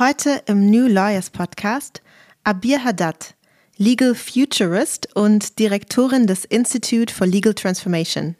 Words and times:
Heute 0.00 0.40
im 0.46 0.70
New 0.70 0.86
Lawyers 0.86 1.28
Podcast 1.28 2.00
Abir 2.42 2.82
Haddad, 2.82 3.34
Legal 3.76 4.14
Futurist 4.14 5.14
und 5.14 5.58
Direktorin 5.58 6.26
des 6.26 6.46
Institute 6.46 7.12
for 7.12 7.26
Legal 7.26 7.52
Transformation. 7.52 8.34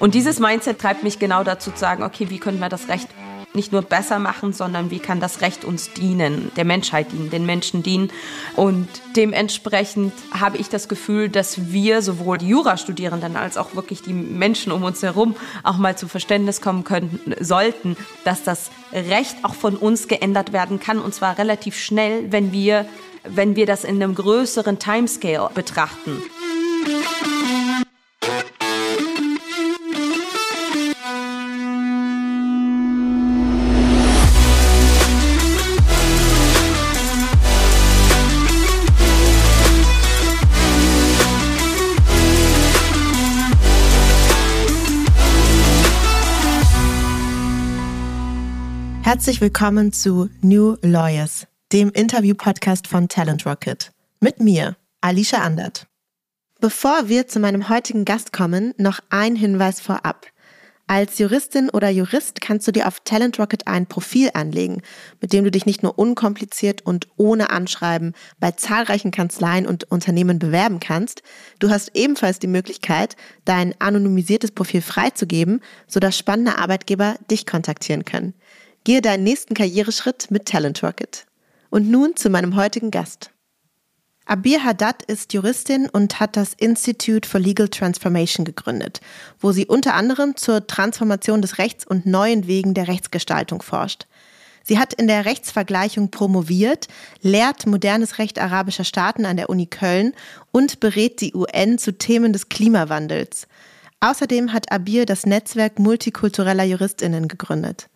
Und 0.00 0.14
dieses 0.14 0.40
Mindset 0.40 0.78
treibt 0.78 1.02
mich 1.02 1.18
genau 1.18 1.44
dazu 1.44 1.72
zu 1.72 1.78
sagen, 1.78 2.04
okay, 2.04 2.30
wie 2.30 2.38
können 2.38 2.58
wir 2.58 2.70
das 2.70 2.88
Recht 2.88 3.08
nicht 3.54 3.72
nur 3.72 3.82
besser 3.82 4.18
machen, 4.18 4.52
sondern 4.52 4.90
wie 4.90 4.98
kann 4.98 5.20
das 5.20 5.40
Recht 5.40 5.64
uns 5.64 5.92
dienen, 5.92 6.50
der 6.56 6.64
Menschheit 6.64 7.12
dienen, 7.12 7.30
den 7.30 7.46
Menschen 7.46 7.82
dienen. 7.82 8.10
Und 8.56 8.88
dementsprechend 9.16 10.12
habe 10.32 10.58
ich 10.58 10.68
das 10.68 10.88
Gefühl, 10.88 11.28
dass 11.28 11.72
wir 11.72 12.02
sowohl 12.02 12.38
die 12.38 12.48
Jurastudierenden 12.48 13.36
als 13.36 13.56
auch 13.56 13.74
wirklich 13.74 14.02
die 14.02 14.12
Menschen 14.12 14.72
um 14.72 14.82
uns 14.82 15.02
herum 15.02 15.34
auch 15.62 15.78
mal 15.78 15.96
zu 15.96 16.08
Verständnis 16.08 16.60
kommen 16.60 16.84
könnten, 16.84 17.34
sollten, 17.44 17.96
dass 18.24 18.42
das 18.42 18.70
Recht 18.92 19.36
auch 19.42 19.54
von 19.54 19.76
uns 19.76 20.08
geändert 20.08 20.52
werden 20.52 20.80
kann 20.80 20.98
und 20.98 21.14
zwar 21.14 21.38
relativ 21.38 21.78
schnell, 21.78 22.30
wenn 22.30 22.52
wir, 22.52 22.86
wenn 23.24 23.56
wir 23.56 23.66
das 23.66 23.84
in 23.84 24.02
einem 24.02 24.14
größeren 24.14 24.78
Timescale 24.78 25.50
betrachten. 25.54 26.22
Herzlich 49.08 49.40
willkommen 49.40 49.94
zu 49.94 50.28
New 50.42 50.76
Lawyers, 50.82 51.46
dem 51.72 51.88
Interview-Podcast 51.88 52.86
von 52.86 53.08
Talent 53.08 53.46
Rocket. 53.46 53.90
Mit 54.20 54.38
mir, 54.38 54.76
Alicia 55.00 55.38
Andert. 55.38 55.86
Bevor 56.60 57.08
wir 57.08 57.26
zu 57.26 57.40
meinem 57.40 57.70
heutigen 57.70 58.04
Gast 58.04 58.34
kommen, 58.34 58.74
noch 58.76 59.00
ein 59.08 59.34
Hinweis 59.34 59.80
vorab. 59.80 60.26
Als 60.88 61.18
Juristin 61.18 61.70
oder 61.70 61.88
Jurist 61.88 62.42
kannst 62.42 62.68
du 62.68 62.72
dir 62.72 62.86
auf 62.86 63.00
Talent 63.00 63.38
Rocket 63.38 63.66
ein 63.66 63.86
Profil 63.86 64.28
anlegen, 64.34 64.82
mit 65.22 65.32
dem 65.32 65.42
du 65.44 65.50
dich 65.50 65.64
nicht 65.64 65.82
nur 65.82 65.98
unkompliziert 65.98 66.82
und 66.82 67.08
ohne 67.16 67.48
Anschreiben 67.48 68.12
bei 68.40 68.50
zahlreichen 68.50 69.10
Kanzleien 69.10 69.66
und 69.66 69.90
Unternehmen 69.90 70.38
bewerben 70.38 70.80
kannst, 70.80 71.22
du 71.60 71.70
hast 71.70 71.92
ebenfalls 71.94 72.40
die 72.40 72.46
Möglichkeit, 72.46 73.16
dein 73.46 73.74
anonymisiertes 73.78 74.50
Profil 74.50 74.82
freizugeben, 74.82 75.62
sodass 75.86 76.18
spannende 76.18 76.58
Arbeitgeber 76.58 77.16
dich 77.30 77.46
kontaktieren 77.46 78.04
können. 78.04 78.34
Gehe 78.88 79.02
deinen 79.02 79.22
nächsten 79.22 79.52
Karriereschritt 79.52 80.30
mit 80.30 80.46
Talent 80.46 80.82
Rocket. 80.82 81.26
Und 81.68 81.90
nun 81.90 82.16
zu 82.16 82.30
meinem 82.30 82.56
heutigen 82.56 82.90
Gast. 82.90 83.32
Abir 84.24 84.64
Haddad 84.64 85.02
ist 85.02 85.34
Juristin 85.34 85.90
und 85.90 86.20
hat 86.20 86.38
das 86.38 86.54
Institute 86.54 87.28
for 87.28 87.38
Legal 87.38 87.68
Transformation 87.68 88.46
gegründet, 88.46 89.02
wo 89.40 89.52
sie 89.52 89.66
unter 89.66 89.92
anderem 89.92 90.36
zur 90.36 90.66
Transformation 90.66 91.42
des 91.42 91.58
Rechts 91.58 91.86
und 91.86 92.06
neuen 92.06 92.46
Wegen 92.46 92.72
der 92.72 92.88
Rechtsgestaltung 92.88 93.60
forscht. 93.60 94.06
Sie 94.64 94.78
hat 94.78 94.94
in 94.94 95.06
der 95.06 95.26
Rechtsvergleichung 95.26 96.10
promoviert, 96.10 96.88
lehrt 97.20 97.66
modernes 97.66 98.16
Recht 98.16 98.38
arabischer 98.38 98.84
Staaten 98.84 99.26
an 99.26 99.36
der 99.36 99.50
Uni 99.50 99.66
Köln 99.66 100.14
und 100.50 100.80
berät 100.80 101.20
die 101.20 101.34
UN 101.34 101.76
zu 101.76 101.92
Themen 101.92 102.32
des 102.32 102.48
Klimawandels. 102.48 103.48
Außerdem 104.00 104.54
hat 104.54 104.72
Abir 104.72 105.04
das 105.04 105.26
Netzwerk 105.26 105.78
multikultureller 105.78 106.64
Juristinnen 106.64 107.28
gegründet 107.28 107.90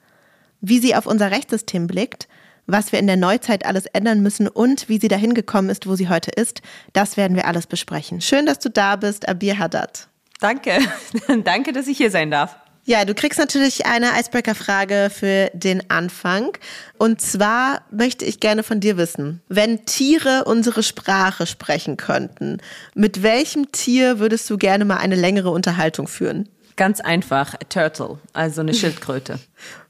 wie 0.63 0.79
sie 0.79 0.95
auf 0.95 1.07
unser 1.07 1.31
Rechtssystem 1.31 1.87
blickt, 1.87 2.29
was 2.67 2.93
wir 2.93 2.99
in 2.99 3.07
der 3.07 3.17
Neuzeit 3.17 3.67
alles 3.67 3.87
ändern 3.87 4.23
müssen 4.23 4.49
und 4.49 4.89
wie 4.89 4.99
sie 4.99 5.09
dahin 5.09 5.35
gekommen 5.35 5.69
ist, 5.69 5.87
wo 5.87 5.97
sie 5.97 6.09
heute 6.09 6.31
ist, 6.31 6.63
das 6.95 7.19
werden 7.19 7.37
wir 7.37 7.47
alles 7.47 7.67
besprechen. 7.67 8.21
Schön, 8.21 8.47
dass 8.47 8.61
du 8.61 8.71
da 8.71 8.97
bist, 8.97 9.29
Abir 9.29 9.59
Haddad. 9.59 10.09
Danke. 10.41 10.79
Danke, 11.45 11.73
dass 11.73 11.87
ich 11.89 11.99
hier 11.99 12.11
sein 12.11 12.31
darf. 12.31 12.57
Ja, 12.85 13.05
du 13.05 13.15
kriegst 13.15 13.39
natürlich 13.39 13.87
eine 13.87 14.19
Icebreaker-Frage 14.19 15.09
für 15.15 15.51
den 15.55 15.89
Anfang. 15.89 16.51
Und 16.99 17.21
zwar 17.21 17.83
möchte 17.93 18.25
ich 18.25 18.41
gerne 18.41 18.65
von 18.65 18.81
dir 18.81 18.97
wissen, 18.97 19.41
wenn 19.49 19.87
Tiere 19.87 20.45
unsere 20.47 20.83
Sprache 20.83 21.47
sprechen 21.47 21.97
könnten, 21.97 22.59
mit 22.95 23.23
welchem 23.23 23.71
Tier 23.71 24.19
würdest 24.19 24.51
du 24.51 24.59
gerne 24.59 24.85
mal 24.85 24.97
eine 24.97 25.15
längere 25.15 25.51
Unterhaltung 25.51 26.09
führen? 26.09 26.49
Ganz 26.75 27.01
einfach, 27.01 27.55
Turtle, 27.69 28.19
also 28.33 28.63
eine 28.63 28.75
Schildkröte. 28.75 29.39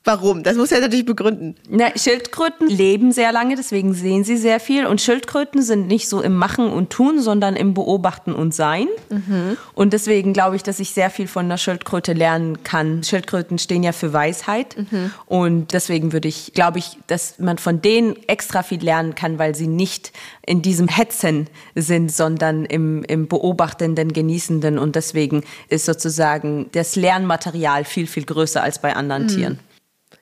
Warum? 0.04 0.42
Das 0.42 0.56
muss 0.56 0.70
ja 0.70 0.80
natürlich 0.80 1.06
begründen. 1.06 1.54
Na, 1.68 1.96
Schildkröten 1.96 2.66
leben 2.66 3.12
sehr 3.12 3.30
lange, 3.30 3.54
deswegen 3.54 3.94
sehen 3.94 4.24
sie 4.24 4.36
sehr 4.36 4.58
viel. 4.58 4.84
Und 4.84 5.00
Schildkröten 5.00 5.62
sind 5.62 5.86
nicht 5.86 6.08
so 6.08 6.20
im 6.22 6.34
Machen 6.34 6.72
und 6.72 6.90
Tun, 6.90 7.20
sondern 7.20 7.54
im 7.54 7.72
Beobachten 7.72 8.34
und 8.34 8.52
Sein. 8.52 8.88
Mhm. 9.10 9.56
Und 9.74 9.92
deswegen 9.92 10.32
glaube 10.32 10.56
ich, 10.56 10.64
dass 10.64 10.80
ich 10.80 10.90
sehr 10.90 11.08
viel 11.08 11.28
von 11.28 11.48
der 11.48 11.56
Schildkröte 11.56 12.14
lernen 12.14 12.64
kann. 12.64 13.04
Schildkröten 13.04 13.58
stehen 13.58 13.84
ja 13.84 13.92
für 13.92 14.12
Weisheit. 14.12 14.76
Mhm. 14.76 15.12
Und 15.26 15.72
deswegen 15.72 16.12
würde 16.12 16.26
ich, 16.26 16.52
glaube 16.52 16.80
ich, 16.80 16.98
dass 17.06 17.38
man 17.38 17.58
von 17.58 17.80
denen 17.80 18.16
extra 18.26 18.64
viel 18.64 18.82
lernen 18.82 19.14
kann, 19.14 19.38
weil 19.38 19.54
sie 19.54 19.68
nicht 19.68 20.10
in 20.44 20.62
diesem 20.62 20.88
Hetzen 20.88 21.46
sind, 21.76 22.10
sondern 22.10 22.64
im, 22.64 23.04
im 23.04 23.28
Beobachtenden, 23.28 24.12
Genießenden. 24.12 24.80
Und 24.80 24.96
deswegen 24.96 25.44
ist 25.68 25.84
sozusagen 25.84 26.70
das 26.72 26.96
Lernmaterial 26.96 27.84
viel, 27.84 28.08
viel 28.08 28.24
größer 28.24 28.60
als 28.60 28.80
bei 28.80 28.96
anderen 28.96 29.24
mhm. 29.24 29.28
Tieren. 29.28 29.58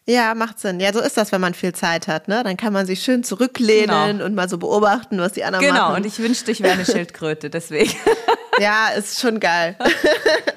Ja, 0.07 0.35
macht 0.35 0.59
Sinn. 0.59 0.81
Ja, 0.81 0.93
so 0.93 1.01
ist 1.01 1.17
das, 1.17 1.31
wenn 1.31 1.41
man 1.41 1.55
viel 1.55 1.73
Zeit 1.73 2.09
hat. 2.09 2.27
Ne? 2.27 2.43
Dann 2.43 2.57
kann 2.57 2.73
man 2.73 2.87
sich 2.87 3.03
schön 3.03 3.23
zurücklehnen 3.23 4.19
genau. 4.19 4.25
und 4.25 4.35
mal 4.35 4.49
so 4.49 4.59
beobachten, 4.59 5.19
was 5.19 5.33
die 5.33 5.45
anderen 5.45 5.65
genau. 5.65 5.75
machen. 5.75 5.95
Genau, 5.95 5.97
und 5.97 6.07
ich 6.07 6.19
wünschte, 6.19 6.51
ich 6.51 6.63
wäre 6.63 6.73
eine 6.73 6.85
Schildkröte, 6.87 7.51
deswegen. 7.51 7.95
ja, 8.59 8.89
ist 8.89 9.21
schon 9.21 9.39
geil. 9.41 9.77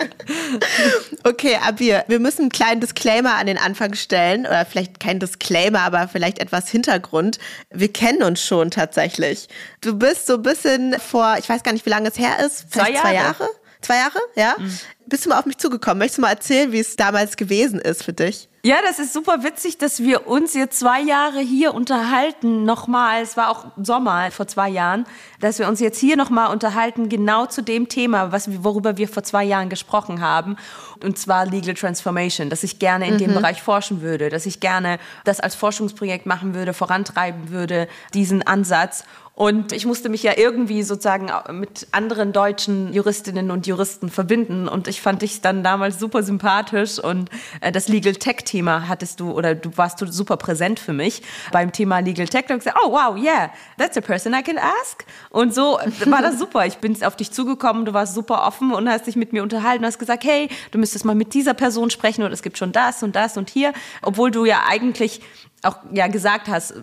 okay, 1.24 1.58
Abir, 1.62 2.06
wir 2.08 2.20
müssen 2.20 2.44
einen 2.44 2.52
kleinen 2.52 2.82
Disclaimer 2.82 3.36
an 3.36 3.46
den 3.46 3.58
Anfang 3.58 3.94
stellen. 3.94 4.48
Oder 4.48 4.66
vielleicht 4.66 5.00
kein 5.00 5.20
Disclaimer, 5.20 5.82
aber 5.82 6.08
vielleicht 6.08 6.40
etwas 6.40 6.70
Hintergrund. 6.70 7.38
Wir 7.70 7.92
kennen 7.92 8.24
uns 8.24 8.42
schon 8.42 8.72
tatsächlich. 8.72 9.50
Du 9.82 9.98
bist 9.98 10.26
so 10.26 10.36
ein 10.36 10.42
bisschen 10.42 10.96
vor, 11.00 11.36
ich 11.38 11.48
weiß 11.48 11.64
gar 11.64 11.74
nicht, 11.74 11.86
wie 11.86 11.92
lange 11.92 12.10
es 12.10 12.18
her 12.18 12.44
ist. 12.46 12.74
Zwei 12.74 12.92
Jahre. 12.92 13.02
Zwei 13.02 13.14
Jahre? 13.14 13.50
Zwei 13.82 13.96
Jahre, 13.98 14.20
ja? 14.36 14.56
Mhm. 14.58 14.80
Bist 15.06 15.26
du 15.26 15.30
mal 15.30 15.38
auf 15.38 15.46
mich 15.46 15.58
zugekommen? 15.58 16.00
Möchtest 16.00 16.18
du 16.18 16.22
mal 16.22 16.30
erzählen, 16.30 16.72
wie 16.72 16.80
es 16.80 16.96
damals 16.96 17.36
gewesen 17.36 17.80
ist 17.80 18.04
für 18.04 18.14
dich? 18.14 18.50
Ja, 18.66 18.78
das 18.82 18.98
ist 18.98 19.12
super 19.12 19.44
witzig, 19.44 19.78
dass 19.78 20.00
wir 20.00 20.26
uns 20.26 20.54
jetzt 20.54 20.80
zwei 20.80 21.02
Jahre 21.02 21.42
hier 21.42 21.74
unterhalten. 21.74 22.64
Nochmal, 22.64 23.22
es 23.22 23.36
war 23.36 23.50
auch 23.50 23.66
Sommer 23.76 24.32
vor 24.32 24.48
zwei 24.48 24.70
Jahren, 24.70 25.06
dass 25.42 25.60
wir 25.60 25.68
uns 25.68 25.82
jetzt 25.82 26.00
hier 26.00 26.16
nochmal 26.16 26.50
unterhalten, 26.50 27.10
genau 27.10 27.46
zu 27.46 27.62
dem 27.62 27.90
Thema, 27.90 28.32
was, 28.32 28.64
worüber 28.64 28.96
wir 28.96 29.10
vor 29.10 29.22
zwei 29.24 29.44
Jahren 29.44 29.68
gesprochen 29.68 30.22
haben. 30.22 30.56
Und 31.04 31.18
zwar 31.18 31.46
Legal 31.46 31.74
Transformation, 31.74 32.50
dass 32.50 32.64
ich 32.64 32.80
gerne 32.80 33.06
in 33.06 33.16
mhm. 33.16 33.18
dem 33.18 33.34
Bereich 33.34 33.62
forschen 33.62 34.02
würde, 34.02 34.30
dass 34.30 34.46
ich 34.46 34.62
gerne 34.62 34.98
das 35.26 35.42
als 35.42 35.56
Forschungsprojekt 35.56 36.26
machen 36.26 36.56
würde, 36.56 36.74
vorantreiben 36.74 37.50
würde, 37.50 37.90
diesen 38.14 38.44
Ansatz. 38.44 39.04
Und 39.36 39.72
ich 39.72 39.88
musste 39.88 40.10
mich 40.10 40.22
ja 40.22 40.34
irgendwie 40.38 40.84
sozusagen 40.84 41.32
mit 41.54 41.88
anderen 41.92 42.34
deutschen 42.34 42.94
Juristinnen 42.94 43.50
und 43.50 43.66
Juristen 43.66 44.10
verbinden. 44.10 44.68
Und 44.68 44.88
ich 44.88 45.02
fand 45.02 45.24
dich 45.24 45.42
dann 45.42 45.64
damals 45.64 45.98
super 45.98 46.22
sympathisch. 46.22 47.00
Und 47.00 47.32
äh, 47.60 47.72
das 47.72 47.88
Legal 47.88 48.14
Tech-Thema 48.14 48.88
hattest 48.88 49.20
du, 49.20 49.32
oder 49.32 49.56
du 49.56 49.76
warst 49.76 50.00
du 50.02 50.06
super 50.06 50.38
präsent 50.38 50.80
für 50.80 50.94
mich 50.94 51.24
beim 51.52 51.72
Thema 51.72 51.98
Legal 52.00 52.28
Tech. 52.28 52.44
Habe 52.44 52.54
ich 52.54 52.60
gesagt, 52.60 52.78
oh 52.86 52.92
wow, 52.92 53.18
yeah, 53.18 53.52
that's 53.80 53.98
a 53.98 54.02
person 54.02 54.36
I 54.36 54.44
can 54.44 54.60
ask. 54.60 55.04
Und 55.32 55.52
so 55.52 55.80
war 56.06 56.22
das 56.22 56.38
super. 56.38 56.68
Ich 56.68 56.78
bin 56.78 57.04
auf 57.04 57.16
dich 57.16 57.32
zugekommen, 57.32 57.86
du 57.86 57.94
warst 57.94 58.14
super 58.14 58.46
offen 58.46 58.72
und 58.72 58.88
hast 58.88 59.08
dich 59.08 59.16
mit 59.16 59.34
mir 59.34 59.42
unterhalten, 59.42 59.84
hast 59.84 59.98
gesagt, 59.98 60.26
hey, 60.26 60.48
du 60.70 60.78
müsstest 60.78 61.06
mal 61.06 61.16
mit 61.16 61.34
dieser 61.34 61.56
Person 61.56 61.90
sprechen 61.90 62.22
oder 62.22 62.34
es 62.34 62.44
gibt 62.44 62.60
schon 62.60 62.72
das 62.72 63.02
und 63.02 63.16
das 63.16 63.36
und 63.36 63.50
hier. 63.50 63.74
Obwohl 64.04 64.30
du 64.30 64.46
ja 64.46 64.66
eigentlich 64.68 65.22
auch 65.64 65.78
ja 65.92 66.06
gesagt 66.06 66.50
hast, 66.50 66.76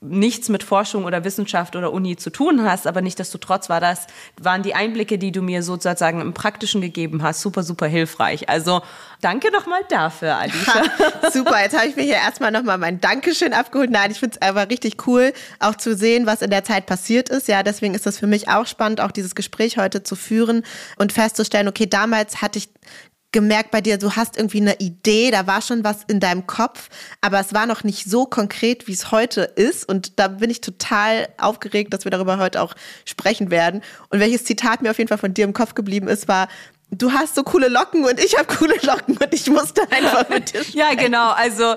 nichts 0.00 0.48
mit 0.48 0.62
Forschung 0.62 1.04
oder 1.04 1.24
Wissenschaft 1.24 1.74
oder 1.74 1.92
Uni 1.92 2.16
zu 2.16 2.30
tun 2.30 2.62
hast, 2.62 2.86
aber 2.86 3.00
nicht 3.00 3.18
desto 3.18 3.38
trotz 3.38 3.68
war 3.68 3.80
das, 3.80 4.06
waren 4.40 4.62
die 4.62 4.74
Einblicke, 4.74 5.18
die 5.18 5.32
du 5.32 5.40
mir 5.40 5.62
sozusagen 5.62 6.20
im 6.20 6.34
Praktischen 6.34 6.80
gegeben 6.80 7.22
hast, 7.22 7.40
super, 7.40 7.62
super 7.62 7.86
hilfreich. 7.86 8.48
Also 8.48 8.82
danke 9.22 9.50
nochmal 9.50 9.80
dafür, 9.88 10.36
Alicia. 10.36 10.74
Ha, 10.74 11.30
super, 11.32 11.62
jetzt 11.62 11.76
habe 11.76 11.88
ich 11.88 11.96
mir 11.96 12.02
hier 12.02 12.14
erstmal 12.14 12.50
nochmal 12.50 12.76
mein 12.76 13.00
Dankeschön 13.00 13.54
abgeholt. 13.54 13.90
Nein, 13.90 14.10
ich 14.10 14.20
finde 14.20 14.36
es 14.36 14.42
einfach 14.42 14.68
richtig 14.68 15.06
cool, 15.06 15.32
auch 15.60 15.76
zu 15.76 15.96
sehen, 15.96 16.26
was 16.26 16.42
in 16.42 16.50
der 16.50 16.64
Zeit 16.64 16.86
passiert 16.86 17.30
ist. 17.30 17.48
Ja, 17.48 17.62
deswegen 17.62 17.94
ist 17.94 18.04
das 18.04 18.18
für 18.18 18.26
mich 18.26 18.48
auch 18.48 18.66
spannend, 18.66 19.00
auch 19.00 19.10
dieses 19.10 19.34
Gespräch 19.34 19.78
heute 19.78 20.02
zu 20.02 20.14
führen 20.14 20.62
und 20.98 21.12
festzustellen, 21.12 21.68
okay, 21.68 21.86
damals 21.86 22.42
hatte 22.42 22.58
ich 22.58 22.68
gemerkt 23.36 23.70
bei 23.70 23.82
dir, 23.82 23.98
du 23.98 24.12
hast 24.12 24.38
irgendwie 24.38 24.62
eine 24.62 24.76
Idee, 24.78 25.30
da 25.30 25.46
war 25.46 25.60
schon 25.60 25.84
was 25.84 26.04
in 26.04 26.20
deinem 26.20 26.46
Kopf, 26.46 26.88
aber 27.20 27.38
es 27.38 27.52
war 27.52 27.66
noch 27.66 27.84
nicht 27.84 28.08
so 28.08 28.24
konkret, 28.24 28.88
wie 28.88 28.94
es 28.94 29.10
heute 29.10 29.42
ist. 29.42 29.86
Und 29.86 30.18
da 30.18 30.28
bin 30.28 30.48
ich 30.48 30.62
total 30.62 31.28
aufgeregt, 31.36 31.92
dass 31.92 32.04
wir 32.04 32.10
darüber 32.10 32.38
heute 32.38 32.62
auch 32.62 32.72
sprechen 33.04 33.50
werden. 33.50 33.82
Und 34.08 34.20
welches 34.20 34.44
Zitat 34.44 34.80
mir 34.80 34.90
auf 34.90 34.96
jeden 34.96 35.08
Fall 35.08 35.18
von 35.18 35.34
dir 35.34 35.44
im 35.44 35.52
Kopf 35.52 35.74
geblieben 35.74 36.08
ist, 36.08 36.28
war, 36.28 36.48
du 36.90 37.12
hast 37.12 37.34
so 37.34 37.42
coole 37.42 37.68
Locken 37.68 38.06
und 38.06 38.18
ich 38.24 38.38
habe 38.38 38.46
coole 38.56 38.76
Locken 38.82 39.18
und 39.18 39.34
ich 39.34 39.50
musste 39.50 39.82
einfach 39.92 40.26
mit 40.30 40.54
dir 40.54 40.64
sprechen. 40.64 40.78
Ja, 40.78 40.94
genau. 40.94 41.32
Also 41.32 41.74
e-, 41.74 41.76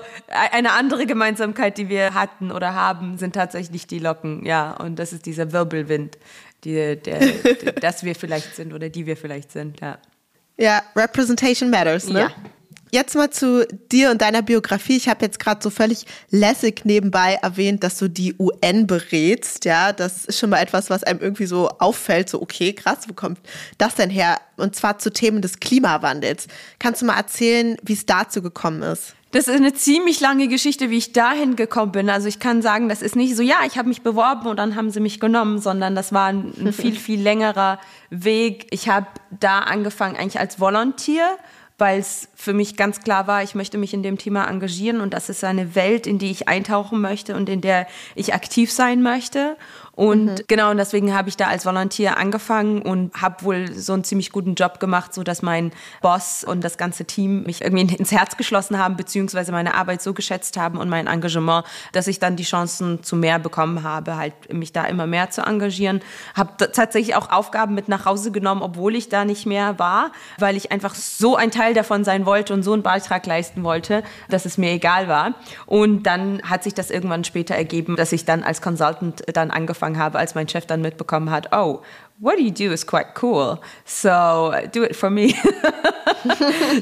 eine 0.52 0.72
andere 0.72 1.04
Gemeinsamkeit, 1.04 1.76
die 1.76 1.90
wir 1.90 2.14
hatten 2.14 2.52
oder 2.52 2.74
haben, 2.74 3.18
sind 3.18 3.34
tatsächlich 3.34 3.86
die 3.86 3.98
Locken. 3.98 4.46
Ja, 4.46 4.72
und 4.78 4.98
das 4.98 5.12
ist 5.12 5.26
dieser 5.26 5.52
Wirbelwind, 5.52 6.16
die, 6.64 6.72
der, 6.72 6.96
der, 6.96 7.72
dass 7.82 8.02
wir 8.02 8.14
vielleicht 8.14 8.56
sind 8.56 8.72
oder 8.72 8.88
die 8.88 9.04
wir 9.04 9.18
vielleicht 9.18 9.52
sind. 9.52 9.82
Ja. 9.82 9.98
Ja, 10.60 10.82
Representation 10.94 11.70
matters, 11.70 12.06
ne? 12.06 12.20
Ja. 12.20 12.30
Jetzt 12.92 13.14
mal 13.14 13.30
zu 13.30 13.66
dir 13.92 14.10
und 14.10 14.20
deiner 14.20 14.42
Biografie. 14.42 14.96
Ich 14.96 15.08
habe 15.08 15.24
jetzt 15.24 15.38
gerade 15.38 15.62
so 15.62 15.70
völlig 15.70 16.04
lässig 16.30 16.84
nebenbei 16.84 17.38
erwähnt, 17.40 17.84
dass 17.84 17.96
du 17.98 18.08
die 18.08 18.34
UN 18.36 18.86
berätst. 18.86 19.64
Ja, 19.64 19.92
das 19.92 20.26
ist 20.26 20.40
schon 20.40 20.50
mal 20.50 20.60
etwas, 20.60 20.90
was 20.90 21.04
einem 21.04 21.20
irgendwie 21.20 21.46
so 21.46 21.68
auffällt. 21.78 22.28
So, 22.28 22.42
okay, 22.42 22.72
krass, 22.72 22.98
wo 23.06 23.14
kommt 23.14 23.38
das 23.78 23.94
denn 23.94 24.10
her? 24.10 24.38
Und 24.56 24.74
zwar 24.74 24.98
zu 24.98 25.12
Themen 25.12 25.40
des 25.40 25.60
Klimawandels. 25.60 26.48
Kannst 26.80 27.00
du 27.00 27.06
mal 27.06 27.16
erzählen, 27.16 27.76
wie 27.82 27.92
es 27.92 28.04
dazu 28.04 28.42
gekommen 28.42 28.82
ist? 28.82 29.14
Das 29.32 29.46
ist 29.46 29.54
eine 29.54 29.72
ziemlich 29.72 30.18
lange 30.18 30.48
Geschichte, 30.48 30.90
wie 30.90 30.98
ich 30.98 31.12
dahin 31.12 31.54
gekommen 31.54 31.92
bin. 31.92 32.10
Also 32.10 32.26
ich 32.26 32.40
kann 32.40 32.62
sagen, 32.62 32.88
das 32.88 33.00
ist 33.00 33.14
nicht 33.14 33.36
so, 33.36 33.42
ja, 33.42 33.58
ich 33.64 33.78
habe 33.78 33.88
mich 33.88 34.02
beworben 34.02 34.48
und 34.48 34.56
dann 34.56 34.74
haben 34.74 34.90
sie 34.90 34.98
mich 34.98 35.20
genommen, 35.20 35.60
sondern 35.60 35.94
das 35.94 36.12
war 36.12 36.26
ein, 36.26 36.52
ein 36.58 36.72
viel, 36.72 36.96
viel 36.96 37.20
längerer 37.20 37.78
Weg. 38.10 38.66
Ich 38.70 38.88
habe 38.88 39.06
da 39.30 39.60
angefangen 39.60 40.16
eigentlich 40.16 40.40
als 40.40 40.58
Volunteer 40.58 41.38
weil 41.80 41.98
es 41.98 42.28
für 42.36 42.52
mich 42.52 42.76
ganz 42.76 43.00
klar 43.00 43.26
war, 43.26 43.42
ich 43.42 43.54
möchte 43.54 43.78
mich 43.78 43.94
in 43.94 44.02
dem 44.02 44.18
Thema 44.18 44.46
engagieren 44.46 45.00
und 45.00 45.14
das 45.14 45.30
ist 45.30 45.42
eine 45.42 45.74
Welt, 45.74 46.06
in 46.06 46.18
die 46.18 46.30
ich 46.30 46.46
eintauchen 46.46 47.00
möchte 47.00 47.34
und 47.34 47.48
in 47.48 47.62
der 47.62 47.86
ich 48.14 48.34
aktiv 48.34 48.70
sein 48.70 49.02
möchte. 49.02 49.56
Und 49.92 50.24
mhm. 50.26 50.36
genau, 50.46 50.70
und 50.70 50.76
deswegen 50.76 51.14
habe 51.14 51.28
ich 51.28 51.36
da 51.36 51.48
als 51.48 51.66
Volontier 51.66 52.16
angefangen 52.16 52.82
und 52.82 53.20
habe 53.20 53.44
wohl 53.44 53.72
so 53.72 53.92
einen 53.92 54.04
ziemlich 54.04 54.30
guten 54.30 54.54
Job 54.54 54.78
gemacht, 54.80 55.12
so 55.12 55.22
dass 55.22 55.42
mein 55.42 55.72
Boss 56.00 56.44
und 56.44 56.62
das 56.62 56.78
ganze 56.78 57.04
Team 57.04 57.42
mich 57.42 57.62
irgendwie 57.62 57.94
ins 57.94 58.12
Herz 58.12 58.36
geschlossen 58.36 58.78
haben, 58.78 58.96
beziehungsweise 58.96 59.52
meine 59.52 59.74
Arbeit 59.74 60.00
so 60.00 60.14
geschätzt 60.14 60.56
haben 60.56 60.78
und 60.78 60.88
mein 60.88 61.06
Engagement, 61.06 61.66
dass 61.92 62.06
ich 62.06 62.18
dann 62.18 62.36
die 62.36 62.44
Chancen 62.44 63.02
zu 63.02 63.16
mehr 63.16 63.38
bekommen 63.38 63.82
habe, 63.82 64.16
halt 64.16 64.52
mich 64.52 64.72
da 64.72 64.84
immer 64.84 65.06
mehr 65.06 65.30
zu 65.30 65.42
engagieren. 65.42 66.00
Habe 66.34 66.70
tatsächlich 66.72 67.16
auch 67.16 67.30
Aufgaben 67.30 67.74
mit 67.74 67.88
nach 67.88 68.04
Hause 68.04 68.30
genommen, 68.30 68.62
obwohl 68.62 68.94
ich 68.94 69.08
da 69.08 69.24
nicht 69.24 69.44
mehr 69.44 69.78
war, 69.78 70.12
weil 70.38 70.56
ich 70.56 70.70
einfach 70.72 70.94
so 70.94 71.36
ein 71.36 71.50
Teil 71.50 71.74
davon 71.74 72.04
sein 72.04 72.26
wollte 72.26 72.54
und 72.54 72.62
so 72.62 72.72
einen 72.72 72.82
Beitrag 72.82 73.26
leisten 73.26 73.64
wollte, 73.64 74.02
dass 74.28 74.46
es 74.46 74.56
mir 74.56 74.70
egal 74.70 75.08
war. 75.08 75.34
Und 75.66 76.04
dann 76.04 76.40
hat 76.42 76.62
sich 76.62 76.74
das 76.74 76.90
irgendwann 76.90 77.24
später 77.24 77.54
ergeben, 77.54 77.96
dass 77.96 78.12
ich 78.12 78.24
dann 78.24 78.42
als 78.42 78.62
Consultant 78.62 79.24
dann 79.34 79.50
angefangen 79.50 79.79
angefangen 79.80 79.98
habe, 79.98 80.18
als 80.18 80.34
mein 80.34 80.48
Chef 80.48 80.66
dann 80.66 80.82
mitbekommen 80.82 81.30
hat, 81.30 81.52
oh, 81.52 81.80
what 82.18 82.36
do 82.36 82.42
you 82.42 82.50
do 82.50 82.72
is 82.72 82.86
quite 82.86 83.14
cool. 83.22 83.58
So 83.84 84.52
do 84.72 84.84
it 84.84 84.94
for 84.94 85.10
me. 85.10 85.28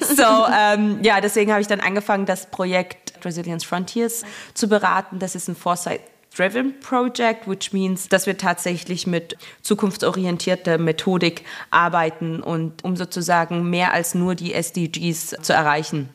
so 0.01 0.47
ähm, 0.53 0.99
ja, 1.03 1.21
deswegen 1.21 1.53
habe 1.53 1.61
ich 1.61 1.69
dann 1.69 1.81
angefangen, 1.81 2.27
das 2.27 2.47
Projekt 2.47 3.25
Resilience 3.25 3.65
Frontiers 3.65 4.25
zu 4.55 4.69
beraten. 4.69 5.19
Das 5.19 5.35
ist 5.35 5.49
ein 5.49 5.57
Foresight 5.57 6.01
Driven 6.37 6.79
Project, 6.81 7.49
which 7.49 7.73
means, 7.73 8.09
dass 8.09 8.27
wir 8.27 8.37
tatsächlich 8.37 9.07
mit 9.07 9.37
zukunftsorientierter 9.63 10.79
Methodik 10.79 11.45
arbeiten 11.71 12.43
und 12.43 12.85
um 12.85 12.97
sozusagen 12.97 13.69
mehr 13.71 13.93
als 13.93 14.15
nur 14.15 14.37
die 14.37 14.55
SDGs 14.55 15.37
zu 15.43 15.53
erreichen. 15.53 16.11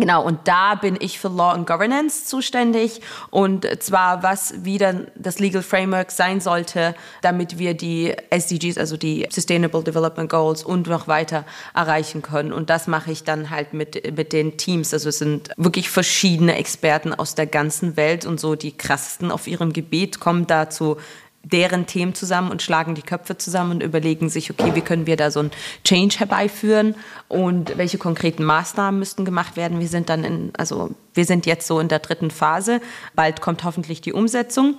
Genau, 0.00 0.24
und 0.24 0.48
da 0.48 0.76
bin 0.76 0.96
ich 0.98 1.18
für 1.18 1.28
Law 1.28 1.52
and 1.52 1.66
Governance 1.66 2.24
zuständig 2.24 3.02
und 3.28 3.66
zwar, 3.82 4.22
was 4.22 4.64
wieder 4.64 4.94
das 5.14 5.38
Legal 5.38 5.62
Framework 5.62 6.10
sein 6.10 6.40
sollte, 6.40 6.94
damit 7.20 7.58
wir 7.58 7.74
die 7.74 8.16
SDGs, 8.30 8.78
also 8.78 8.96
die 8.96 9.26
Sustainable 9.28 9.84
Development 9.84 10.30
Goals 10.30 10.64
und 10.64 10.86
noch 10.86 11.06
weiter 11.06 11.44
erreichen 11.74 12.22
können. 12.22 12.54
Und 12.54 12.70
das 12.70 12.86
mache 12.86 13.12
ich 13.12 13.24
dann 13.24 13.50
halt 13.50 13.74
mit, 13.74 14.16
mit 14.16 14.32
den 14.32 14.56
Teams. 14.56 14.94
Also 14.94 15.10
es 15.10 15.18
sind 15.18 15.50
wirklich 15.58 15.90
verschiedene 15.90 16.56
Experten 16.56 17.12
aus 17.12 17.34
der 17.34 17.46
ganzen 17.46 17.98
Welt 17.98 18.24
und 18.24 18.40
so 18.40 18.54
die 18.54 18.72
krassesten 18.72 19.30
auf 19.30 19.46
ihrem 19.46 19.74
Gebiet 19.74 20.18
kommen 20.18 20.46
dazu 20.46 20.96
deren 21.42 21.86
Themen 21.86 22.14
zusammen 22.14 22.50
und 22.50 22.62
schlagen 22.62 22.94
die 22.94 23.02
Köpfe 23.02 23.38
zusammen 23.38 23.72
und 23.72 23.82
überlegen 23.82 24.28
sich, 24.28 24.50
okay, 24.50 24.74
wie 24.74 24.82
können 24.82 25.06
wir 25.06 25.16
da 25.16 25.30
so 25.30 25.40
ein 25.40 25.50
Change 25.84 26.18
herbeiführen 26.18 26.94
und 27.28 27.76
welche 27.78 27.98
konkreten 27.98 28.44
Maßnahmen 28.44 28.98
müssten 28.98 29.24
gemacht 29.24 29.56
werden. 29.56 29.80
Wir 29.80 29.88
sind 29.88 30.10
dann 30.10 30.24
in, 30.24 30.52
also 30.56 30.90
wir 31.14 31.24
sind 31.24 31.46
jetzt 31.46 31.66
so 31.66 31.80
in 31.80 31.88
der 31.88 31.98
dritten 31.98 32.30
Phase. 32.30 32.80
Bald 33.14 33.40
kommt 33.40 33.64
hoffentlich 33.64 34.00
die 34.00 34.12
Umsetzung. 34.12 34.76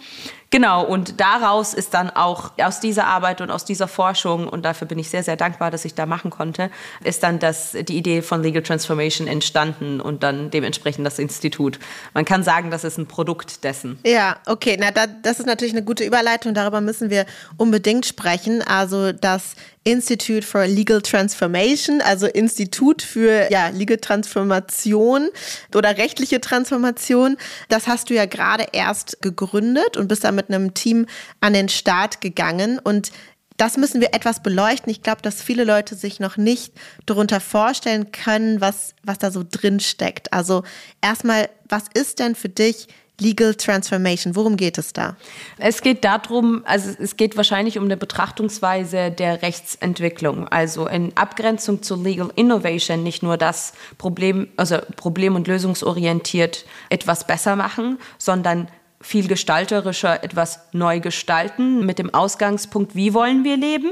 Genau, 0.53 0.83
und 0.83 1.21
daraus 1.21 1.73
ist 1.73 1.93
dann 1.93 2.09
auch 2.09 2.51
aus 2.61 2.81
dieser 2.81 3.07
Arbeit 3.07 3.39
und 3.39 3.49
aus 3.49 3.63
dieser 3.63 3.87
Forschung, 3.87 4.49
und 4.49 4.65
dafür 4.65 4.85
bin 4.85 4.99
ich 4.99 5.09
sehr, 5.09 5.23
sehr 5.23 5.37
dankbar, 5.37 5.71
dass 5.71 5.85
ich 5.85 5.93
da 5.93 6.05
machen 6.05 6.29
konnte, 6.29 6.69
ist 7.05 7.23
dann 7.23 7.39
das, 7.39 7.71
die 7.71 7.95
Idee 7.95 8.21
von 8.21 8.43
Legal 8.43 8.61
Transformation 8.61 9.29
entstanden 9.29 10.01
und 10.01 10.23
dann 10.23 10.51
dementsprechend 10.51 11.05
das 11.05 11.19
Institut. 11.19 11.79
Man 12.13 12.25
kann 12.25 12.43
sagen, 12.43 12.69
das 12.69 12.83
ist 12.83 12.97
ein 12.97 13.07
Produkt 13.07 13.63
dessen. 13.63 13.97
Ja, 14.05 14.35
okay, 14.45 14.75
na, 14.77 14.91
da, 14.91 15.07
das 15.07 15.39
ist 15.39 15.45
natürlich 15.45 15.73
eine 15.73 15.85
gute 15.85 16.03
Überleitung, 16.03 16.53
darüber 16.53 16.81
müssen 16.81 17.09
wir 17.09 17.25
unbedingt 17.55 18.05
sprechen. 18.05 18.61
Also 18.61 19.13
das 19.13 19.55
Institute 19.83 20.45
for 20.45 20.67
Legal 20.67 21.01
Transformation, 21.01 22.01
also 22.01 22.27
Institut 22.27 23.01
für 23.01 23.51
ja, 23.51 23.69
Legal 23.69 23.97
Transformation 23.97 25.29
oder 25.73 25.97
rechtliche 25.97 26.39
Transformation. 26.39 27.37
Das 27.69 27.87
hast 27.87 28.09
du 28.09 28.13
ja 28.13 28.25
gerade 28.25 28.67
erst 28.73 29.21
gegründet 29.21 29.97
und 29.97 30.07
bist 30.07 30.23
da 30.23 30.31
mit 30.31 30.49
einem 30.49 30.73
Team 30.75 31.07
an 31.39 31.53
den 31.53 31.67
Start 31.67 32.21
gegangen. 32.21 32.77
Und 32.77 33.11
das 33.57 33.77
müssen 33.77 34.01
wir 34.01 34.13
etwas 34.13 34.41
beleuchten. 34.43 34.91
Ich 34.91 35.03
glaube, 35.03 35.21
dass 35.21 35.41
viele 35.41 35.63
Leute 35.63 35.95
sich 35.95 36.19
noch 36.19 36.37
nicht 36.37 36.73
darunter 37.05 37.39
vorstellen 37.39 38.11
können, 38.11 38.61
was, 38.61 38.93
was 39.03 39.17
da 39.17 39.31
so 39.31 39.43
drin 39.49 39.79
steckt. 39.79 40.31
Also 40.31 40.63
erstmal, 41.01 41.49
was 41.69 41.83
ist 41.93 42.19
denn 42.19 42.35
für 42.35 42.49
dich 42.49 42.87
Legal 43.21 43.55
Transformation? 43.55 44.35
Worum 44.35 44.57
geht 44.57 44.77
es 44.77 44.93
da? 44.93 45.15
Es 45.57 45.81
geht 45.81 46.03
darum, 46.03 46.63
also 46.65 46.89
es 46.99 47.17
geht 47.17 47.37
wahrscheinlich 47.37 47.77
um 47.77 47.85
eine 47.85 47.95
Betrachtungsweise 47.95 49.11
der 49.11 49.41
Rechtsentwicklung. 49.43 50.47
Also 50.47 50.87
in 50.87 51.15
Abgrenzung 51.15 51.83
zu 51.83 52.01
Legal 52.01 52.31
Innovation 52.35 53.03
nicht 53.03 53.21
nur 53.21 53.37
das 53.37 53.73
Problem, 53.97 54.47
also 54.57 54.79
problem- 54.95 55.35
und 55.35 55.47
lösungsorientiert 55.47 56.65
etwas 56.89 57.27
besser 57.27 57.55
machen, 57.55 57.99
sondern 58.17 58.67
viel 58.99 59.27
gestalterischer 59.27 60.23
etwas 60.23 60.59
neu 60.71 60.99
gestalten 60.99 61.85
mit 61.85 61.99
dem 61.99 62.13
Ausgangspunkt, 62.13 62.95
wie 62.95 63.13
wollen 63.13 63.43
wir 63.43 63.57
leben 63.57 63.91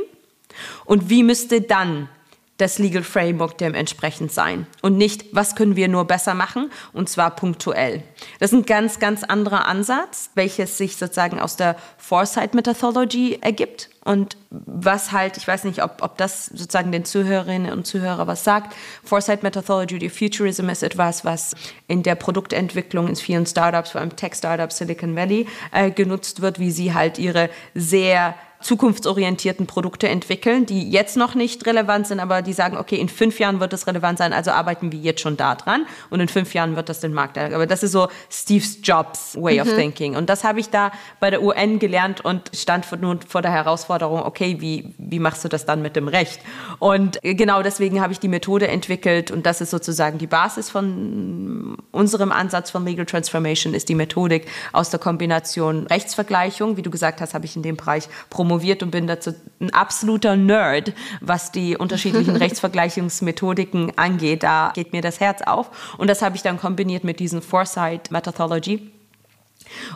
und 0.85 1.09
wie 1.09 1.23
müsste 1.23 1.61
dann 1.61 2.09
das 2.59 2.77
Legal 2.77 3.03
Framework 3.03 3.57
dementsprechend 3.57 4.31
sein 4.31 4.67
und 4.81 4.97
nicht, 4.97 5.25
was 5.31 5.55
können 5.55 5.75
wir 5.75 5.87
nur 5.87 6.05
besser 6.05 6.33
machen 6.33 6.69
und 6.93 7.09
zwar 7.09 7.35
punktuell. 7.35 8.03
Das 8.39 8.51
ist 8.51 8.59
ein 8.59 8.65
ganz, 8.65 8.99
ganz 8.99 9.23
anderer 9.23 9.65
Ansatz, 9.65 10.29
welches 10.35 10.77
sich 10.77 10.97
sozusagen 10.97 11.39
aus 11.39 11.55
der 11.55 11.77
Foresight 11.97 12.53
Methodology 12.53 13.39
ergibt 13.41 13.89
und 14.03 14.35
was 14.49 15.13
halt, 15.13 15.37
ich 15.37 15.47
weiß 15.47 15.63
nicht, 15.63 15.81
ob, 15.81 16.01
ob 16.01 16.17
das 16.17 16.47
sozusagen 16.47 16.91
den 16.91 17.05
Zuhörerinnen 17.05 17.71
und 17.71 17.87
Zuhörern 17.87 18.27
was 18.27 18.43
sagt. 18.43 18.75
Foresight 19.03 19.41
Methodology, 19.41 19.97
die 19.97 20.09
Futurism 20.09 20.67
ist 20.69 20.83
etwas, 20.83 21.23
was 21.23 21.55
in 21.87 22.03
der 22.03 22.15
Produktentwicklung 22.15 23.07
in 23.07 23.15
vielen 23.15 23.45
Startups, 23.45 23.91
vor 23.91 24.01
allem 24.01 24.15
Tech-Startups 24.15 24.77
Silicon 24.77 25.15
Valley, 25.15 25.47
äh, 25.71 25.91
genutzt 25.91 26.41
wird, 26.41 26.59
wie 26.59 26.71
sie 26.71 26.93
halt 26.93 27.19
ihre 27.19 27.49
sehr 27.73 28.35
zukunftsorientierten 28.61 29.67
Produkte 29.67 30.09
entwickeln, 30.09 30.65
die 30.65 30.89
jetzt 30.89 31.15
noch 31.15 31.33
nicht 31.33 31.65
relevant 31.65 32.07
sind, 32.07 32.19
aber 32.19 32.41
die 32.41 32.51
sagen, 32.51 32.75
okay, 32.75 32.97
in 32.97 33.07
fünf 33.07 33.39
Jahren 33.39 33.61
wird 33.61 33.71
es 33.71 33.87
relevant 33.87 34.17
sein, 34.17 34.33
also 34.33 34.51
arbeiten 34.51 34.91
wir 34.91 34.99
jetzt 34.99 35.21
schon 35.21 35.37
da 35.37 35.55
dran 35.55 35.85
und 36.09 36.19
in 36.19 36.27
fünf 36.27 36.53
Jahren 36.53 36.75
wird 36.75 36.89
das 36.89 36.99
den 36.99 37.13
Markt 37.13 37.37
erreichen. 37.37 37.55
Aber 37.55 37.67
das 37.67 37.83
ist 37.83 37.93
so 37.93 38.09
Steve 38.29 38.65
Jobs 38.83 39.37
Way 39.39 39.55
mhm. 39.55 39.61
of 39.61 39.75
Thinking. 39.75 40.15
Und 40.17 40.29
das 40.29 40.43
habe 40.43 40.59
ich 40.59 40.69
da 40.69 40.91
bei 41.21 41.29
der 41.29 41.41
UN 41.41 41.79
gelernt 41.79 42.25
und 42.25 42.51
stand 42.53 42.85
nun 42.99 43.21
vor 43.21 43.41
der 43.41 43.51
Herausforderung, 43.51 44.23
okay, 44.23 44.57
wie, 44.59 44.93
wie 44.97 45.19
machst 45.19 45.43
du 45.45 45.47
das 45.47 45.65
dann 45.65 45.81
mit 45.81 45.95
dem 45.95 46.09
Recht? 46.09 46.41
Und 46.79 47.19
genau 47.21 47.63
deswegen 47.63 48.01
habe 48.01 48.11
ich 48.11 48.19
die 48.19 48.27
Methode 48.27 48.67
entwickelt 48.67 49.31
und 49.31 49.45
das 49.45 49.61
ist 49.61 49.71
sozusagen 49.71 50.17
die 50.17 50.27
Basis 50.27 50.69
von 50.69 51.77
unserem 51.91 52.33
Ansatz 52.33 52.71
von 52.71 52.85
Legal 52.85 53.05
Transformation, 53.05 53.73
ist 53.73 53.87
die 53.87 53.95
Methodik 53.95 54.47
aus 54.73 54.89
der 54.89 54.99
Kombination 54.99 55.87
Rechtsvergleichung. 55.87 56.75
Wie 56.75 56.81
du 56.81 56.89
gesagt 56.89 57.21
hast, 57.21 57.33
habe 57.33 57.45
ich 57.45 57.55
in 57.55 57.63
dem 57.63 57.77
Bereich 57.77 58.09
promoviert 58.29 58.48
promoviert 58.49 58.81
und 58.81 58.89
bin 58.89 59.05
dazu 59.05 59.35
ein 59.61 59.71
absoluter 59.73 60.35
Nerd, 60.35 60.93
was 61.21 61.51
die 61.51 61.77
unterschiedlichen 61.77 62.35
Rechtsvergleichungsmethodiken 62.35 63.95
angeht. 63.95 64.41
Da 64.41 64.71
geht 64.73 64.91
mir 64.91 65.03
das 65.03 65.19
Herz 65.19 65.43
auf. 65.43 65.95
Und 65.99 66.09
das 66.09 66.23
habe 66.23 66.35
ich 66.35 66.41
dann 66.41 66.59
kombiniert 66.59 67.03
mit 67.03 67.19
diesem 67.19 67.43
Foresight 67.43 68.09
Methodology. 68.09 68.91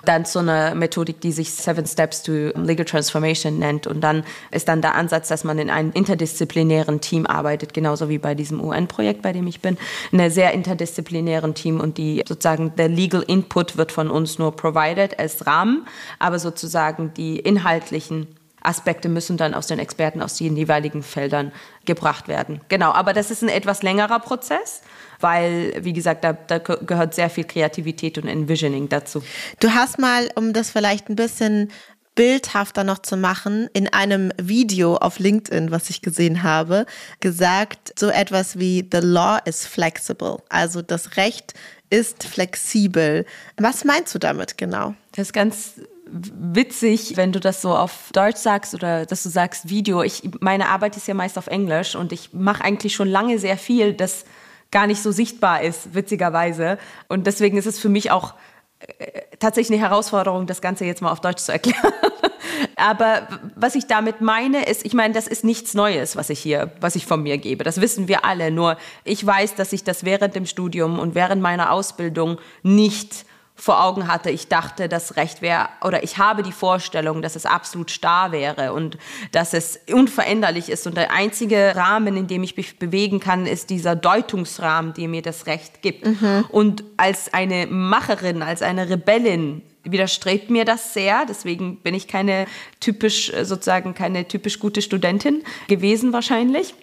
Dann 0.06 0.26
so 0.26 0.40
eine 0.40 0.74
Methodik, 0.76 1.22
die 1.22 1.32
sich 1.32 1.52
Seven 1.52 1.86
Steps 1.86 2.24
to 2.24 2.32
Legal 2.56 2.86
Transformation 2.86 3.60
nennt. 3.60 3.88
Und 3.88 4.02
dann 4.02 4.24
ist 4.52 4.68
dann 4.68 4.82
der 4.82 4.96
Ansatz, 4.96 5.30
dass 5.30 5.44
man 5.44 5.58
in 5.58 5.70
einem 5.70 5.92
interdisziplinären 5.94 7.02
Team 7.02 7.26
arbeitet, 7.26 7.74
genauso 7.74 8.10
wie 8.10 8.18
bei 8.18 8.36
diesem 8.36 8.64
UN-Projekt, 8.64 9.22
bei 9.22 9.34
dem 9.34 9.48
ich 9.48 9.62
bin. 9.62 9.78
In 10.12 10.20
einem 10.20 10.32
sehr 10.32 10.54
interdisziplinären 10.54 11.56
Team 11.56 11.80
und 11.80 11.98
die 11.98 12.24
sozusagen 12.28 12.76
der 12.76 12.90
Legal 12.90 13.24
Input 13.24 13.78
wird 13.78 13.92
von 13.92 14.10
uns 14.10 14.38
nur 14.38 14.56
provided 14.56 15.18
als 15.20 15.48
Rahmen, 15.48 15.88
aber 16.20 16.40
sozusagen 16.40 17.14
die 17.16 17.40
inhaltlichen 17.40 18.28
Aspekte 18.64 19.10
müssen 19.10 19.38
dann 19.38 19.54
aus 19.54 19.68
den 19.68 19.80
Experten 19.80 20.22
aus 20.22 20.38
den 20.38 20.56
jeweiligen 20.56 21.04
Feldern 21.04 21.52
gebracht 21.86 22.28
werden. 22.28 22.62
Genau, 22.70 22.92
aber 22.92 23.14
das 23.14 23.32
ist 23.32 23.44
ein 23.44 23.50
etwas 23.50 23.84
längerer 23.84 24.20
Prozess, 24.20 24.82
weil, 25.20 25.74
wie 25.82 25.94
gesagt, 25.94 26.24
da, 26.24 26.34
da 26.34 26.58
gehört 26.58 27.14
sehr 27.14 27.30
viel 27.30 27.44
Kreativität 27.44 28.18
und 28.18 28.28
Envisioning 28.28 28.90
dazu. 28.90 29.24
Du 29.60 29.74
hast 29.74 30.00
mal, 30.00 30.30
um 30.36 30.54
das 30.54 30.70
vielleicht 30.70 31.10
ein 31.10 31.16
bisschen 31.16 31.72
bildhafter 32.16 32.84
noch 32.84 33.00
zu 33.00 33.18
machen, 33.18 33.70
in 33.74 33.92
einem 33.92 34.32
Video 34.40 34.98
auf 34.98 35.20
LinkedIn, 35.20 35.72
was 35.72 35.90
ich 35.90 36.02
gesehen 36.02 36.44
habe, 36.44 36.86
gesagt, 37.20 37.94
so 37.98 38.10
etwas 38.10 38.60
wie 38.60 38.88
The 38.92 39.00
Law 39.02 39.40
is 39.46 39.66
flexible. 39.66 40.38
Also 40.50 40.82
das 40.82 41.18
Recht 41.18 41.54
ist 41.90 42.24
flexibel. 42.24 43.26
Was 43.58 43.84
meinst 43.84 44.14
du 44.14 44.20
damit 44.20 44.58
genau? 44.58 44.96
Das 45.16 45.28
ist 45.28 45.34
ganz 45.34 45.74
witzig, 46.06 47.16
wenn 47.16 47.32
du 47.32 47.40
das 47.40 47.62
so 47.62 47.76
auf 47.76 48.10
Deutsch 48.14 48.38
sagst 48.38 48.74
oder 48.74 49.06
dass 49.06 49.24
du 49.24 49.30
sagst 49.30 49.70
Video. 49.70 50.04
Ich, 50.04 50.24
meine 50.42 50.70
Arbeit 50.70 50.98
ist 50.98 51.08
ja 51.08 51.14
meist 51.14 51.38
auf 51.38 51.48
Englisch 51.48 51.96
und 51.96 52.12
ich 52.12 52.34
mache 52.34 52.64
eigentlich 52.64 52.94
schon 52.94 53.08
lange 53.08 53.40
sehr 53.40 53.58
viel, 53.58 53.94
das 53.94 54.26
gar 54.72 54.88
nicht 54.88 55.02
so 55.02 55.12
sichtbar 55.12 55.62
ist, 55.62 55.94
witzigerweise. 55.94 56.78
Und 57.08 57.28
deswegen 57.28 57.58
ist 57.58 57.68
es 57.68 57.80
für 57.80 57.90
mich 57.90 58.12
auch 58.12 58.34
äh, 58.80 59.22
tatsächlich 59.40 59.80
eine 59.80 59.90
Herausforderung, 59.90 60.48
das 60.48 60.62
Ganze 60.62 60.86
jetzt 60.86 61.02
mal 61.02 61.12
auf 61.12 61.22
Deutsch 61.22 61.44
zu 61.44 61.52
erklären. 61.52 61.94
Aber 62.76 63.28
was 63.56 63.76
ich 63.76 63.88
damit 63.88 64.20
meine, 64.20 64.66
ist, 64.66 64.86
ich 64.86 64.94
meine, 64.94 65.14
das 65.14 65.28
ist 65.28 65.44
nichts 65.44 65.74
Neues, 65.74 66.16
was 66.16 66.30
ich 66.30 66.40
hier, 66.40 66.72
was 66.82 66.96
ich 66.96 67.06
von 67.06 67.22
mir 67.24 67.38
gebe. 67.38 67.64
Das 67.64 67.82
wissen 67.82 68.08
wir 68.08 68.26
alle. 68.26 68.52
Nur 68.52 68.78
ich 69.04 69.26
weiß, 69.26 69.56
dass 69.56 69.74
ich 69.74 69.84
das 69.84 70.04
während 70.04 70.36
dem 70.36 70.46
Studium 70.46 71.00
und 71.00 71.16
während 71.16 71.42
meiner 71.42 71.72
Ausbildung 71.72 72.40
nicht 72.64 73.26
vor 73.64 73.82
Augen 73.82 74.10
hatte. 74.10 74.30
Ich 74.30 74.50
dachte, 74.50 74.90
das 74.90 75.16
Recht 75.16 75.42
wäre, 75.42 75.70
oder 75.82 76.04
ich 76.04 76.18
habe 76.18 76.44
die 76.44 76.52
Vorstellung, 76.52 77.22
dass 77.22 77.38
es 77.38 77.46
absolut 77.46 77.92
starr 77.92 78.34
wäre 78.34 78.74
und 78.74 78.98
dass 79.32 79.54
es 79.54 79.80
unveränderlich 79.90 80.68
ist. 80.68 80.86
Und 80.86 80.98
der 80.98 81.14
einzige 81.14 81.72
Rahmen, 81.74 82.18
in 82.18 82.28
dem 82.28 82.44
ich 82.44 82.58
mich 82.58 82.78
bewegen 82.78 83.22
kann, 83.22 83.46
ist 83.46 83.70
dieser 83.70 83.96
Deutungsrahmen, 83.96 84.94
der 84.96 85.08
mir 85.08 85.22
das 85.22 85.46
Recht 85.46 85.82
gibt. 85.82 86.06
Mhm. 86.06 86.44
Und 86.50 86.84
als 86.98 87.34
eine 87.34 87.66
Macherin, 87.68 88.42
als 88.42 88.62
eine 88.62 88.90
Rebellin, 88.90 89.62
widerstrebt 89.86 90.50
mir 90.50 90.66
das 90.66 90.94
sehr. 90.94 91.26
Deswegen 91.26 91.78
bin 91.78 91.96
ich 91.96 92.10
keine 92.10 92.48
typisch, 92.82 93.32
sozusagen 93.44 93.94
keine 93.94 94.28
typisch 94.28 94.60
gute 94.60 94.82
Studentin 94.82 95.42
gewesen 95.70 96.12
wahrscheinlich. 96.12 96.76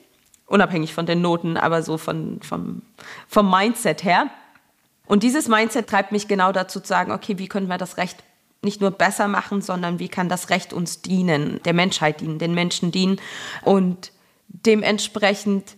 Unabhängig 0.47 0.95
von 0.95 1.05
den 1.05 1.21
Noten, 1.21 1.59
aber 1.59 1.83
so 1.83 1.99
von, 1.99 2.41
vom, 2.41 2.81
vom 3.29 3.51
Mindset 3.51 4.03
her. 4.03 4.31
Und 5.11 5.25
dieses 5.25 5.49
Mindset 5.49 5.89
treibt 5.89 6.13
mich 6.13 6.29
genau 6.29 6.53
dazu 6.53 6.79
zu 6.79 6.87
sagen, 6.87 7.11
okay, 7.11 7.37
wie 7.37 7.49
können 7.49 7.67
wir 7.67 7.79
das 7.79 7.97
Recht 7.97 8.23
nicht 8.63 8.81
nur 8.81 8.93
besser 8.93 9.27
machen, 9.27 9.61
sondern 9.61 9.99
wie 9.99 10.09
kann 10.09 10.29
das 10.29 10.51
Recht 10.51 10.73
uns 10.73 11.03
dienen, 11.03 11.61
der 11.65 11.73
Menschheit 11.73 12.21
dienen, 12.21 12.39
den 12.39 12.55
Menschen 12.55 12.93
dienen. 12.93 13.21
Und 13.65 14.13
dementsprechend 14.47 15.75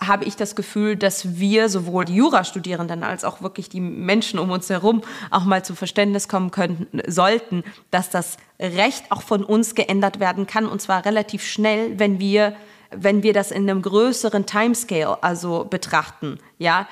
habe 0.00 0.24
ich 0.24 0.36
das 0.36 0.56
Gefühl, 0.56 0.96
dass 0.96 1.38
wir 1.38 1.68
sowohl 1.68 2.06
die 2.06 2.14
Jurastudierenden 2.14 3.04
als 3.04 3.24
auch 3.24 3.42
wirklich 3.42 3.68
die 3.68 3.82
Menschen 3.82 4.38
um 4.38 4.50
uns 4.50 4.70
herum 4.70 5.02
auch 5.30 5.44
mal 5.44 5.62
zu 5.62 5.74
Verständnis 5.74 6.26
kommen 6.26 6.50
könnten, 6.50 7.02
sollten, 7.06 7.64
dass 7.90 8.08
das 8.08 8.38
Recht 8.58 9.04
auch 9.10 9.20
von 9.20 9.44
uns 9.44 9.74
geändert 9.74 10.18
werden 10.18 10.46
kann 10.46 10.64
und 10.64 10.80
zwar 10.80 11.04
relativ 11.04 11.44
schnell, 11.44 11.98
wenn 11.98 12.20
wir 12.20 12.56
wenn 12.94 13.22
wir 13.22 13.32
das 13.32 13.50
in 13.50 13.68
einem 13.68 13.80
größeren 13.80 14.44
Timescale 14.44 15.22
also 15.22 15.64
betrachten, 15.64 16.38
ja, 16.58 16.86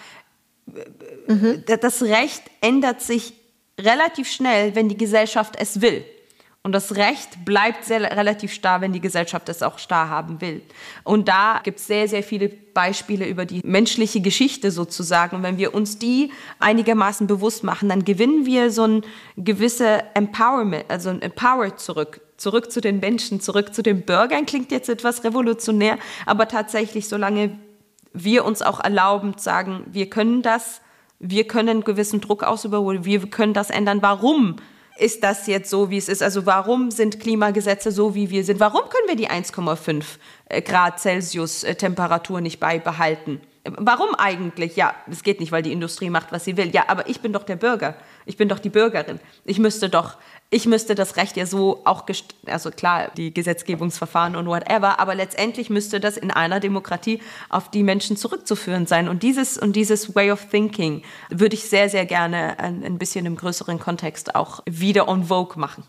mhm. 1.26 1.64
das 1.80 2.02
Recht 2.02 2.42
ändert 2.60 3.00
sich 3.00 3.34
relativ 3.78 4.30
schnell, 4.30 4.74
wenn 4.74 4.88
die 4.88 4.96
Gesellschaft 4.96 5.54
es 5.58 5.80
will. 5.80 6.04
Und 6.62 6.72
das 6.72 6.96
Recht 6.96 7.46
bleibt 7.46 7.86
sehr, 7.86 8.02
relativ 8.02 8.52
starr, 8.52 8.82
wenn 8.82 8.92
die 8.92 9.00
Gesellschaft 9.00 9.48
es 9.48 9.62
auch 9.62 9.78
starr 9.78 10.10
haben 10.10 10.42
will. 10.42 10.60
Und 11.04 11.26
da 11.26 11.60
gibt 11.64 11.78
es 11.78 11.86
sehr, 11.86 12.06
sehr 12.06 12.22
viele 12.22 12.50
Beispiele 12.50 13.26
über 13.26 13.46
die 13.46 13.62
menschliche 13.64 14.20
Geschichte 14.20 14.70
sozusagen. 14.70 15.36
Und 15.36 15.42
wenn 15.42 15.56
wir 15.56 15.74
uns 15.74 15.98
die 15.98 16.30
einigermaßen 16.58 17.26
bewusst 17.26 17.64
machen, 17.64 17.88
dann 17.88 18.04
gewinnen 18.04 18.44
wir 18.44 18.70
so 18.70 18.86
ein 18.86 19.02
gewisse 19.38 20.04
Empowerment, 20.12 20.84
also 20.88 21.08
ein 21.08 21.22
Empower 21.22 21.76
zurück. 21.78 22.20
Zurück 22.36 22.70
zu 22.70 22.82
den 22.82 23.00
Menschen, 23.00 23.40
zurück 23.40 23.74
zu 23.74 23.82
den 23.82 24.02
Bürgern. 24.02 24.44
Klingt 24.44 24.70
jetzt 24.70 24.90
etwas 24.90 25.24
revolutionär, 25.24 25.98
aber 26.26 26.46
tatsächlich, 26.46 27.08
solange 27.08 27.58
wir 28.12 28.44
uns 28.44 28.62
auch 28.62 28.80
erlauben, 28.80 29.34
sagen, 29.36 29.84
wir 29.90 30.10
können 30.10 30.42
das, 30.42 30.80
wir 31.18 31.46
können 31.46 31.84
gewissen 31.84 32.20
Druck 32.20 32.42
ausüben, 32.42 33.04
wir 33.04 33.30
können 33.30 33.54
das 33.54 33.70
ändern. 33.70 34.02
Warum 34.02 34.56
ist 34.98 35.22
das 35.22 35.46
jetzt 35.46 35.70
so, 35.70 35.90
wie 35.90 35.96
es 35.96 36.08
ist? 36.08 36.22
Also 36.22 36.46
warum 36.46 36.90
sind 36.90 37.20
Klimagesetze 37.20 37.90
so, 37.90 38.14
wie 38.14 38.30
wir 38.30 38.44
sind? 38.44 38.60
Warum 38.60 38.82
können 38.82 39.08
wir 39.08 39.16
die 39.16 39.30
1,5 39.30 40.04
äh, 40.46 40.62
Grad 40.62 41.00
Celsius 41.00 41.64
äh, 41.64 41.74
Temperatur 41.74 42.40
nicht 42.40 42.60
beibehalten? 42.60 43.40
Warum 43.64 44.14
eigentlich? 44.14 44.76
Ja, 44.76 44.94
es 45.10 45.22
geht 45.22 45.38
nicht, 45.38 45.52
weil 45.52 45.62
die 45.62 45.72
Industrie 45.72 46.08
macht, 46.08 46.32
was 46.32 46.44
sie 46.44 46.56
will. 46.56 46.70
Ja, 46.70 46.84
aber 46.88 47.08
ich 47.08 47.20
bin 47.20 47.32
doch 47.32 47.42
der 47.42 47.56
Bürger. 47.56 47.94
Ich 48.24 48.36
bin 48.38 48.48
doch 48.48 48.58
die 48.58 48.70
Bürgerin. 48.70 49.20
Ich 49.44 49.58
müsste 49.58 49.90
doch 49.90 50.16
ich 50.50 50.66
müsste 50.66 50.96
das 50.96 51.16
Recht 51.16 51.36
ja 51.36 51.46
so 51.46 51.80
auch, 51.84 52.04
also 52.46 52.70
klar, 52.70 53.12
die 53.16 53.32
Gesetzgebungsverfahren 53.32 54.34
und 54.34 54.46
whatever, 54.46 54.98
aber 54.98 55.14
letztendlich 55.14 55.70
müsste 55.70 56.00
das 56.00 56.16
in 56.16 56.32
einer 56.32 56.58
Demokratie 56.58 57.22
auf 57.48 57.70
die 57.70 57.84
Menschen 57.84 58.16
zurückzuführen 58.16 58.86
sein. 58.86 59.08
Und 59.08 59.22
dieses, 59.22 59.56
und 59.56 59.76
dieses 59.76 60.14
Way 60.16 60.32
of 60.32 60.46
Thinking 60.50 61.02
würde 61.30 61.54
ich 61.54 61.68
sehr, 61.68 61.88
sehr 61.88 62.04
gerne 62.04 62.58
ein, 62.58 62.82
ein 62.84 62.98
bisschen 62.98 63.26
im 63.26 63.36
größeren 63.36 63.78
Kontext 63.78 64.34
auch 64.34 64.60
wieder 64.66 65.08
on 65.08 65.24
vogue 65.24 65.58
machen. 65.58 65.84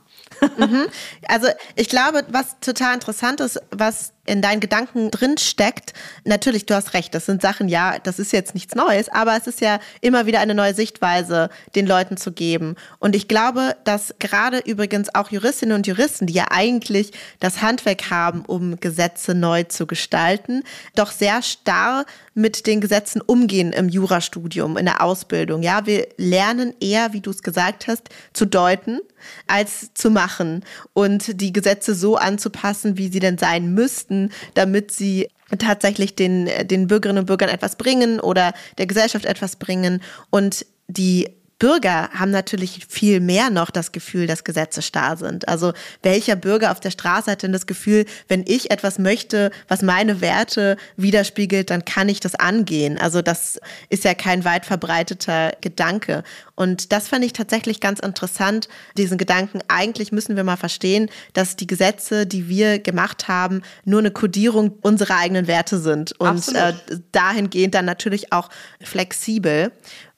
Mhm. 0.57 0.85
Also 1.27 1.47
ich 1.75 1.89
glaube, 1.89 2.23
was 2.29 2.59
total 2.59 2.93
interessant 2.93 3.41
ist, 3.41 3.59
was 3.71 4.13
in 4.25 4.41
deinen 4.41 4.59
Gedanken 4.59 5.09
drin 5.09 5.37
steckt. 5.37 5.93
Natürlich, 6.25 6.65
du 6.65 6.75
hast 6.75 6.93
recht, 6.93 7.15
das 7.15 7.25
sind 7.25 7.41
Sachen, 7.41 7.67
ja, 7.67 7.97
das 7.99 8.19
ist 8.19 8.31
jetzt 8.31 8.53
nichts 8.53 8.75
Neues, 8.75 9.09
aber 9.09 9.35
es 9.35 9.47
ist 9.47 9.61
ja 9.61 9.79
immer 10.01 10.25
wieder 10.25 10.39
eine 10.39 10.53
neue 10.53 10.73
Sichtweise 10.73 11.49
den 11.75 11.87
Leuten 11.87 12.17
zu 12.17 12.31
geben. 12.31 12.75
Und 12.99 13.15
ich 13.15 13.27
glaube, 13.27 13.75
dass 13.83 14.13
gerade 14.19 14.59
übrigens 14.59 15.13
auch 15.15 15.31
Juristinnen 15.31 15.75
und 15.75 15.87
Juristen, 15.87 16.27
die 16.27 16.33
ja 16.33 16.45
eigentlich 16.51 17.11
das 17.39 17.61
Handwerk 17.61 18.11
haben, 18.11 18.45
um 18.45 18.79
Gesetze 18.79 19.33
neu 19.33 19.63
zu 19.63 19.87
gestalten, 19.87 20.63
doch 20.95 21.11
sehr 21.11 21.41
starr 21.41 22.05
mit 22.33 22.67
den 22.67 22.79
Gesetzen 22.79 23.21
umgehen 23.21 23.73
im 23.73 23.89
Jurastudium, 23.89 24.77
in 24.77 24.85
der 24.85 25.01
Ausbildung. 25.01 25.63
Ja, 25.63 25.85
wir 25.85 26.07
lernen 26.17 26.73
eher, 26.79 27.13
wie 27.13 27.21
du 27.21 27.31
es 27.31 27.43
gesagt 27.43 27.87
hast, 27.87 28.09
zu 28.33 28.45
deuten 28.45 28.99
als 29.47 29.93
zu 29.93 30.09
machen 30.09 30.63
und 30.93 31.41
die 31.41 31.53
Gesetze 31.53 31.93
so 31.95 32.15
anzupassen, 32.15 32.97
wie 32.97 33.09
sie 33.09 33.19
denn 33.19 33.37
sein 33.37 33.73
müssten, 33.73 34.10
damit 34.53 34.91
sie 34.91 35.29
tatsächlich 35.57 36.15
den, 36.15 36.49
den 36.63 36.87
Bürgerinnen 36.87 37.21
und 37.21 37.25
Bürgern 37.25 37.49
etwas 37.49 37.75
bringen 37.75 38.19
oder 38.19 38.53
der 38.77 38.87
Gesellschaft 38.87 39.25
etwas 39.25 39.57
bringen. 39.57 40.01
Und 40.29 40.65
die 40.87 41.29
Bürger 41.61 42.09
haben 42.09 42.31
natürlich 42.31 42.87
viel 42.89 43.19
mehr 43.19 43.51
noch 43.51 43.69
das 43.69 43.91
Gefühl, 43.91 44.25
dass 44.25 44.43
Gesetze 44.43 44.81
starr 44.81 45.15
sind. 45.15 45.47
Also 45.47 45.73
welcher 46.01 46.35
Bürger 46.35 46.71
auf 46.71 46.79
der 46.79 46.89
Straße 46.89 47.29
hat 47.29 47.43
denn 47.43 47.51
das 47.51 47.67
Gefühl, 47.67 48.05
wenn 48.27 48.43
ich 48.47 48.71
etwas 48.71 48.97
möchte, 48.97 49.51
was 49.67 49.83
meine 49.83 50.21
Werte 50.21 50.75
widerspiegelt, 50.97 51.69
dann 51.69 51.85
kann 51.85 52.09
ich 52.09 52.19
das 52.19 52.33
angehen. 52.33 52.97
Also 52.97 53.21
das 53.21 53.61
ist 53.89 54.05
ja 54.05 54.15
kein 54.15 54.43
weit 54.43 54.65
verbreiteter 54.65 55.51
Gedanke. 55.61 56.23
Und 56.55 56.91
das 56.91 57.09
fand 57.09 57.23
ich 57.23 57.33
tatsächlich 57.33 57.79
ganz 57.79 57.99
interessant, 57.99 58.67
diesen 58.97 59.19
Gedanken. 59.19 59.59
Eigentlich 59.67 60.11
müssen 60.11 60.35
wir 60.35 60.43
mal 60.43 60.57
verstehen, 60.57 61.11
dass 61.33 61.57
die 61.57 61.67
Gesetze, 61.67 62.25
die 62.25 62.49
wir 62.49 62.79
gemacht 62.79 63.27
haben, 63.27 63.61
nur 63.85 63.99
eine 63.99 64.09
Kodierung 64.09 64.79
unserer 64.81 65.17
eigenen 65.17 65.45
Werte 65.45 65.77
sind 65.77 66.19
und 66.19 66.55
äh, 66.55 66.73
dahingehend 67.11 67.75
dann 67.75 67.85
natürlich 67.85 68.33
auch 68.33 68.49
flexibel. 68.81 69.71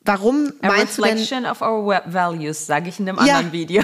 Warum 0.06 0.52
A 0.62 0.68
meinst 0.68 1.00
reflection 1.00 1.44
du 1.44 1.50
denn? 1.50 1.52
of 1.52 1.62
our 1.62 2.02
values, 2.06 2.66
sage 2.66 2.90
ich 2.90 3.00
in 3.00 3.08
einem 3.08 3.18
ja. 3.26 3.36
anderen 3.36 3.52
Video. 3.52 3.84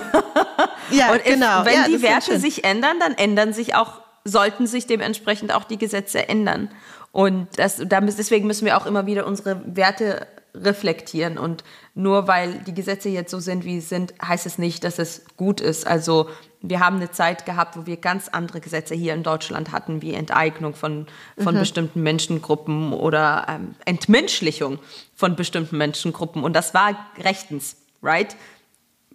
ja, 0.92 1.12
Und 1.12 1.24
genau. 1.24 1.64
Wenn 1.64 1.74
ja, 1.74 1.88
die 1.88 2.02
Werte 2.02 2.40
sich 2.40 2.66
ändern, 2.66 3.00
dann 3.00 3.14
ändern 3.14 3.54
sich 3.54 3.76
auch, 3.76 4.02
sollten 4.26 4.68
sich 4.68 4.86
dementsprechend 4.86 5.54
auch 5.54 5.64
die 5.64 5.78
Gesetze 5.78 6.28
ändern. 6.28 6.70
Und 7.12 7.48
das, 7.58 7.78
deswegen 7.80 8.48
müssen 8.48 8.66
wir 8.66 8.78
auch 8.78 8.86
immer 8.86 9.06
wieder 9.06 9.26
unsere 9.26 9.62
Werte 9.66 10.28
reflektieren. 10.54 11.38
Und 11.38 11.64
nur 11.94 12.28
weil 12.28 12.60
die 12.60 12.74
Gesetze 12.74 13.10
jetzt 13.10 13.32
so 13.32 13.40
sind, 13.40 13.66
wie 13.66 13.80
sie 13.80 13.88
sind, 13.88 14.14
heißt 14.22 14.46
es 14.46 14.58
nicht, 14.58 14.84
dass 14.84 15.00
es 15.00 15.24
gut 15.38 15.62
ist. 15.62 15.86
Also 15.86 16.30
wir 16.62 16.80
haben 16.80 16.98
eine 16.98 17.12
Zeit 17.12 17.46
gehabt, 17.46 17.78
wo 17.78 17.86
wir 17.86 17.98
ganz 17.98 18.28
andere 18.28 18.60
Gesetze 18.60 18.94
hier 18.94 19.14
in 19.14 19.24
Deutschland 19.24 19.72
hatten, 19.72 20.02
wie 20.02 20.14
Enteignung 20.14 20.74
von, 20.74 21.08
von 21.38 21.56
mhm. 21.56 21.60
bestimmten 21.60 22.04
Menschengruppen 22.04 22.94
oder 22.94 23.46
ähm, 23.48 23.76
Entmenschlichung 23.86 24.80
von 25.16 25.36
bestimmten 25.36 25.78
Menschengruppen. 25.78 26.44
Und 26.44 26.54
das 26.54 26.74
war 26.74 26.96
rechtens, 27.18 27.78
right? 28.02 28.36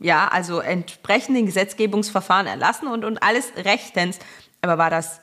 Ja, 0.00 0.28
also 0.28 0.60
entsprechend 0.60 1.36
den 1.36 1.46
Gesetzgebungsverfahren 1.46 2.46
erlassen 2.46 2.88
und, 2.88 3.04
und 3.04 3.22
alles 3.22 3.52
rechtens. 3.56 4.18
Aber 4.62 4.78
war 4.78 4.90
das 4.90 5.20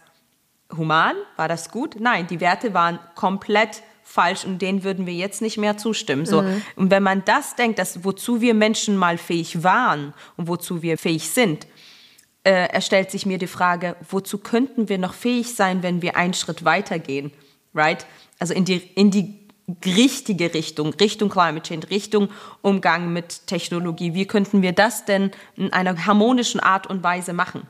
human? 0.77 1.15
War 1.35 1.47
das 1.47 1.71
gut? 1.71 1.97
Nein, 1.99 2.27
die 2.27 2.39
Werte 2.39 2.73
waren 2.73 2.99
komplett 3.15 3.81
falsch 4.11 4.45
und 4.45 4.61
denen 4.61 4.83
würden 4.83 5.05
wir 5.05 5.13
jetzt 5.13 5.41
nicht 5.41 5.57
mehr 5.57 5.77
zustimmen. 5.77 6.25
So. 6.25 6.41
Mhm. 6.41 6.61
Und 6.75 6.91
wenn 6.91 7.03
man 7.03 7.23
das 7.25 7.55
denkt, 7.55 7.79
dass 7.79 8.03
wozu 8.03 8.41
wir 8.41 8.53
Menschen 8.53 8.97
mal 8.97 9.17
fähig 9.17 9.63
waren 9.63 10.13
und 10.37 10.47
wozu 10.47 10.81
wir 10.81 10.97
fähig 10.97 11.29
sind, 11.29 11.65
äh, 12.43 12.69
erstellt 12.69 13.11
sich 13.11 13.25
mir 13.25 13.37
die 13.37 13.47
Frage, 13.47 13.95
wozu 14.09 14.37
könnten 14.37 14.89
wir 14.89 14.97
noch 14.97 15.13
fähig 15.13 15.55
sein, 15.55 15.83
wenn 15.83 16.01
wir 16.01 16.15
einen 16.15 16.33
Schritt 16.33 16.65
weitergehen, 16.65 17.31
right? 17.73 18.05
Also 18.39 18.53
in 18.53 18.65
die, 18.65 18.77
in 18.95 19.11
die 19.11 19.41
richtige 19.85 20.53
Richtung, 20.53 20.93
Richtung 20.95 21.29
Climate 21.29 21.61
Change, 21.61 21.89
Richtung 21.89 22.29
Umgang 22.61 23.13
mit 23.13 23.47
Technologie. 23.47 24.13
Wie 24.13 24.25
könnten 24.25 24.61
wir 24.61 24.73
das 24.73 25.05
denn 25.05 25.31
in 25.55 25.71
einer 25.71 26.05
harmonischen 26.05 26.59
Art 26.59 26.87
und 26.87 27.03
Weise 27.03 27.33
machen? 27.33 27.67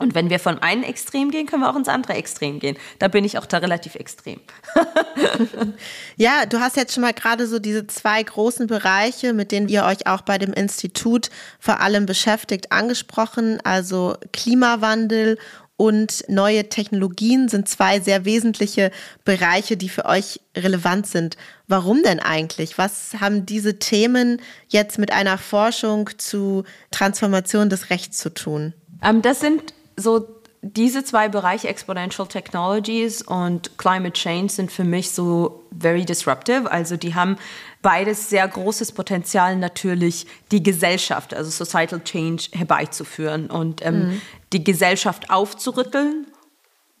Und 0.00 0.14
wenn 0.14 0.30
wir 0.30 0.40
von 0.40 0.58
einem 0.60 0.82
Extrem 0.82 1.30
gehen, 1.30 1.46
können 1.46 1.62
wir 1.62 1.70
auch 1.70 1.76
ins 1.76 1.88
andere 1.88 2.14
Extrem 2.14 2.58
gehen. 2.58 2.76
Da 2.98 3.08
bin 3.08 3.22
ich 3.22 3.36
auch 3.36 3.44
da 3.44 3.58
relativ 3.58 3.96
extrem. 3.96 4.40
ja, 6.16 6.46
du 6.46 6.58
hast 6.58 6.76
jetzt 6.76 6.94
schon 6.94 7.02
mal 7.02 7.12
gerade 7.12 7.46
so 7.46 7.58
diese 7.58 7.86
zwei 7.86 8.22
großen 8.22 8.66
Bereiche, 8.66 9.34
mit 9.34 9.52
denen 9.52 9.68
ihr 9.68 9.84
euch 9.84 10.06
auch 10.06 10.22
bei 10.22 10.38
dem 10.38 10.54
Institut 10.54 11.28
vor 11.58 11.80
allem 11.80 12.06
beschäftigt, 12.06 12.72
angesprochen. 12.72 13.60
Also 13.62 14.16
Klimawandel 14.32 15.36
und 15.76 16.24
neue 16.28 16.70
Technologien 16.70 17.50
sind 17.50 17.68
zwei 17.68 18.00
sehr 18.00 18.24
wesentliche 18.24 18.90
Bereiche, 19.26 19.76
die 19.76 19.90
für 19.90 20.06
euch 20.06 20.40
relevant 20.56 21.06
sind. 21.06 21.36
Warum 21.68 22.02
denn 22.02 22.20
eigentlich? 22.20 22.78
Was 22.78 23.12
haben 23.20 23.44
diese 23.44 23.78
Themen 23.78 24.40
jetzt 24.68 24.98
mit 24.98 25.12
einer 25.12 25.36
Forschung 25.36 26.08
zu 26.16 26.64
Transformation 26.90 27.68
des 27.68 27.90
Rechts 27.90 28.16
zu 28.16 28.32
tun? 28.32 28.72
Ähm, 29.02 29.20
das 29.22 29.40
sind 29.40 29.74
so 30.00 30.40
diese 30.62 31.04
zwei 31.04 31.28
Bereiche, 31.28 31.68
Exponential 31.68 32.28
Technologies 32.28 33.22
und 33.22 33.78
Climate 33.78 34.12
Change, 34.12 34.52
sind 34.52 34.70
für 34.70 34.84
mich 34.84 35.10
so 35.10 35.64
very 35.78 36.04
disruptive. 36.04 36.70
Also 36.70 36.96
die 36.96 37.14
haben 37.14 37.36
beides 37.80 38.28
sehr 38.28 38.46
großes 38.46 38.92
Potenzial, 38.92 39.56
natürlich 39.56 40.26
die 40.50 40.62
Gesellschaft, 40.62 41.32
also 41.32 41.50
Societal 41.50 42.02
Change 42.04 42.48
herbeizuführen 42.52 43.50
und 43.50 43.84
ähm, 43.84 44.08
mhm. 44.08 44.22
die 44.52 44.62
Gesellschaft 44.62 45.30
aufzurütteln, 45.30 46.26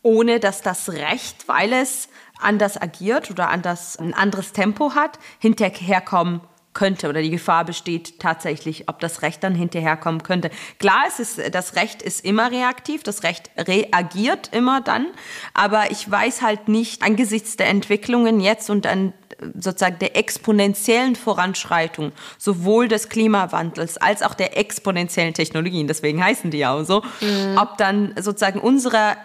ohne 0.02 0.40
dass 0.40 0.62
das 0.62 0.88
Recht, 0.88 1.46
weil 1.46 1.74
es 1.74 2.08
anders 2.38 2.80
agiert 2.80 3.30
oder 3.30 3.50
anders 3.50 3.98
ein 3.98 4.14
anderes 4.14 4.52
Tempo 4.52 4.94
hat, 4.94 5.18
hinterherkommen 5.38 6.40
könnte 6.72 7.08
oder 7.08 7.20
die 7.20 7.30
Gefahr 7.30 7.64
besteht 7.64 8.20
tatsächlich, 8.20 8.88
ob 8.88 9.00
das 9.00 9.22
Recht 9.22 9.42
dann 9.42 9.54
hinterherkommen 9.54 10.22
könnte. 10.22 10.50
Klar, 10.78 11.02
es 11.08 11.18
ist, 11.18 11.54
das 11.54 11.74
Recht 11.74 12.02
ist 12.02 12.24
immer 12.24 12.50
reaktiv, 12.50 13.02
das 13.02 13.22
Recht 13.22 13.50
reagiert 13.56 14.50
immer 14.52 14.80
dann, 14.80 15.06
aber 15.52 15.90
ich 15.90 16.08
weiß 16.08 16.42
halt 16.42 16.68
nicht 16.68 17.02
angesichts 17.02 17.56
der 17.56 17.68
Entwicklungen 17.68 18.40
jetzt 18.40 18.70
und 18.70 18.86
an 18.86 19.12
sozusagen 19.58 19.98
der 19.98 20.16
exponentiellen 20.16 21.16
Voranschreitung 21.16 22.12
sowohl 22.38 22.88
des 22.88 23.08
Klimawandels 23.08 23.96
als 23.96 24.22
auch 24.22 24.34
der 24.34 24.58
exponentiellen 24.58 25.34
Technologien, 25.34 25.86
deswegen 25.86 26.22
heißen 26.22 26.50
die 26.50 26.58
ja 26.58 26.74
auch 26.74 26.84
so, 26.84 27.02
mhm. 27.20 27.56
ob 27.56 27.78
dann 27.78 28.14
sozusagen 28.20 28.60
unsere 28.60 29.16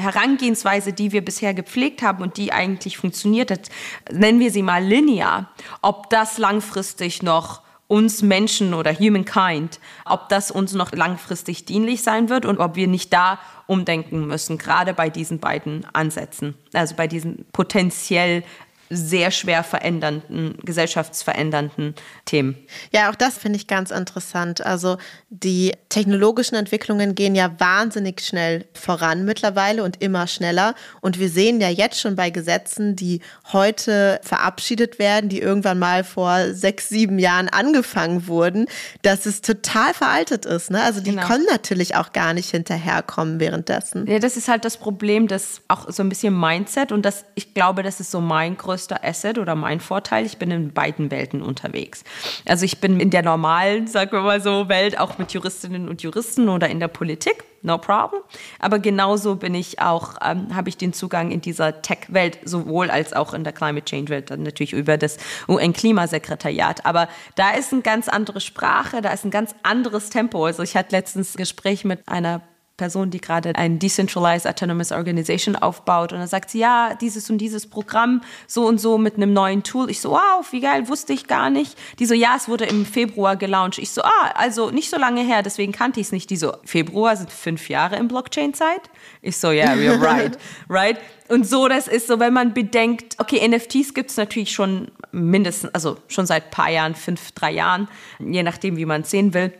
Herangehensweise, 0.00 0.92
die 0.92 1.12
wir 1.12 1.24
bisher 1.24 1.54
gepflegt 1.54 2.02
haben 2.02 2.22
und 2.22 2.36
die 2.36 2.52
eigentlich 2.52 2.98
funktioniert 2.98 3.50
hat, 3.50 3.68
nennen 4.12 4.40
wir 4.40 4.50
sie 4.50 4.62
mal 4.62 4.82
linear, 4.82 5.50
ob 5.82 6.08
das 6.10 6.38
langfristig 6.38 7.22
noch 7.22 7.62
uns 7.88 8.22
Menschen 8.22 8.74
oder 8.74 8.92
Humankind, 8.92 9.80
ob 10.04 10.28
das 10.28 10.50
uns 10.50 10.74
noch 10.74 10.92
langfristig 10.92 11.64
dienlich 11.64 12.02
sein 12.02 12.28
wird 12.28 12.44
und 12.44 12.58
ob 12.58 12.76
wir 12.76 12.86
nicht 12.86 13.12
da 13.12 13.38
umdenken 13.66 14.26
müssen, 14.26 14.58
gerade 14.58 14.94
bei 14.94 15.08
diesen 15.10 15.40
beiden 15.40 15.86
Ansätzen, 15.94 16.54
also 16.74 16.94
bei 16.94 17.06
diesen 17.06 17.46
potenziell 17.52 18.44
sehr 18.90 19.30
schwer 19.30 19.62
verändernden, 19.62 20.56
gesellschaftsverändernden 20.62 21.94
Themen. 22.24 22.56
Ja, 22.92 23.10
auch 23.10 23.14
das 23.14 23.36
finde 23.36 23.58
ich 23.58 23.66
ganz 23.66 23.90
interessant. 23.90 24.64
Also 24.64 24.96
die 25.28 25.72
technologischen 25.90 26.54
Entwicklungen 26.54 27.14
gehen 27.14 27.34
ja 27.34 27.54
wahnsinnig 27.58 28.20
schnell 28.20 28.64
voran 28.72 29.24
mittlerweile 29.24 29.82
und 29.84 30.00
immer 30.02 30.26
schneller. 30.26 30.74
Und 31.00 31.18
wir 31.18 31.28
sehen 31.28 31.60
ja 31.60 31.68
jetzt 31.68 32.00
schon 32.00 32.16
bei 32.16 32.30
Gesetzen, 32.30 32.96
die 32.96 33.20
heute 33.52 34.20
verabschiedet 34.22 34.98
werden, 34.98 35.28
die 35.28 35.40
irgendwann 35.40 35.78
mal 35.78 36.02
vor 36.02 36.54
sechs, 36.54 36.88
sieben 36.88 37.18
Jahren 37.18 37.48
angefangen 37.48 38.26
wurden, 38.26 38.66
dass 39.02 39.26
es 39.26 39.42
total 39.42 39.92
veraltet 39.92 40.46
ist. 40.46 40.70
Ne? 40.70 40.82
Also 40.82 41.00
die 41.00 41.10
genau. 41.10 41.26
können 41.26 41.46
natürlich 41.50 41.94
auch 41.94 42.12
gar 42.12 42.32
nicht 42.32 42.50
hinterherkommen 42.50 43.38
währenddessen. 43.38 44.06
Ja, 44.06 44.18
das 44.18 44.36
ist 44.36 44.48
halt 44.48 44.64
das 44.64 44.78
Problem, 44.78 45.28
das 45.28 45.60
auch 45.68 45.90
so 45.90 46.02
ein 46.02 46.08
bisschen 46.08 46.38
Mindset 46.38 46.90
und 46.90 47.02
das, 47.02 47.24
ich 47.34 47.52
glaube, 47.52 47.82
das 47.82 48.00
ist 48.00 48.10
so 48.10 48.20
mein 48.20 48.56
größtes 48.56 48.77
größter 48.78 49.04
Asset 49.04 49.38
oder 49.38 49.56
mein 49.56 49.80
Vorteil. 49.80 50.24
Ich 50.24 50.38
bin 50.38 50.52
in 50.52 50.72
beiden 50.72 51.10
Welten 51.10 51.42
unterwegs. 51.42 52.04
Also 52.46 52.64
ich 52.64 52.80
bin 52.80 53.00
in 53.00 53.10
der 53.10 53.22
normalen, 53.22 53.88
sagen 53.88 54.12
wir 54.12 54.20
mal 54.20 54.40
so, 54.40 54.68
Welt 54.68 55.00
auch 55.00 55.18
mit 55.18 55.32
Juristinnen 55.32 55.88
und 55.88 56.02
Juristen 56.02 56.48
oder 56.48 56.68
in 56.68 56.78
der 56.78 56.86
Politik. 56.86 57.44
No 57.62 57.76
problem. 57.78 58.22
Aber 58.60 58.78
genauso 58.78 59.34
bin 59.34 59.56
ich 59.56 59.80
auch, 59.80 60.14
ähm, 60.24 60.54
habe 60.54 60.68
ich 60.68 60.76
den 60.76 60.92
Zugang 60.92 61.32
in 61.32 61.40
dieser 61.40 61.82
Tech-Welt, 61.82 62.38
sowohl 62.44 62.88
als 62.88 63.12
auch 63.14 63.34
in 63.34 63.42
der 63.42 63.52
Climate 63.52 63.84
Change-Welt, 63.84 64.30
dann 64.30 64.44
natürlich 64.44 64.72
über 64.72 64.96
das 64.96 65.16
UN-Klimasekretariat. 65.48 66.86
Aber 66.86 67.08
da 67.34 67.50
ist 67.50 67.72
eine 67.72 67.82
ganz 67.82 68.08
andere 68.08 68.40
Sprache, 68.40 69.02
da 69.02 69.10
ist 69.10 69.24
ein 69.24 69.32
ganz 69.32 69.56
anderes 69.64 70.10
Tempo. 70.10 70.46
Also 70.46 70.62
ich 70.62 70.76
hatte 70.76 70.94
letztens 70.94 71.34
ein 71.34 71.38
Gespräch 71.38 71.84
mit 71.84 72.08
einer 72.08 72.42
Person, 72.78 73.10
die 73.10 73.20
gerade 73.20 73.54
ein 73.56 73.78
Decentralized 73.78 74.46
Autonomous 74.46 74.92
Organization 74.92 75.54
aufbaut. 75.54 76.12
Und 76.14 76.20
dann 76.20 76.28
sagt 76.28 76.48
sie, 76.50 76.60
ja, 76.60 76.94
dieses 76.94 77.28
und 77.28 77.36
dieses 77.36 77.66
Programm, 77.66 78.22
so 78.46 78.66
und 78.66 78.80
so 78.80 78.96
mit 78.96 79.16
einem 79.16 79.34
neuen 79.34 79.62
Tool. 79.62 79.90
Ich 79.90 80.00
so, 80.00 80.12
wow, 80.12 80.46
wie 80.50 80.60
geil, 80.60 80.88
wusste 80.88 81.12
ich 81.12 81.26
gar 81.26 81.50
nicht. 81.50 81.76
Die 81.98 82.06
so, 82.06 82.14
ja, 82.14 82.34
es 82.36 82.48
wurde 82.48 82.64
im 82.64 82.86
Februar 82.86 83.36
gelauncht. 83.36 83.78
Ich 83.78 83.90
so, 83.90 84.02
ah, 84.02 84.30
also 84.34 84.70
nicht 84.70 84.88
so 84.88 84.96
lange 84.96 85.22
her, 85.22 85.42
deswegen 85.42 85.72
kannte 85.72 86.00
ich 86.00 86.06
es 86.06 86.12
nicht. 86.12 86.30
Die 86.30 86.36
so, 86.36 86.54
Februar 86.64 87.16
sind 87.16 87.30
fünf 87.30 87.68
Jahre 87.68 87.96
in 87.96 88.08
Blockchain-Zeit? 88.08 88.88
Ich 89.20 89.36
so, 89.36 89.50
yeah, 89.50 89.74
you're 89.74 90.00
right, 90.00 90.38
right? 90.70 90.98
Und 91.28 91.46
so, 91.46 91.68
das 91.68 91.88
ist 91.88 92.06
so, 92.06 92.18
wenn 92.20 92.32
man 92.32 92.54
bedenkt, 92.54 93.16
okay, 93.18 93.46
NFTs 93.46 93.92
gibt 93.92 94.10
es 94.10 94.16
natürlich 94.16 94.52
schon 94.52 94.90
mindestens, 95.12 95.74
also 95.74 95.98
schon 96.08 96.26
seit 96.26 96.46
ein 96.46 96.50
paar 96.50 96.70
Jahren, 96.70 96.94
fünf, 96.94 97.32
drei 97.32 97.52
Jahren, 97.52 97.88
je 98.18 98.42
nachdem, 98.42 98.76
wie 98.76 98.86
man 98.86 99.02
es 99.02 99.10
sehen 99.10 99.34
will. 99.34 99.52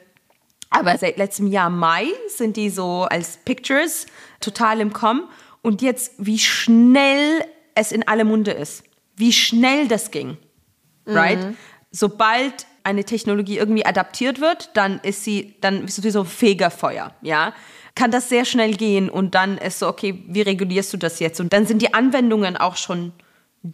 Aber 0.71 0.97
seit 0.99 1.17
letztem 1.17 1.47
Jahr 1.47 1.71
Mai 1.71 2.07
sind 2.29 2.57
die 2.57 2.71
so 2.71 3.05
als 3.05 3.39
Pictures 3.39 4.07
total 4.41 4.81
im 4.81 4.93
Kommen. 4.93 5.29
Und 5.63 5.83
jetzt, 5.83 6.13
wie 6.19 6.39
schnell 6.39 7.45
es 7.75 7.93
in 7.93 8.07
alle 8.07 8.25
Munde 8.25 8.51
ist. 8.51 8.85
Wie 9.17 9.33
schnell 9.33 9.89
das 9.89 10.11
ging. 10.11 10.37
Mhm. 11.07 11.17
Right? 11.17 11.39
Sobald 11.91 12.67
eine 12.85 13.05
Technologie 13.05 13.59
irgendwie 13.59 13.85
adaptiert 13.85 14.41
wird, 14.41 14.71
dann 14.75 15.01
ist 15.01 15.25
sie, 15.25 15.57
dann 15.61 15.85
ist 15.85 15.97
sowieso 15.97 16.25
Fegerfeuer, 16.25 17.15
ja. 17.23 17.53
Kann 17.95 18.11
das 18.11 18.29
sehr 18.29 18.45
schnell 18.45 18.75
gehen 18.75 19.11
und 19.11 19.35
dann 19.35 19.59
ist 19.59 19.81
so, 19.81 19.89
okay, 19.89 20.23
wie 20.29 20.43
regulierst 20.43 20.93
du 20.93 20.97
das 20.97 21.19
jetzt? 21.19 21.41
Und 21.41 21.53
dann 21.53 21.67
sind 21.67 21.83
die 21.83 21.95
Anwendungen 21.95 22.57
auch 22.57 22.77
schon 22.77 23.13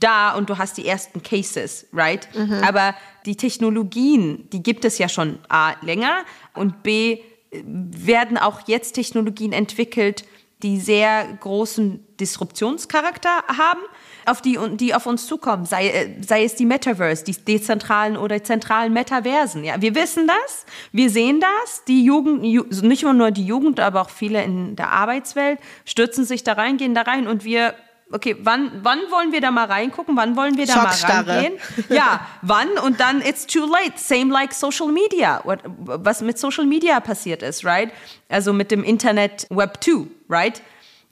da 0.01 0.35
und 0.35 0.51
du 0.51 0.59
hast 0.59 0.77
die 0.77 0.87
ersten 0.87 1.23
Cases, 1.23 1.87
right? 1.93 2.29
Mhm. 2.35 2.63
Aber 2.65 2.95
die 3.27 3.37
Technologien, 3.37 4.49
die 4.51 4.63
gibt 4.63 4.85
es 4.85 4.99
ja 4.99 5.09
schon 5.09 5.39
A, 5.49 5.75
länger 5.83 6.25
und 6.55 6.83
B, 6.83 7.21
werden 7.63 8.39
auch 8.39 8.67
jetzt 8.67 8.93
Technologien 8.93 9.53
entwickelt, 9.53 10.25
die 10.63 10.81
sehr 10.81 11.27
großen 11.41 12.05
Disruptionscharakter 12.19 13.45
haben, 13.49 13.81
auf 14.25 14.41
die, 14.41 14.59
die 14.77 14.95
auf 14.95 15.05
uns 15.05 15.27
zukommen, 15.27 15.67
sei, 15.67 15.89
äh, 15.89 16.23
sei 16.23 16.45
es 16.45 16.55
die 16.55 16.65
Metaverse, 16.65 17.25
die 17.25 17.33
dezentralen 17.33 18.17
oder 18.17 18.43
zentralen 18.43 18.93
Metaversen. 18.93 19.63
Ja, 19.65 19.83
wir 19.83 19.95
wissen 19.95 20.27
das, 20.27 20.65
wir 20.91 21.11
sehen 21.11 21.41
das. 21.41 21.85
Die 21.85 22.05
Jugend, 22.05 22.43
nicht 22.83 23.03
nur 23.03 23.31
die 23.31 23.45
Jugend, 23.45 23.79
aber 23.79 24.01
auch 24.01 24.11
viele 24.11 24.43
in 24.43 24.77
der 24.77 24.91
Arbeitswelt 24.91 25.59
stürzen 25.85 26.25
sich 26.25 26.45
da 26.45 26.55
rein, 26.55 26.79
gehen 26.79 26.95
da 26.95 27.03
rein 27.03 27.27
und 27.27 27.45
wir 27.45 27.75
okay, 28.13 28.37
wann, 28.41 28.71
wann 28.83 28.99
wollen 29.11 29.33
wir 29.33 29.41
da 29.41 29.51
mal 29.51 29.67
reingucken? 29.67 30.17
Wann 30.17 30.37
wollen 30.37 30.57
wir 30.57 30.67
da 30.67 30.77
mal 30.77 30.93
reingehen? 30.93 31.59
Ja, 31.89 32.27
wann? 32.43 32.69
Und 32.79 33.01
dann 33.01 33.21
it's 33.21 33.47
too 33.47 33.67
late. 33.67 33.95
Same 33.97 34.33
like 34.33 34.53
Social 34.53 34.89
Media. 34.89 35.41
What, 35.45 35.61
was 35.65 36.23
mit 36.23 36.39
Social 36.39 36.65
Media 36.65 37.01
passiert 37.01 37.43
ist, 37.43 37.65
right? 37.65 37.93
Also 38.29 38.53
mit 38.53 38.71
dem 38.71 38.85
Internet 38.85 39.47
Web 39.51 39.83
2, 39.83 40.07
right? 40.29 40.63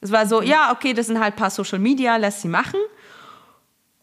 Es 0.01 0.11
war 0.11 0.27
so, 0.27 0.43
ja, 0.43 0.73
okay, 0.73 0.95
das 0.95 1.07
sind 1.07 1.21
halt 1.21 1.35
ein 1.35 1.37
paar 1.37 1.51
Social 1.51 1.79
Media, 1.79 2.17
lass 2.17 2.43
sie 2.43 2.49
machen. 2.49 2.81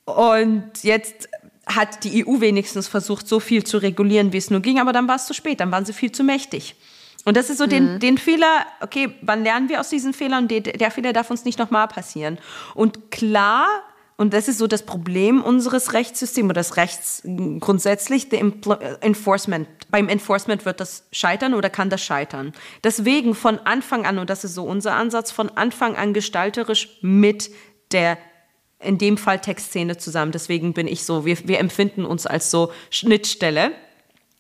Und 0.06 0.72
jetzt 0.82 1.30
hat 1.66 2.04
die 2.04 2.26
EU 2.26 2.40
wenigstens 2.40 2.88
versucht, 2.88 3.28
so 3.28 3.40
viel 3.40 3.64
zu 3.64 3.78
regulieren, 3.78 4.34
wie 4.34 4.38
es 4.38 4.50
nur 4.50 4.62
ging, 4.62 4.80
aber 4.80 4.92
dann 4.92 5.08
war 5.08 5.18
es 5.18 5.26
zu 5.28 5.34
spät, 5.34 5.60
dann 5.60 5.72
waren 5.72 5.86
sie 5.86 5.94
viel 5.94 6.12
zu 6.12 6.24
mächtig. 6.24 6.76
Und 7.30 7.38
das 7.38 7.52
ist 7.52 7.60
so 7.60 7.66
mhm. 7.66 7.70
den, 7.70 8.00
den 8.00 8.18
Fehler, 8.18 8.66
okay, 8.82 9.14
wann 9.22 9.44
lernen 9.44 9.70
wir 9.70 9.80
aus 9.80 9.90
diesen 9.90 10.14
Fehlern? 10.14 10.48
Der, 10.48 10.62
der 10.62 10.90
Fehler 10.90 11.14
darf 11.14 11.30
uns 11.30 11.46
nicht 11.46 11.60
nochmal 11.60 11.88
passieren. 11.88 12.40
Und 12.74 13.12
klar, 13.12 13.68
und 14.18 14.34
das 14.34 14.48
ist 14.48 14.58
so 14.58 14.66
das 14.66 14.82
Problem 14.82 15.44
unseres 15.44 15.94
Rechtssystems 15.94 16.50
oder 16.50 16.60
des 16.62 16.76
Rechts 16.76 17.22
grundsätzlich, 17.60 18.30
Enforcement. 18.34 19.68
Beim 19.92 20.10
Enforcement 20.10 20.66
wird 20.66 20.80
das 20.80 21.04
scheitern 21.12 21.54
oder 21.54 21.70
kann 21.70 21.92
das 21.92 22.02
scheitern. 22.02 22.52
Deswegen 22.84 23.36
von 23.36 23.60
Anfang 23.60 24.08
an, 24.08 24.18
und 24.18 24.32
das 24.32 24.44
ist 24.44 24.56
so 24.56 24.64
unser 24.64 24.96
Ansatz, 24.96 25.30
von 25.30 25.50
Anfang 25.50 25.96
an 25.98 26.16
gestalterisch 26.16 26.98
mit 27.04 27.52
der 27.92 28.18
in 28.80 28.98
dem 28.98 29.20
Fall 29.20 29.38
Textszene 29.38 29.98
zusammen. 29.98 30.32
Deswegen 30.32 30.74
bin 30.74 30.88
ich 30.88 31.04
so, 31.04 31.28
wir, 31.28 31.38
wir 31.48 31.60
empfinden 31.60 32.06
uns 32.06 32.26
als 32.26 32.50
so 32.50 32.72
Schnittstelle 32.90 33.74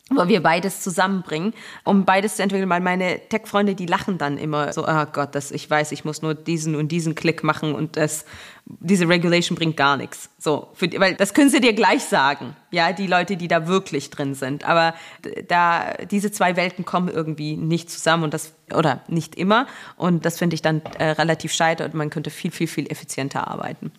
wo 0.10 0.28
wir 0.28 0.42
beides 0.42 0.82
zusammenbringen, 0.82 1.54
um 1.84 2.06
beides 2.06 2.36
zu 2.36 2.44
entwickeln, 2.44 2.70
weil 2.70 2.82
meine 2.82 3.20
Tech-Freunde, 3.30 3.76
die 3.76 3.86
lachen 3.86 4.18
dann 4.18 4.38
immer 4.38 4.74
so, 4.74 4.88
oh 4.88 5.06
Gott, 5.12 5.36
das, 5.36 5.52
ich 5.52 5.70
weiß, 5.70 5.92
ich 5.92 6.04
muss 6.04 6.22
nur 6.22 6.34
diesen 6.34 6.76
und 6.76 6.90
diesen 6.92 7.16
Klick 7.16 7.44
machen 7.44 7.76
und 7.76 7.96
das, 7.96 8.26
diese 8.66 9.08
Regulation 9.08 9.58
bringt 9.58 9.78
gar 9.78 9.98
nichts. 9.98 10.30
So, 10.38 10.70
für, 10.74 10.90
weil 11.00 11.16
das 11.16 11.34
können 11.34 11.50
sie 11.50 11.62
dir 11.62 11.74
gleich 11.74 12.04
sagen, 12.04 12.56
ja, 12.72 12.92
die 12.92 13.08
Leute, 13.08 13.38
die 13.38 13.48
da 13.48 13.68
wirklich 13.68 14.10
drin 14.10 14.34
sind. 14.34 14.64
Aber 14.64 14.94
da, 15.48 15.94
diese 16.10 16.32
zwei 16.32 16.56
Welten 16.56 16.86
kommen 16.86 17.10
irgendwie 17.10 17.56
nicht 17.56 17.90
zusammen 17.90 18.24
und 18.24 18.34
das, 18.34 18.54
oder 18.74 19.02
nicht 19.08 19.36
immer. 19.36 19.68
Und 19.96 20.26
das 20.26 20.38
finde 20.38 20.56
ich 20.56 20.62
dann 20.62 20.82
äh, 20.98 21.12
relativ 21.12 21.54
scheiße 21.54 21.84
und 21.86 21.94
man 21.94 22.10
könnte 22.10 22.30
viel, 22.30 22.52
viel, 22.52 22.68
viel 22.68 22.92
effizienter 22.92 23.48
arbeiten. 23.48 23.92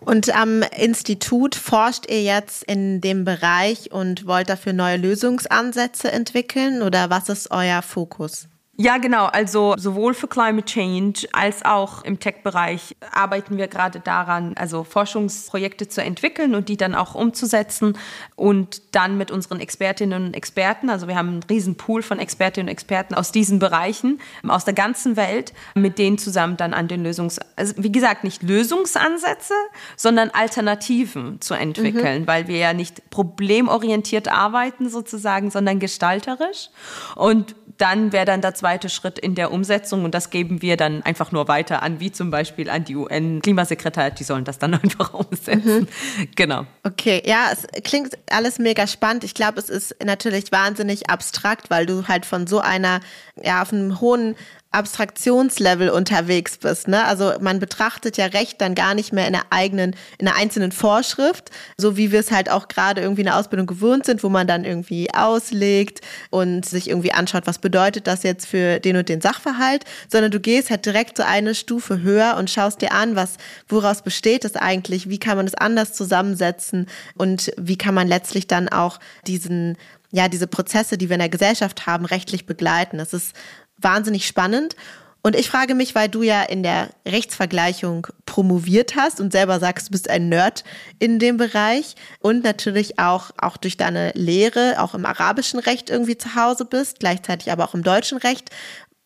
Und 0.00 0.34
am 0.34 0.62
Institut 0.62 1.54
forscht 1.54 2.08
ihr 2.08 2.22
jetzt 2.22 2.62
in 2.64 3.00
dem 3.00 3.24
Bereich 3.24 3.90
und 3.90 4.26
wollt 4.26 4.48
dafür 4.48 4.72
neue 4.72 4.96
Lösungsansätze 4.96 6.10
entwickeln 6.12 6.82
oder 6.82 7.10
was 7.10 7.28
ist 7.28 7.50
euer 7.50 7.82
Fokus? 7.82 8.48
Ja, 8.80 8.98
genau. 8.98 9.24
Also 9.24 9.74
sowohl 9.76 10.14
für 10.14 10.28
Climate 10.28 10.64
Change 10.64 11.26
als 11.32 11.64
auch 11.64 12.04
im 12.04 12.20
Tech-Bereich 12.20 12.94
arbeiten 13.10 13.58
wir 13.58 13.66
gerade 13.66 13.98
daran, 13.98 14.54
also 14.56 14.84
Forschungsprojekte 14.84 15.88
zu 15.88 16.00
entwickeln 16.00 16.54
und 16.54 16.68
die 16.68 16.76
dann 16.76 16.94
auch 16.94 17.16
umzusetzen 17.16 17.98
und 18.36 18.94
dann 18.94 19.18
mit 19.18 19.32
unseren 19.32 19.58
Expertinnen 19.58 20.26
und 20.26 20.34
Experten, 20.34 20.90
also 20.90 21.08
wir 21.08 21.16
haben 21.16 21.28
einen 21.28 21.42
riesen 21.42 21.76
Pool 21.76 22.02
von 22.02 22.20
Expertinnen 22.20 22.68
und 22.68 22.72
Experten 22.72 23.14
aus 23.14 23.32
diesen 23.32 23.58
Bereichen, 23.58 24.20
aus 24.46 24.64
der 24.64 24.74
ganzen 24.74 25.16
Welt, 25.16 25.54
mit 25.74 25.98
denen 25.98 26.16
zusammen 26.16 26.56
dann 26.56 26.72
an 26.72 26.86
den 26.86 27.02
Lösungs, 27.02 27.40
also 27.56 27.74
wie 27.78 27.90
gesagt, 27.90 28.22
nicht 28.22 28.44
Lösungsansätze, 28.44 29.54
sondern 29.96 30.30
Alternativen 30.30 31.40
zu 31.40 31.54
entwickeln, 31.54 32.22
mhm. 32.22 32.26
weil 32.28 32.46
wir 32.46 32.58
ja 32.58 32.72
nicht 32.74 33.10
problemorientiert 33.10 34.28
arbeiten 34.28 34.88
sozusagen, 34.88 35.50
sondern 35.50 35.80
gestalterisch. 35.80 36.70
Und 37.16 37.56
dann 37.78 38.12
wäre 38.12 38.24
dann 38.24 38.40
der 38.40 38.54
zweite 38.54 38.67
Schritt 38.88 39.18
in 39.18 39.34
der 39.34 39.52
Umsetzung 39.52 40.04
und 40.04 40.14
das 40.14 40.30
geben 40.30 40.62
wir 40.62 40.76
dann 40.76 41.02
einfach 41.02 41.32
nur 41.32 41.48
weiter 41.48 41.82
an, 41.82 42.00
wie 42.00 42.12
zum 42.12 42.30
Beispiel 42.30 42.70
an 42.70 42.84
die 42.84 42.96
UN-Klimasekretariat, 42.96 44.18
die 44.18 44.24
sollen 44.24 44.44
das 44.44 44.58
dann 44.58 44.74
einfach 44.82 45.14
umsetzen. 45.14 45.88
Mhm. 46.18 46.28
Genau. 46.36 46.66
Okay, 46.84 47.22
ja, 47.24 47.50
es 47.52 47.66
klingt 47.82 48.18
alles 48.30 48.58
mega 48.58 48.86
spannend. 48.86 49.24
Ich 49.24 49.34
glaube, 49.34 49.58
es 49.58 49.68
ist 49.68 49.96
natürlich 50.04 50.52
wahnsinnig 50.52 51.08
abstrakt, 51.10 51.70
weil 51.70 51.86
du 51.86 52.06
halt 52.08 52.26
von 52.26 52.46
so 52.46 52.60
einer, 52.60 53.00
ja, 53.42 53.62
auf 53.62 53.72
einem 53.72 54.00
hohen 54.00 54.36
Abstraktionslevel 54.70 55.88
unterwegs 55.88 56.58
bist. 56.58 56.88
Ne? 56.88 57.02
Also 57.04 57.32
man 57.40 57.58
betrachtet 57.58 58.18
ja 58.18 58.26
Recht 58.26 58.60
dann 58.60 58.74
gar 58.74 58.94
nicht 58.94 59.14
mehr 59.14 59.26
in 59.26 59.32
der 59.32 59.46
eigenen, 59.48 59.96
in 60.18 60.28
einer 60.28 60.36
einzelnen 60.36 60.72
Vorschrift, 60.72 61.50
so 61.78 61.96
wie 61.96 62.12
wir 62.12 62.20
es 62.20 62.30
halt 62.30 62.50
auch 62.50 62.68
gerade 62.68 63.00
irgendwie 63.00 63.22
in 63.22 63.26
der 63.26 63.36
Ausbildung 63.36 63.66
gewöhnt 63.66 64.04
sind, 64.04 64.22
wo 64.22 64.28
man 64.28 64.46
dann 64.46 64.64
irgendwie 64.64 65.08
auslegt 65.14 66.02
und 66.28 66.66
sich 66.66 66.90
irgendwie 66.90 67.12
anschaut, 67.12 67.46
was 67.46 67.58
bedeutet 67.58 68.06
das 68.06 68.22
jetzt 68.24 68.46
für 68.46 68.78
den 68.78 68.98
und 68.98 69.08
den 69.08 69.22
Sachverhalt, 69.22 69.84
sondern 70.12 70.30
du 70.30 70.38
gehst 70.38 70.68
halt 70.68 70.84
direkt 70.84 71.16
so 71.16 71.22
eine 71.22 71.54
Stufe 71.54 72.02
höher 72.02 72.36
und 72.36 72.50
schaust 72.50 72.82
dir 72.82 72.92
an, 72.92 73.16
was, 73.16 73.38
woraus 73.68 74.02
besteht 74.02 74.44
es 74.44 74.54
eigentlich, 74.54 75.08
wie 75.08 75.18
kann 75.18 75.38
man 75.38 75.46
es 75.46 75.54
anders 75.54 75.94
zusammensetzen 75.94 76.86
und 77.16 77.52
wie 77.56 77.78
kann 77.78 77.94
man 77.94 78.06
letztlich 78.06 78.46
dann 78.46 78.68
auch 78.68 79.00
diesen 79.26 79.78
ja, 80.10 80.28
diese 80.28 80.46
Prozesse, 80.46 80.96
die 80.96 81.10
wir 81.10 81.16
in 81.16 81.20
der 81.20 81.28
Gesellschaft 81.28 81.86
haben, 81.86 82.06
rechtlich 82.06 82.46
begleiten. 82.46 82.96
Das 82.96 83.12
ist 83.12 83.34
wahnsinnig 83.78 84.26
spannend. 84.26 84.76
Und 85.22 85.34
ich 85.34 85.50
frage 85.50 85.74
mich, 85.74 85.94
weil 85.94 86.08
du 86.08 86.22
ja 86.22 86.42
in 86.42 86.62
der 86.62 86.90
Rechtsvergleichung 87.06 88.06
promoviert 88.24 88.94
hast 88.96 89.20
und 89.20 89.32
selber 89.32 89.58
sagst, 89.58 89.88
du 89.88 89.92
bist 89.92 90.08
ein 90.08 90.28
Nerd 90.28 90.64
in 91.00 91.18
dem 91.18 91.36
Bereich 91.36 91.96
und 92.20 92.44
natürlich 92.44 92.98
auch, 92.98 93.30
auch 93.36 93.56
durch 93.56 93.76
deine 93.76 94.12
Lehre 94.14 94.76
auch 94.78 94.94
im 94.94 95.04
arabischen 95.04 95.58
Recht 95.58 95.90
irgendwie 95.90 96.16
zu 96.16 96.34
Hause 96.36 96.64
bist, 96.64 97.00
gleichzeitig 97.00 97.50
aber 97.50 97.64
auch 97.64 97.74
im 97.74 97.82
deutschen 97.82 98.18
Recht. 98.18 98.50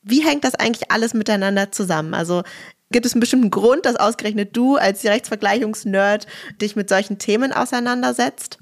Wie 0.02 0.24
hängt 0.24 0.44
das 0.44 0.54
eigentlich 0.54 0.90
alles 0.90 1.14
miteinander 1.14 1.72
zusammen? 1.72 2.12
Also 2.12 2.42
gibt 2.90 3.06
es 3.06 3.14
einen 3.14 3.20
bestimmten 3.20 3.50
Grund, 3.50 3.86
dass 3.86 3.96
ausgerechnet 3.96 4.54
du 4.54 4.76
als 4.76 5.04
Rechtsvergleichungsnerd 5.04 6.26
dich 6.60 6.76
mit 6.76 6.90
solchen 6.90 7.18
Themen 7.18 7.52
auseinandersetzt? 7.52 8.58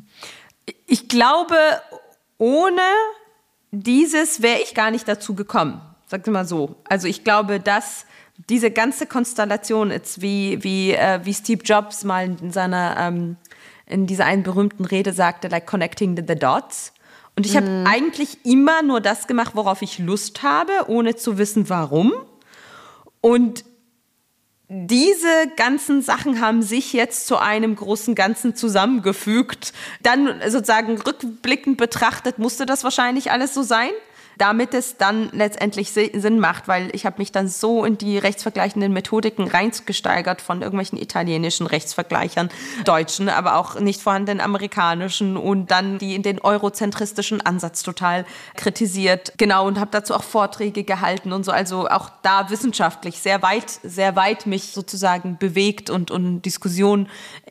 Ich 0.87 1.09
glaube, 1.09 1.57
ohne 2.39 2.83
dieses 3.73 4.41
wäre 4.41 4.61
ich 4.61 4.75
gar 4.75 4.91
nicht 4.93 5.09
dazu 5.09 5.35
gekommen. 5.35 5.83
Sag 6.11 6.27
mal 6.27 6.45
so. 6.45 6.75
Also 6.89 7.07
ich 7.07 7.23
glaube, 7.23 7.61
dass 7.61 8.05
diese 8.49 8.73
ganze 8.73 9.07
Konstellation 9.07 9.93
ist, 9.93 10.21
wie, 10.21 10.59
wie, 10.65 10.91
äh, 10.91 11.21
wie 11.23 11.33
Steve 11.33 11.63
Jobs 11.63 12.03
mal 12.03 12.37
in 12.41 12.51
seiner, 12.51 12.97
ähm, 12.99 13.37
in 13.87 14.09
dieser 14.09 14.25
einen 14.25 14.43
berühmten 14.43 14.85
Rede 14.85 15.13
sagte, 15.13 15.47
like 15.47 15.67
connecting 15.67 16.17
the 16.17 16.35
dots. 16.35 16.93
Und 17.37 17.47
ich 17.47 17.55
mhm. 17.55 17.59
habe 17.59 17.85
eigentlich 17.87 18.45
immer 18.45 18.83
nur 18.83 19.01
das 19.01 19.29
gemacht, 19.29 19.53
worauf 19.55 19.83
ich 19.83 20.01
Lust 20.01 20.43
habe, 20.43 20.73
ohne 20.89 21.15
zu 21.15 21.39
wissen, 21.39 21.69
warum. 21.69 22.13
Und 23.21 23.65
diese 24.69 25.29
ganzen 25.55 26.03
Sachen 26.03 26.41
haben 26.41 26.63
sich 26.63 26.93
jetzt 26.93 27.29
zu 27.29 27.37
einem 27.37 27.77
großen 27.77 28.17
Ganzen 28.17 28.57
zusammengefügt. 28.57 29.73
Dann 30.03 30.41
sozusagen 30.49 31.01
rückblickend 31.01 31.77
betrachtet, 31.77 32.41
musste 32.41 32.67
das 32.67 32.83
wahrscheinlich 32.83 33.31
alles 33.31 33.55
so 33.55 33.63
sein 33.63 33.91
damit 34.41 34.73
es 34.73 34.97
dann 34.97 35.29
letztendlich 35.33 35.93
Sinn 35.93 36.41
macht, 36.41 36.67
weil 36.67 36.89
ich 36.95 37.05
habe 37.05 37.17
mich 37.19 37.31
dann 37.31 37.47
so 37.47 37.85
in 37.85 37.99
die 37.99 38.17
rechtsvergleichenden 38.17 38.91
Methodiken 38.91 39.47
reingesteigert 39.47 40.41
von 40.41 40.63
irgendwelchen 40.63 40.99
italienischen 40.99 41.67
Rechtsvergleichern, 41.67 42.49
deutschen, 42.87 43.29
aber 43.29 43.57
auch 43.57 43.79
nicht 43.79 44.01
vorhandenen 44.01 44.41
amerikanischen 44.41 45.37
und 45.37 45.71
dann 45.71 45.99
die 45.99 46.15
in 46.15 46.23
den 46.23 46.41
eurozentristischen 46.41 47.43
Ansatz 47.43 47.83
total 47.83 48.25
kritisiert. 48.57 49.35
Genau, 49.37 49.67
und 49.67 49.79
habe 49.79 49.91
dazu 49.91 50.15
auch 50.15 50.23
Vorträge 50.23 50.85
gehalten 50.85 51.35
und 51.35 51.45
so, 51.45 51.53
also 51.53 51.89
auch 51.89 52.09
da 52.23 52.49
wissenschaftlich 52.49 53.19
sehr 53.21 53.43
weit, 53.43 53.69
sehr 53.83 54.17
weit 54.17 54.47
mich 54.47 54.73
sozusagen 54.73 55.37
bewegt 55.37 55.91
und, 55.91 56.11
und 56.11 56.43
Diskussionen 56.43 57.11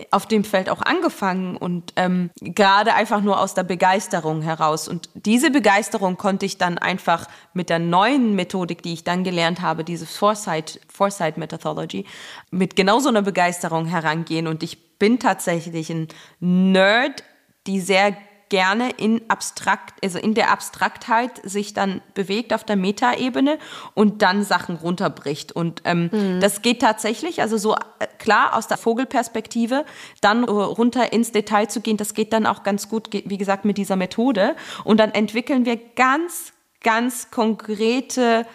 auf 0.10 0.26
dem 0.26 0.44
Feld 0.44 0.70
auch 0.70 0.82
angefangen 0.82 1.56
und 1.56 1.94
ähm, 1.98 2.32
gerade 2.42 2.96
einfach 2.96 3.22
nur 3.22 3.40
aus 3.40 3.54
der 3.54 3.64
Begeisterung 3.64 4.42
heraus. 4.42 4.88
Und 4.88 5.12
diese 5.14 5.52
Begeisterung 5.52 6.18
konnte 6.18 6.48
ich 6.48 6.58
dann 6.58 6.79
einfach 6.80 7.28
mit 7.54 7.70
der 7.70 7.80
neuen 7.80 8.36
Methodik, 8.36 8.82
die 8.82 8.94
ich 8.94 9.04
dann 9.04 9.24
gelernt 9.24 9.62
habe, 9.62 9.84
diese 9.84 10.06
Foresight, 10.06 10.80
Foresight 10.92 11.38
Methodology, 11.38 12.06
mit 12.52 12.76
genauso 12.76 13.10
einer 13.10 13.22
Begeisterung 13.22 13.86
herangehen. 13.86 14.48
Und 14.48 14.64
ich 14.64 14.98
bin 14.98 15.20
tatsächlich 15.20 15.90
ein 15.90 16.08
Nerd, 16.40 17.24
die 17.68 17.80
sehr 17.80 18.16
gerne 18.50 18.90
in 18.98 19.22
abstrakt, 19.30 20.04
also 20.04 20.20
in 20.20 20.34
der 20.34 20.52
Abstraktheit 20.52 21.40
sich 21.44 21.74
dann 21.74 22.02
bewegt 22.16 22.54
auf 22.54 22.64
der 22.64 22.76
Metaebene 22.76 23.60
und 23.94 24.22
dann 24.22 24.44
Sachen 24.44 24.76
runterbricht. 24.76 25.52
Und 25.52 25.82
ähm, 25.86 26.10
mhm. 26.12 26.40
das 26.42 26.62
geht 26.62 26.82
tatsächlich, 26.82 27.42
also 27.42 27.58
so 27.58 27.76
äh, 27.76 28.08
klar 28.18 28.56
aus 28.56 28.68
der 28.68 28.78
Vogelperspektive, 28.78 29.86
dann 30.22 30.44
runter 30.44 31.14
ins 31.14 31.32
Detail 31.32 31.68
zu 31.68 31.82
gehen, 31.82 31.98
das 31.98 32.14
geht 32.14 32.34
dann 32.34 32.46
auch 32.46 32.64
ganz 32.64 32.90
gut, 32.90 33.10
wie 33.12 33.38
gesagt, 33.38 33.66
mit 33.66 33.78
dieser 33.78 33.96
Methode. 33.96 34.56
Und 34.84 35.00
dann 35.00 35.12
entwickeln 35.12 35.66
wir 35.66 35.78
ganz, 35.78 36.54
ganz 36.82 37.32
konkrete 37.32 38.46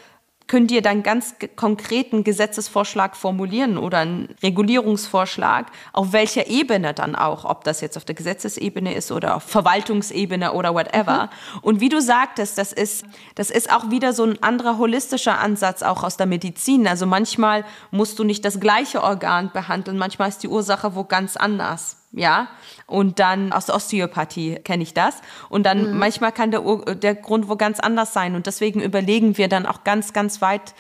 könnt 0.47 0.71
ihr 0.71 0.83
dann 0.83 1.03
ganz 1.03 1.37
konkreten 1.57 2.23
Gesetzesvorschlag 2.23 3.17
formulieren 3.17 3.79
oder 3.79 3.99
einen 3.99 4.35
Regulierungsvorschlag, 4.43 5.67
auf 5.93 6.13
welcher 6.13 6.49
Ebene 6.49 6.93
dann 6.93 7.17
auch, 7.17 7.45
ob 7.45 7.65
das 7.65 7.81
jetzt 7.81 7.97
auf 7.97 8.05
der 8.05 8.15
Gesetzesebene 8.15 8.95
ist 8.95 9.11
oder 9.11 9.37
auf 9.37 9.45
Verwaltungsebene 9.45 10.53
oder 10.53 10.75
whatever. 10.75 11.31
Mhm. 11.55 11.59
Und 11.63 11.81
wie 11.81 11.89
du 11.89 12.01
sagtest, 12.01 12.59
das 12.59 12.73
ist, 12.73 13.07
das 13.35 13.51
ist 13.51 13.73
auch 13.73 13.91
wieder 13.91 14.13
so 14.13 14.25
ein 14.25 14.43
anderer 14.43 14.77
holistischer 14.77 15.39
Ansatz 15.39 15.83
auch 15.83 16.03
aus 16.03 16.19
der 16.19 16.27
Medizin. 16.27 16.87
Also 16.87 17.07
manchmal 17.07 17.65
musst 17.91 18.19
du 18.19 18.25
nicht 18.25 18.45
das 18.45 18.61
gleiche 18.61 19.03
Organ 19.03 19.51
behandeln, 19.53 19.97
manchmal 19.97 20.29
ist 20.29 20.43
die 20.43 20.49
Ursache 20.49 20.95
wo 20.95 21.05
ganz 21.05 21.37
anders 21.37 22.04
ja. 22.15 22.49
Und 22.87 23.19
dann 23.19 23.53
aus 23.53 23.67
der 23.67 23.75
Osteopathie 23.75 24.57
kenne 24.57 24.83
ich 24.83 24.95
das. 24.95 25.17
Und 25.49 25.65
dann 25.65 25.93
mhm. 25.93 25.99
manchmal 25.99 26.33
kann 26.33 26.51
der, 26.51 26.63
der 26.95 27.15
Grund 27.15 27.49
wo 27.49 27.57
ganz 27.57 27.81
anders 27.81 28.13
sein. 28.13 28.35
Und 28.35 28.47
deswegen 28.47 28.81
überlegen 28.81 29.39
wir 29.39 29.49
dann 29.49 29.67
auch 29.67 29.85
ganz, 29.85 30.13
ganz 30.13 30.41
weit 30.41 30.75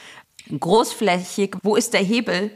großflächig, 0.58 1.56
wo 1.62 1.76
ist 1.76 1.94
der 1.94 2.02
Hebel, 2.02 2.50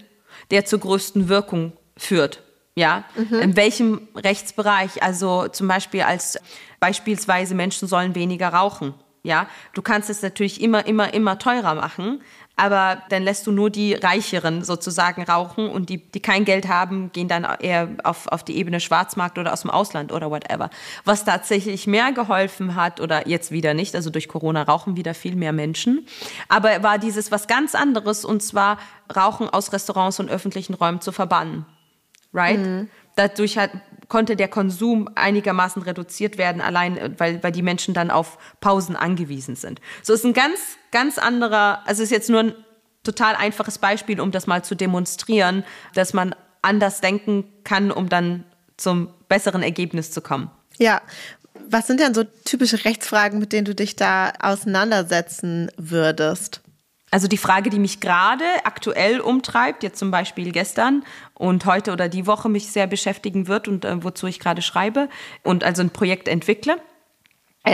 der 0.51 0.65
zur 0.65 0.81
größten 0.81 1.29
Wirkung 1.29 1.73
führt. 1.97 2.43
Ja, 2.75 3.05
mhm. 3.17 3.41
in 3.41 3.57
welchem 3.57 4.09
Rechtsbereich? 4.15 5.03
Also 5.03 5.49
zum 5.49 5.67
Beispiel 5.67 6.03
als 6.03 6.39
beispielsweise 6.79 7.55
Menschen 7.57 7.89
sollen 7.89 8.15
weniger 8.15 8.51
rauchen. 8.51 8.95
Ja, 9.25 9.49
du 9.75 9.83
kannst 9.83 10.11
es 10.11 10.23
natürlich 10.23 10.63
immer, 10.63 10.87
immer, 10.87 11.13
immer 11.13 11.39
teurer 11.39 11.75
machen, 11.75 12.23
aber 12.59 13.03
dann 13.09 13.23
lässt 13.23 13.47
du 13.47 13.53
nur 13.53 13.71
die 13.71 13.95
Reicheren 13.95 14.65
sozusagen 14.65 15.23
rauchen 15.23 15.71
und 15.71 15.89
die, 15.89 15.99
die 15.99 16.21
kein 16.21 16.45
Geld 16.45 16.69
haben, 16.69 17.13
gehen 17.13 17.29
dann 17.29 17.47
eher 17.61 17.89
auf, 18.03 18.27
auf 18.27 18.43
die 18.43 18.57
Ebene 18.57 18.81
Schwarzmarkt 18.81 19.39
oder 19.39 19.53
aus 19.53 19.63
dem 19.63 19.71
Ausland 19.71 20.13
oder 20.13 20.31
whatever. 20.31 20.69
Was 21.05 21.25
tatsächlich 21.25 21.87
mehr 21.87 22.13
geholfen 22.13 22.75
hat 22.75 23.01
oder 23.01 23.29
jetzt 23.29 23.51
wieder 23.51 23.75
nicht, 23.75 23.95
also 23.95 24.11
durch 24.11 24.29
Corona 24.29 24.65
rauchen 24.65 24.97
wieder 24.97 25.15
viel 25.15 25.37
mehr 25.37 25.53
Menschen, 25.53 26.07
aber 26.49 26.83
war 26.83 26.99
dieses 26.99 27.31
was 27.31 27.47
ganz 27.47 27.75
anderes 27.75 28.25
und 28.25 28.43
zwar 28.43 28.79
Rauchen 29.15 29.49
aus 29.49 29.73
Restaurants 29.73 30.21
und 30.21 30.29
öffentlichen 30.29 30.75
Räumen 30.75 31.01
zu 31.01 31.13
verbannen. 31.13 31.65
Right? 32.33 32.59
Mhm. 32.59 32.91
Dadurch 33.17 33.57
hat 33.57 33.71
konnte 34.09 34.37
der 34.37 34.49
Konsum 34.49 35.09
einigermaßen 35.15 35.83
reduziert 35.83 36.39
werden, 36.39 36.61
allein 36.61 36.97
äh, 36.97 37.11
weil, 37.19 37.43
weil 37.43 37.53
die 37.53 37.63
Menschen 37.63 37.95
dann 37.95 38.11
auf 38.11 38.39
Pausen 38.61 38.97
angewiesen 38.97 39.55
sind. 39.55 39.81
So 40.03 40.15
ist 40.15 40.25
ein 40.25 40.33
ganz, 40.33 40.78
ganz 40.91 41.19
anderer, 41.19 41.83
also 41.87 42.03
ist 42.03 42.11
jetzt 42.11 42.31
nur 42.31 42.41
ein 42.41 42.55
total 43.03 43.35
einfaches 43.37 43.79
Beispiel, 43.79 44.21
um 44.21 44.31
das 44.31 44.47
mal 44.47 44.65
zu 44.65 44.75
demonstrieren, 44.75 45.65
dass 45.95 46.13
man 46.13 46.35
anders 46.63 47.01
denken 47.01 47.45
kann, 47.65 47.91
um 47.91 48.09
dann 48.09 48.45
zum 48.77 49.09
besseren 49.29 49.63
Ergebnis 49.63 50.11
zu 50.11 50.21
kommen. 50.21 50.51
Ja, 50.79 51.01
was 51.71 51.87
sind 51.87 52.01
denn 52.01 52.15
so 52.15 52.25
typische 52.45 52.85
Rechtsfragen, 52.85 53.39
mit 53.39 53.53
denen 53.53 53.65
du 53.65 53.75
dich 53.75 53.97
da 53.97 54.33
auseinandersetzen 54.41 55.71
würdest? 55.77 56.61
Also 57.11 57.27
die 57.27 57.39
Frage, 57.39 57.71
die 57.71 57.79
mich 57.79 58.01
gerade 58.01 58.45
aktuell 58.65 59.21
umtreibt, 59.21 59.83
jetzt 59.83 59.99
zum 59.99 60.11
Beispiel 60.11 60.53
gestern 60.53 61.05
und 61.35 61.65
heute 61.65 61.93
oder 61.93 62.09
die 62.09 62.27
Woche 62.27 62.51
mich 62.51 62.71
sehr 62.71 62.87
beschäftigen 62.87 63.49
wird 63.49 63.67
und 63.67 63.85
äh, 63.85 64.05
wozu 64.05 64.27
ich 64.27 64.39
gerade 64.39 64.61
schreibe 64.61 65.09
und 65.43 65.65
also 65.65 65.81
ein 65.81 65.91
Projekt 65.91 66.29
entwickle, 66.29 66.79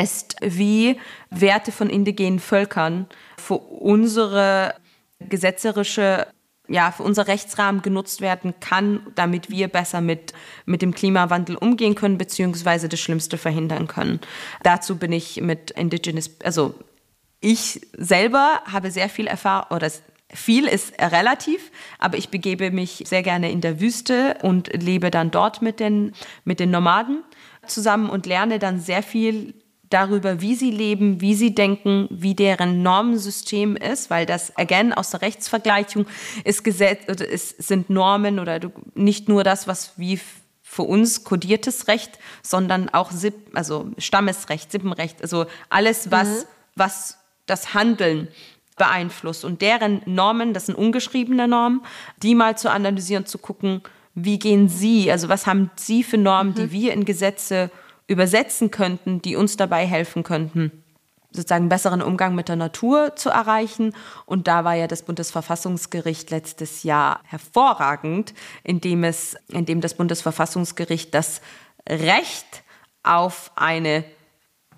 ist, 0.03 0.37
wie 0.41 0.99
Werte 1.31 1.73
von 1.73 1.91
indigenen 1.91 2.39
Völkern 2.39 3.07
für 3.39 3.57
unsere 3.57 4.75
gesetzerische 5.19 6.27
ja, 6.67 6.93
für 6.93 7.03
unser 7.03 7.29
Rechtsrahmen 7.29 7.83
genutzt 7.83 8.21
werden 8.21 8.55
kann, 8.61 9.07
damit 9.15 9.51
wir 9.51 9.69
besser 9.69 10.01
mit, 10.01 10.33
mit 10.65 10.81
dem 10.81 10.95
Klimawandel 10.95 11.57
umgehen 11.57 11.95
können, 11.95 12.17
beziehungsweise 12.17 12.89
das 12.89 13.01
Schlimmste 13.01 13.37
verhindern 13.37 13.87
können. 13.87 14.21
Dazu 14.63 14.97
bin 14.97 15.13
ich 15.13 15.43
mit 15.43 15.73
Indigenous, 15.73 16.31
also 16.43 16.75
ich 17.41 17.83
selber 17.97 18.63
habe 18.65 18.91
sehr 18.91 19.11
viel 19.11 19.27
Erfahrung, 19.27 19.77
oder 19.77 19.91
viel 20.33 20.67
ist 20.67 20.95
relativ, 20.99 21.71
aber 21.99 22.17
ich 22.17 22.31
begebe 22.31 22.71
mich 22.71 23.05
sehr 23.07 23.23
gerne 23.23 23.51
in 23.51 23.61
der 23.61 23.81
Wüste 23.81 24.39
und 24.43 24.71
lebe 24.73 25.11
dann 25.11 25.31
dort 25.31 25.61
mit 25.61 25.81
den, 25.81 26.13
mit 26.45 26.61
den 26.61 26.71
Nomaden 26.71 27.23
zusammen 27.67 28.09
und 28.09 28.25
lerne 28.25 28.59
dann 28.59 28.81
sehr 28.81 29.03
viel 29.03 29.55
darüber, 29.91 30.41
wie 30.41 30.55
sie 30.55 30.71
leben, 30.71 31.21
wie 31.21 31.35
sie 31.35 31.55
denken, 31.55 32.09
wie 32.11 32.35
deren 32.35 32.83
Normensystem 32.83 33.77
ist, 33.77 34.11
weil 34.11 34.27
das, 34.27 34.57
again, 34.57 34.93
aus 34.93 35.11
der 35.11 35.23
Rechtsvergleichung 35.23 36.07
ist 36.45 36.65
Gesetz, 36.65 37.05
ist, 37.23 37.63
sind 37.63 37.91
Normen 37.91 38.39
oder 38.39 38.61
nicht 38.95 39.29
nur 39.29 39.45
das, 39.45 39.69
was 39.69 39.93
wie 39.97 40.19
für 40.63 40.83
uns 40.83 41.23
kodiertes 41.23 41.87
Recht, 41.87 42.19
sondern 42.43 42.89
auch 42.89 43.13
Sipp, 43.13 43.35
also 43.55 43.91
Stammesrecht, 43.99 44.73
Sippenrecht, 44.73 45.23
also 45.23 45.47
alles, 45.69 46.11
was, 46.11 46.29
mhm. 46.29 46.47
was 46.75 47.19
das 47.47 47.75
Handeln 47.75 48.29
beeinflusst 48.77 49.45
und 49.45 49.63
deren 49.63 50.03
Normen, 50.07 50.53
das 50.53 50.67
sind 50.67 50.75
ungeschriebene 50.75 51.47
Normen, 51.47 51.83
die 52.23 52.35
mal 52.35 52.59
zu 52.59 52.71
analysieren, 52.71 53.27
zu 53.27 53.39
gucken, 53.39 53.83
wie 54.15 54.39
gehen 54.39 54.69
sie, 54.69 55.11
also 55.13 55.29
was 55.29 55.47
haben 55.47 55.71
sie 55.77 56.03
für 56.03 56.19
Normen, 56.19 56.53
mhm. 56.53 56.57
die 56.57 56.73
wir 56.73 56.93
in 56.93 57.05
Gesetze 57.05 57.71
übersetzen 58.07 58.71
könnten, 58.71 59.23
die 59.23 59.37
uns 59.37 59.57
dabei 59.57 59.87
helfen 59.87 60.23
könnten, 60.23 60.85
sozusagen 61.31 61.69
besseren 61.69 62.03
Umgang 62.03 62.35
mit 62.35 62.49
der 62.49 62.57
Natur 62.57 63.17
zu 63.17 63.31
erreichen. 63.31 63.95
Und 64.27 64.47
da 64.47 64.65
war 64.65 64.75
ja 64.75 64.87
das 64.87 65.03
Bundesverfassungsgericht 65.03 66.31
letztes 66.31 66.83
Jahr 66.83 67.21
hervorragend, 67.25 68.35
indem 68.63 69.05
es, 69.05 69.37
indem 69.49 69.81
das 69.81 69.95
Bundesverfassungsgericht 69.95 71.15
das 71.15 71.41
Recht 71.89 72.63
auf 73.03 73.51
eine 73.57 74.05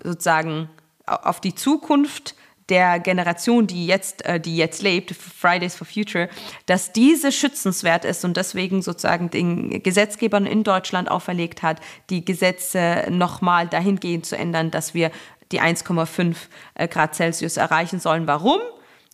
sozusagen 0.03 0.69
auf 1.05 1.39
die 1.39 1.55
Zukunft 1.55 2.35
der 2.69 2.99
Generation, 2.99 3.67
die 3.67 3.87
jetzt, 3.87 4.25
äh, 4.25 4.39
die 4.39 4.57
jetzt 4.57 4.81
lebt, 4.81 5.11
Fridays 5.13 5.75
for 5.75 5.87
Future, 5.87 6.29
dass 6.65 6.91
diese 6.91 7.31
schützenswert 7.31 8.05
ist 8.05 8.25
und 8.25 8.37
deswegen 8.37 8.81
sozusagen 8.81 9.29
den 9.29 9.81
Gesetzgebern 9.83 10.45
in 10.45 10.63
Deutschland 10.63 11.09
auferlegt 11.09 11.61
hat, 11.61 11.79
die 12.09 12.25
Gesetze 12.25 13.07
nochmal 13.09 13.67
dahingehend 13.67 14.25
zu 14.25 14.37
ändern, 14.37 14.71
dass 14.71 14.93
wir 14.93 15.11
die 15.51 15.61
1,5 15.61 16.35
äh, 16.75 16.87
Grad 16.87 17.15
Celsius 17.15 17.57
erreichen 17.57 17.99
sollen. 17.99 18.27
Warum? 18.27 18.59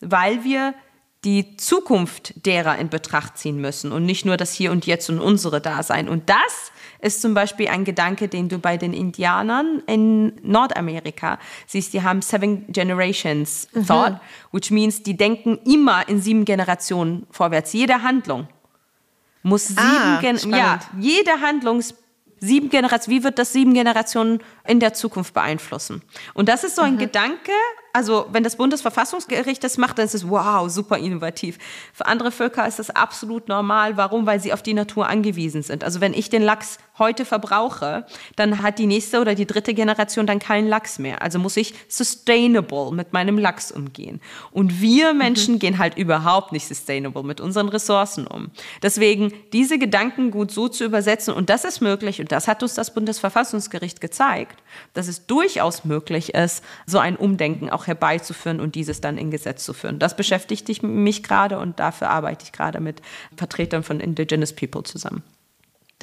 Weil 0.02 0.44
wir 0.44 0.74
die 1.24 1.56
Zukunft 1.56 2.46
derer 2.46 2.78
in 2.80 2.90
Betracht 2.90 3.38
ziehen 3.38 3.62
müssen 3.62 3.92
und 3.92 4.06
nicht 4.06 4.26
nur 4.26 4.36
das 4.36 4.54
Hier 4.54 4.72
und 4.72 4.86
Jetzt 4.86 5.10
und 5.10 5.20
unsere 5.20 5.62
Dasein. 5.62 6.10
Und 6.10 6.30
das 6.30 6.72
ist 7.04 7.22
zum 7.22 7.34
Beispiel 7.34 7.68
ein 7.68 7.84
Gedanke, 7.84 8.28
den 8.28 8.50
du 8.50 8.58
bei 8.58 8.78
den 8.78 8.94
Indianern 8.94 9.84
in 9.88 10.34
Nordamerika 10.42 11.38
siehst. 11.68 11.94
Die 11.94 12.02
haben 12.02 12.22
Seven 12.22 12.66
Generations 12.72 13.68
mhm. 13.74 13.86
Thought, 13.86 14.20
which 14.52 14.72
means, 14.72 15.04
die 15.04 15.18
denken 15.18 15.60
immer 15.66 16.08
in 16.08 16.22
sieben 16.22 16.46
Generationen 16.46 17.28
vorwärts. 17.30 17.74
Jede 17.74 18.02
Handlung 18.02 18.48
muss 19.44 19.68
sieben, 19.68 19.82
ah, 19.82 20.20
Gen 20.22 20.38
ja, 20.50 20.80
jede 20.98 21.42
Handlung 21.42 21.84
sieben 22.40 22.70
Generationen, 22.70 23.18
wie 23.18 23.24
wird 23.24 23.38
das 23.38 23.52
sieben 23.52 23.74
Generationen 23.74 24.40
in 24.66 24.80
der 24.80 24.94
Zukunft 24.94 25.34
beeinflussen? 25.34 26.02
Und 26.34 26.48
das 26.48 26.64
ist 26.64 26.76
so 26.78 26.82
ein 26.82 26.96
mhm. 26.96 27.00
Gedanke, 27.00 27.52
also 27.94 28.26
wenn 28.32 28.44
das 28.44 28.56
Bundesverfassungsgericht 28.56 29.64
das 29.64 29.78
macht, 29.78 30.00
dann 30.00 30.06
ist 30.06 30.16
es 30.16 30.28
wow, 30.28 30.68
super 30.68 30.98
innovativ. 30.98 31.60
Für 31.94 32.08
andere 32.08 32.32
Völker 32.32 32.68
ist 32.68 32.80
das 32.80 32.90
absolut 32.90 33.48
normal. 33.48 33.98
Warum? 33.98 34.26
Weil 34.26 34.40
sie 34.40 34.52
auf 34.52 34.64
die 34.64 34.74
Natur 34.74 35.08
angewiesen 35.08 35.62
sind. 35.62 35.84
Also 35.84 36.02
wenn 36.02 36.16
ich 36.16 36.32
den 36.32 36.42
Lachs 36.42 36.80
heute 36.98 37.24
verbrauche, 37.24 38.06
dann 38.36 38.62
hat 38.62 38.80
die 38.80 38.86
nächste 38.86 39.20
oder 39.20 39.36
die 39.36 39.46
dritte 39.46 39.74
Generation 39.74 40.28
dann 40.28 40.40
keinen 40.40 40.68
Lachs 40.68 41.00
mehr. 41.00 41.22
Also 41.22 41.38
muss 41.40 41.56
ich 41.56 41.74
sustainable 41.88 42.92
mit 42.92 43.14
meinem 43.14 43.38
Lachs 43.38 43.72
umgehen. 43.72 44.22
Und 44.52 44.82
wir 44.82 45.14
Menschen 45.14 45.56
mhm. 45.56 45.60
gehen 45.60 45.78
halt 45.78 45.98
überhaupt 45.98 46.52
nicht 46.52 46.68
sustainable 46.68 47.24
mit 47.24 47.42
unseren 47.42 47.70
Ressourcen 47.70 48.26
um. 48.26 48.50
Deswegen 48.82 49.34
diese 49.54 49.78
Gedanken 49.78 50.32
gut 50.32 50.52
so 50.52 50.68
zu 50.68 50.84
übersetzen 50.84 51.34
und 51.34 51.50
das 51.50 51.64
ist 51.64 51.82
möglich 51.82 52.20
und 52.20 52.32
das 52.32 52.48
hat 52.48 52.64
uns 52.64 52.74
das 52.74 52.94
Bundesverfassungsgericht 52.94 54.02
gezeigt, 54.02 54.62
dass 54.94 55.08
es 55.08 55.26
durchaus 55.26 55.86
möglich 55.86 56.34
ist, 56.34 56.64
so 56.86 57.00
ein 57.00 57.16
Umdenken 57.16 57.70
auch 57.70 57.83
herbeizuführen 57.88 58.60
und 58.60 58.76
dieses 58.76 59.02
dann 59.02 59.18
in 59.18 59.32
Gesetz 59.32 59.64
zu 59.64 59.74
führen. 59.74 60.00
Das 60.00 60.16
beschäftigt 60.16 60.84
mich 60.84 61.24
gerade 61.24 61.60
und 61.60 61.80
dafür 61.80 62.10
arbeite 62.10 62.46
ich 62.46 62.52
gerade 62.52 62.80
mit 62.80 63.02
Vertretern 63.36 63.84
von 63.84 64.00
Indigenous 64.00 64.54
People 64.54 64.84
zusammen. 64.84 65.24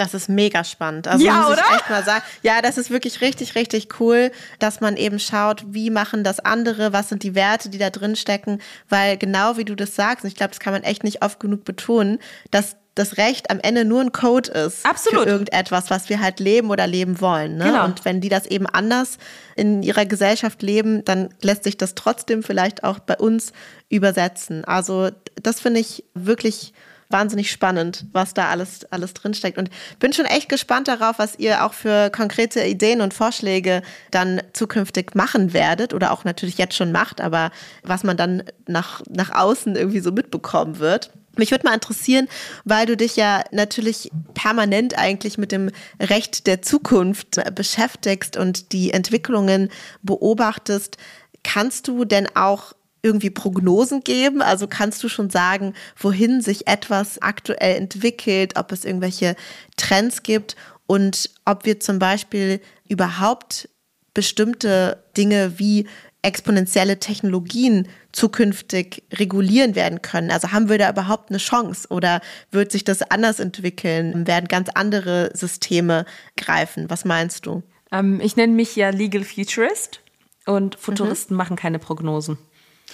Das 0.00 0.14
ist 0.14 0.30
mega 0.30 0.64
spannend. 0.64 1.08
Also 1.08 1.24
ja, 1.24 1.42
muss 1.42 1.58
ich 1.58 1.58
oder? 1.58 1.76
echt 1.76 1.90
mal 1.90 2.02
sagen. 2.02 2.24
Ja, 2.42 2.62
das 2.62 2.78
ist 2.78 2.88
wirklich 2.90 3.20
richtig, 3.20 3.54
richtig 3.54 4.00
cool, 4.00 4.32
dass 4.58 4.80
man 4.80 4.96
eben 4.96 5.18
schaut, 5.18 5.62
wie 5.66 5.90
machen 5.90 6.24
das 6.24 6.40
andere, 6.40 6.94
was 6.94 7.10
sind 7.10 7.22
die 7.22 7.34
Werte, 7.34 7.68
die 7.68 7.76
da 7.76 7.90
drin 7.90 8.16
stecken, 8.16 8.60
weil 8.88 9.18
genau 9.18 9.58
wie 9.58 9.66
du 9.66 9.74
das 9.74 9.94
sagst, 9.94 10.24
und 10.24 10.28
ich 10.28 10.36
glaube, 10.36 10.50
das 10.50 10.60
kann 10.60 10.72
man 10.72 10.84
echt 10.84 11.04
nicht 11.04 11.22
oft 11.22 11.38
genug 11.38 11.64
betonen, 11.64 12.18
dass 12.50 12.76
das 12.94 13.16
Recht 13.16 13.50
am 13.50 13.60
Ende 13.60 13.84
nur 13.84 14.00
ein 14.00 14.12
Code 14.12 14.50
ist 14.50 14.84
Absolut. 14.84 15.22
für 15.22 15.28
irgendetwas, 15.28 15.90
was 15.90 16.08
wir 16.08 16.20
halt 16.20 16.40
leben 16.40 16.70
oder 16.70 16.86
leben 16.86 17.20
wollen. 17.20 17.56
Ne? 17.56 17.64
Genau. 17.64 17.84
Und 17.84 18.04
wenn 18.04 18.20
die 18.20 18.28
das 18.28 18.46
eben 18.46 18.66
anders 18.66 19.18
in 19.56 19.82
ihrer 19.82 20.06
Gesellschaft 20.06 20.62
leben, 20.62 21.04
dann 21.04 21.30
lässt 21.40 21.64
sich 21.64 21.76
das 21.76 21.94
trotzdem 21.94 22.42
vielleicht 22.42 22.84
auch 22.84 22.98
bei 22.98 23.16
uns 23.16 23.52
übersetzen. 23.88 24.64
Also 24.64 25.10
das 25.40 25.60
finde 25.60 25.80
ich 25.80 26.04
wirklich 26.14 26.72
wahnsinnig 27.10 27.50
spannend, 27.50 28.06
was 28.12 28.34
da 28.34 28.48
alles, 28.48 28.84
alles 28.90 29.14
drinsteckt. 29.14 29.58
Und 29.58 29.68
bin 29.98 30.12
schon 30.12 30.26
echt 30.26 30.48
gespannt 30.48 30.88
darauf, 30.88 31.18
was 31.18 31.38
ihr 31.38 31.64
auch 31.64 31.74
für 31.74 32.10
konkrete 32.10 32.64
Ideen 32.64 33.00
und 33.00 33.12
Vorschläge 33.12 33.82
dann 34.10 34.40
zukünftig 34.52 35.14
machen 35.14 35.52
werdet 35.52 35.92
oder 35.92 36.12
auch 36.12 36.24
natürlich 36.24 36.56
jetzt 36.56 36.76
schon 36.76 36.92
macht, 36.92 37.20
aber 37.20 37.50
was 37.82 38.04
man 38.04 38.16
dann 38.16 38.44
nach, 38.66 39.02
nach 39.08 39.30
außen 39.32 39.74
irgendwie 39.76 40.00
so 40.00 40.12
mitbekommen 40.12 40.78
wird. 40.78 41.10
Mich 41.36 41.50
würde 41.50 41.66
mal 41.66 41.74
interessieren, 41.74 42.28
weil 42.64 42.86
du 42.86 42.96
dich 42.96 43.16
ja 43.16 43.44
natürlich 43.52 44.10
permanent 44.34 44.98
eigentlich 44.98 45.38
mit 45.38 45.52
dem 45.52 45.70
Recht 46.00 46.46
der 46.46 46.62
Zukunft 46.62 47.40
beschäftigst 47.54 48.36
und 48.36 48.72
die 48.72 48.92
Entwicklungen 48.92 49.70
beobachtest. 50.02 50.96
Kannst 51.42 51.88
du 51.88 52.04
denn 52.04 52.28
auch 52.34 52.74
irgendwie 53.02 53.30
Prognosen 53.30 54.00
geben? 54.00 54.42
Also 54.42 54.66
kannst 54.66 55.02
du 55.02 55.08
schon 55.08 55.30
sagen, 55.30 55.74
wohin 55.96 56.42
sich 56.42 56.66
etwas 56.66 57.22
aktuell 57.22 57.76
entwickelt, 57.76 58.58
ob 58.58 58.72
es 58.72 58.84
irgendwelche 58.84 59.36
Trends 59.76 60.22
gibt 60.22 60.56
und 60.86 61.30
ob 61.44 61.64
wir 61.64 61.80
zum 61.80 61.98
Beispiel 61.98 62.60
überhaupt 62.88 63.68
bestimmte 64.12 65.02
Dinge 65.16 65.58
wie 65.58 65.86
exponentielle 66.22 66.98
Technologien 66.98 67.88
zukünftig 68.12 69.02
regulieren 69.12 69.74
werden 69.74 70.02
können? 70.02 70.30
Also 70.30 70.52
haben 70.52 70.68
wir 70.68 70.78
da 70.78 70.90
überhaupt 70.90 71.30
eine 71.30 71.38
Chance 71.38 71.88
oder 71.88 72.20
wird 72.50 72.72
sich 72.72 72.84
das 72.84 73.02
anders 73.02 73.40
entwickeln? 73.40 74.26
Werden 74.26 74.48
ganz 74.48 74.68
andere 74.74 75.30
Systeme 75.34 76.04
greifen? 76.36 76.90
Was 76.90 77.04
meinst 77.04 77.46
du? 77.46 77.62
Ähm, 77.92 78.20
ich 78.22 78.36
nenne 78.36 78.52
mich 78.52 78.76
ja 78.76 78.90
Legal 78.90 79.24
Futurist 79.24 80.00
und 80.46 80.76
Futuristen 80.76 81.34
mhm. 81.34 81.38
machen 81.38 81.56
keine 81.56 81.78
Prognosen. 81.78 82.38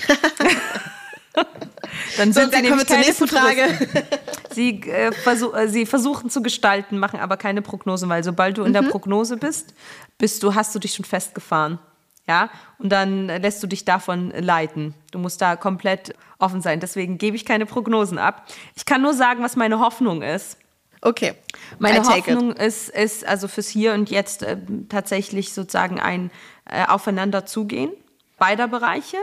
Dann 2.17 2.33
sind 2.33 2.53
so, 2.53 2.59
sie 2.59 2.63
kommen 2.67 2.79
wir 2.81 2.87
zur 2.87 2.99
nächsten 2.99 3.29
Frage. 3.29 3.69
Sie, 4.53 4.81
äh, 4.89 5.13
versuch, 5.13 5.55
äh, 5.55 5.69
sie 5.69 5.85
versuchen 5.85 6.31
zu 6.31 6.41
gestalten, 6.41 6.99
machen 6.99 7.21
aber 7.21 7.37
keine 7.37 7.61
Prognosen, 7.61 8.09
weil 8.09 8.25
sobald 8.25 8.57
du 8.57 8.63
in 8.63 8.71
mhm. 8.71 8.73
der 8.73 8.83
Prognose 8.85 9.37
bist, 9.37 9.75
bist 10.17 10.43
du, 10.43 10.55
hast 10.55 10.75
du 10.75 10.79
dich 10.79 10.95
schon 10.95 11.05
festgefahren. 11.05 11.79
Ja, 12.29 12.51
und 12.79 12.91
dann 12.91 13.29
lässt 13.29 13.63
du 13.63 13.67
dich 13.69 13.85
davon 13.85 14.31
leiten. 14.31 14.95
Du 15.13 15.19
musst 15.19 15.41
da 15.41 15.55
komplett 15.55 16.15
offen 16.39 16.61
sein. 16.61 16.81
Deswegen 16.81 17.19
gebe 17.19 17.37
ich 17.37 17.45
keine 17.45 17.67
Prognosen 17.67 18.19
ab. 18.19 18.47
Ich 18.75 18.85
kann 18.85 19.01
nur 19.03 19.15
sagen, 19.15 19.43
was 19.45 19.55
meine 19.55 19.79
Hoffnung 19.79 20.23
ist. 20.23 20.59
Okay. 21.03 21.35
Meine 21.79 22.03
Hoffnung 22.03 22.53
ist, 22.53 22.89
ist 22.89 23.25
also 23.25 23.47
fürs 23.47 23.69
Hier 23.69 23.95
und 23.95 24.11
Jetzt 24.11 24.43
äh, 24.43 24.57
tatsächlich 24.89 25.53
sozusagen 25.53 26.01
ein 26.01 26.31
äh, 26.65 26.85
Aufeinanderzugehen 26.87 27.93
beider 28.39 28.69
Bereiche 28.69 29.19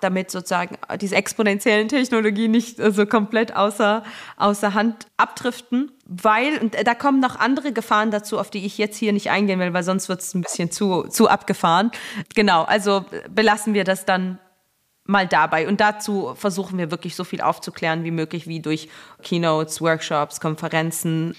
damit 0.00 0.30
sozusagen 0.30 0.76
diese 1.00 1.16
exponentiellen 1.16 1.88
Technologien 1.88 2.50
nicht 2.50 2.78
so 2.78 3.06
komplett 3.06 3.54
außer, 3.56 4.02
außer 4.36 4.74
Hand 4.74 5.06
abdriften. 5.16 5.92
Weil, 6.06 6.58
und 6.58 6.76
da 6.84 6.94
kommen 6.94 7.20
noch 7.20 7.38
andere 7.38 7.72
Gefahren 7.72 8.10
dazu, 8.10 8.38
auf 8.38 8.50
die 8.50 8.64
ich 8.64 8.78
jetzt 8.78 8.96
hier 8.96 9.12
nicht 9.12 9.30
eingehen 9.30 9.58
will, 9.58 9.72
weil 9.72 9.82
sonst 9.82 10.08
wird 10.08 10.20
es 10.20 10.34
ein 10.34 10.42
bisschen 10.42 10.70
zu, 10.70 11.04
zu 11.08 11.28
abgefahren. 11.28 11.90
Genau, 12.34 12.62
also 12.62 13.04
belassen 13.28 13.74
wir 13.74 13.84
das 13.84 14.04
dann 14.04 14.38
mal 15.04 15.26
dabei. 15.26 15.68
Und 15.68 15.80
dazu 15.80 16.34
versuchen 16.36 16.78
wir 16.78 16.90
wirklich 16.90 17.16
so 17.16 17.24
viel 17.24 17.40
aufzuklären 17.40 18.04
wie 18.04 18.10
möglich, 18.10 18.46
wie 18.46 18.60
durch 18.60 18.88
Keynotes, 19.22 19.80
Workshops, 19.80 20.40
Konferenzen, 20.40 21.34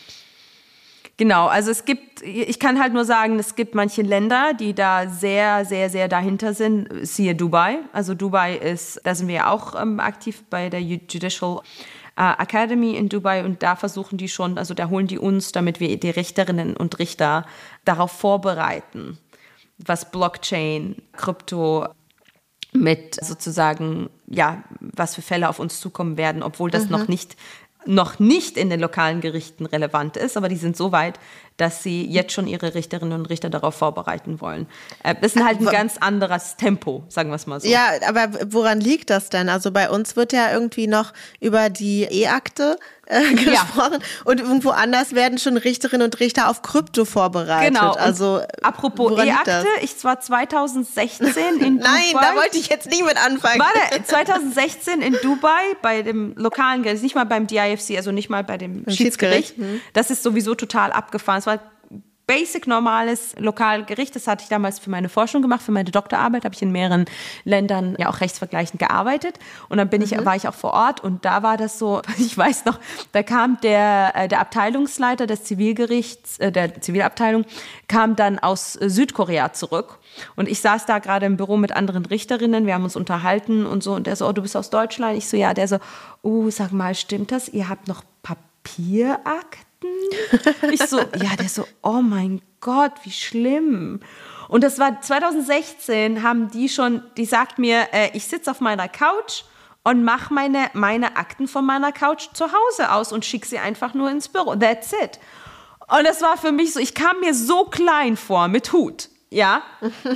Genau, 1.17 1.47
also 1.47 1.71
es 1.71 1.83
gibt, 1.83 2.21
ich 2.21 2.59
kann 2.59 2.79
halt 2.79 2.93
nur 2.93 3.03
sagen, 3.03 3.39
es 3.39 3.55
gibt 3.55 3.73
manche 3.73 4.03
Länder, 4.03 4.53
die 4.53 4.75
da 4.75 5.09
sehr, 5.09 5.65
sehr, 5.65 5.89
sehr 5.89 6.07
dahinter 6.07 6.53
sind. 6.53 6.87
Siehe 7.01 7.33
Dubai. 7.33 7.79
Also 7.91 8.13
Dubai 8.13 8.55
ist, 8.55 9.01
da 9.03 9.15
sind 9.15 9.27
wir 9.27 9.35
ja 9.35 9.49
auch 9.49 9.79
ähm, 9.79 9.99
aktiv 9.99 10.43
bei 10.51 10.69
der 10.69 10.81
Judicial 10.81 11.61
äh, 12.17 12.21
Academy 12.21 12.95
in 12.95 13.09
Dubai 13.09 13.43
und 13.43 13.63
da 13.63 13.75
versuchen 13.75 14.19
die 14.19 14.29
schon, 14.29 14.59
also 14.59 14.75
da 14.75 14.89
holen 14.89 15.07
die 15.07 15.17
uns, 15.17 15.51
damit 15.51 15.79
wir 15.79 15.99
die 15.99 16.11
Richterinnen 16.11 16.77
und 16.77 16.99
Richter 16.99 17.47
darauf 17.83 18.11
vorbereiten, 18.11 19.17
was 19.79 20.11
Blockchain, 20.11 21.01
Krypto 21.13 21.87
mit 22.73 23.15
sozusagen, 23.23 24.11
ja, 24.27 24.63
was 24.79 25.15
für 25.15 25.23
Fälle 25.23 25.49
auf 25.49 25.59
uns 25.59 25.79
zukommen 25.79 26.17
werden, 26.17 26.43
obwohl 26.43 26.69
das 26.69 26.85
mhm. 26.85 26.91
noch 26.91 27.07
nicht 27.07 27.35
noch 27.85 28.19
nicht 28.19 28.57
in 28.57 28.69
den 28.69 28.79
lokalen 28.79 29.21
Gerichten 29.21 29.65
relevant 29.65 30.17
ist, 30.17 30.35
aber 30.35 30.49
die 30.49 30.57
sind 30.57 30.75
so 30.75 30.91
weit, 30.91 31.19
dass 31.57 31.83
sie 31.83 32.05
jetzt 32.05 32.33
schon 32.33 32.47
ihre 32.47 32.75
Richterinnen 32.75 33.19
und 33.19 33.25
Richter 33.27 33.49
darauf 33.49 33.75
vorbereiten 33.75 34.41
wollen. 34.41 34.67
Äh, 35.03 35.15
das 35.21 35.35
ist 35.35 35.43
halt 35.43 35.59
ein 35.59 35.65
ganz 35.65 35.97
anderes 35.97 36.57
Tempo, 36.57 37.03
sagen 37.07 37.29
wir 37.29 37.35
es 37.35 37.47
mal 37.47 37.59
so. 37.59 37.67
Ja, 37.67 37.89
aber 38.07 38.29
woran 38.51 38.79
liegt 38.79 39.09
das 39.09 39.29
denn? 39.29 39.49
Also 39.49 39.71
bei 39.71 39.89
uns 39.89 40.15
wird 40.15 40.33
ja 40.33 40.51
irgendwie 40.51 40.87
noch 40.87 41.13
über 41.39 41.69
die 41.69 42.03
E-Akte 42.03 42.77
äh, 43.07 43.33
gesprochen 43.33 43.99
ja. 44.01 44.21
und 44.25 44.39
irgendwo 44.39 44.69
anders 44.69 45.15
werden 45.15 45.37
schon 45.37 45.57
Richterinnen 45.57 46.05
und 46.05 46.19
Richter 46.19 46.49
auf 46.49 46.61
Krypto 46.61 47.05
vorbereitet. 47.05 47.73
Genau. 47.73 47.93
Also 47.93 48.41
apropos 48.61 49.17
E-Akte, 49.17 49.65
ich 49.81 50.03
war 50.03 50.19
2016 50.19 51.27
in 51.59 51.77
Dubai. 51.79 51.89
Nein, 51.89 52.13
da 52.13 52.35
wollte 52.35 52.57
ich 52.57 52.67
jetzt 52.67 52.89
nie 52.89 53.03
mit 53.03 53.17
anfangen. 53.17 53.59
Warte, 53.59 54.03
2016 54.07 55.01
in 55.01 55.17
Dubai 55.23 55.75
bei 55.81 56.03
dem 56.03 56.33
lokalen 56.35 56.83
Gericht, 56.83 57.03
nicht 57.03 57.15
mal 57.15 57.25
beim 57.25 57.47
DIFC, 57.47 57.97
also 57.97 58.11
nicht 58.11 58.29
mal 58.29 58.43
bei 58.43 58.57
dem 58.57 58.83
Schiedsgericht. 58.87 58.97
Schiedsgericht. 58.97 59.57
Hm. 59.57 59.81
Das 59.93 60.11
ist 60.11 60.23
sowieso 60.23 60.53
total 60.53 60.91
abgefahren 60.91 61.37
war 61.47 61.59
basic 62.27 62.67
normales 62.67 63.33
Lokalgericht. 63.39 64.15
Das 64.15 64.27
hatte 64.27 64.43
ich 64.43 64.49
damals 64.49 64.79
für 64.79 64.89
meine 64.89 65.07
Forschung 65.07 65.41
gemacht, 65.41 65.61
für 65.61 65.71
meine 65.71 65.89
Doktorarbeit 65.89 66.43
habe 66.43 66.53
ich 66.53 66.61
in 66.61 66.71
mehreren 66.71 67.05
Ländern 67.45 67.95
ja 67.97 68.09
auch 68.09 68.19
rechtsvergleichend 68.19 68.79
gearbeitet. 68.79 69.39
Und 69.69 69.77
dann 69.77 69.89
bin 69.89 70.01
ich, 70.01 70.11
mhm. 70.11 70.25
war 70.25 70.35
ich 70.35 70.47
auch 70.47 70.53
vor 70.53 70.73
Ort 70.73 71.01
und 71.01 71.23
da 71.23 71.41
war 71.41 71.55
das 71.55 71.79
so, 71.79 72.01
ich 72.17 72.37
weiß 72.37 72.65
noch, 72.65 72.79
da 73.13 73.23
kam 73.23 73.59
der, 73.61 74.11
äh, 74.13 74.27
der 74.27 74.41
Abteilungsleiter 74.41 75.25
des 75.25 75.45
Zivilgerichts, 75.45 76.37
äh, 76.39 76.51
der 76.51 76.81
Zivilabteilung, 76.81 77.45
kam 77.87 78.17
dann 78.17 78.39
aus 78.39 78.73
Südkorea 78.73 79.53
zurück. 79.53 79.99
Und 80.35 80.49
ich 80.49 80.59
saß 80.59 80.85
da 80.85 80.99
gerade 80.99 81.25
im 81.25 81.37
Büro 81.37 81.55
mit 81.55 81.71
anderen 81.71 82.05
Richterinnen, 82.05 82.65
wir 82.65 82.73
haben 82.73 82.83
uns 82.83 82.97
unterhalten 82.97 83.65
und 83.65 83.83
so. 83.83 83.93
Und 83.93 84.05
der 84.05 84.17
so, 84.17 84.27
oh, 84.27 84.33
du 84.33 84.41
bist 84.41 84.57
aus 84.57 84.69
Deutschland? 84.69 85.17
Ich 85.17 85.29
so, 85.29 85.37
ja. 85.37 85.53
Der 85.53 85.67
so, 85.67 85.77
oh, 86.23 86.49
sag 86.49 86.73
mal, 86.73 86.93
stimmt 86.93 87.31
das? 87.31 87.47
Ihr 87.47 87.69
habt 87.69 87.87
noch 87.87 88.03
Papierakt? 88.21 89.66
Ich 90.71 90.81
so, 90.83 90.99
ja, 90.99 91.35
der 91.37 91.49
so, 91.49 91.67
oh 91.81 92.01
mein 92.01 92.41
Gott, 92.59 92.93
wie 93.03 93.11
schlimm. 93.11 93.99
Und 94.47 94.63
das 94.63 94.79
war 94.79 95.01
2016, 95.01 96.23
haben 96.23 96.49
die 96.51 96.69
schon, 96.69 97.03
die 97.17 97.25
sagt 97.25 97.59
mir, 97.59 97.87
äh, 97.91 98.09
ich 98.13 98.25
sitze 98.25 98.51
auf 98.51 98.61
meiner 98.61 98.87
Couch 98.87 99.43
und 99.83 100.03
mache 100.03 100.33
meine, 100.33 100.69
meine 100.73 101.17
Akten 101.17 101.47
von 101.47 101.65
meiner 101.65 101.91
Couch 101.91 102.27
zu 102.33 102.45
Hause 102.45 102.91
aus 102.91 103.11
und 103.11 103.25
schicke 103.25 103.47
sie 103.47 103.59
einfach 103.59 103.93
nur 103.93 104.09
ins 104.09 104.27
Büro. 104.27 104.55
That's 104.55 104.93
it. 104.93 105.19
Und 105.87 106.05
das 106.05 106.21
war 106.21 106.37
für 106.37 106.51
mich 106.51 106.73
so, 106.73 106.79
ich 106.79 106.93
kam 106.93 107.19
mir 107.19 107.33
so 107.33 107.65
klein 107.65 108.17
vor 108.17 108.47
mit 108.47 108.73
Hut. 108.73 109.09
Ja, 109.29 109.61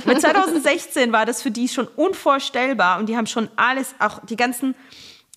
mit 0.06 0.20
2016 0.20 1.12
war 1.12 1.26
das 1.26 1.42
für 1.42 1.50
die 1.50 1.68
schon 1.68 1.86
unvorstellbar 1.86 2.98
und 2.98 3.10
die 3.10 3.16
haben 3.16 3.26
schon 3.26 3.50
alles, 3.56 3.94
auch 3.98 4.20
die 4.24 4.36
ganzen, 4.36 4.74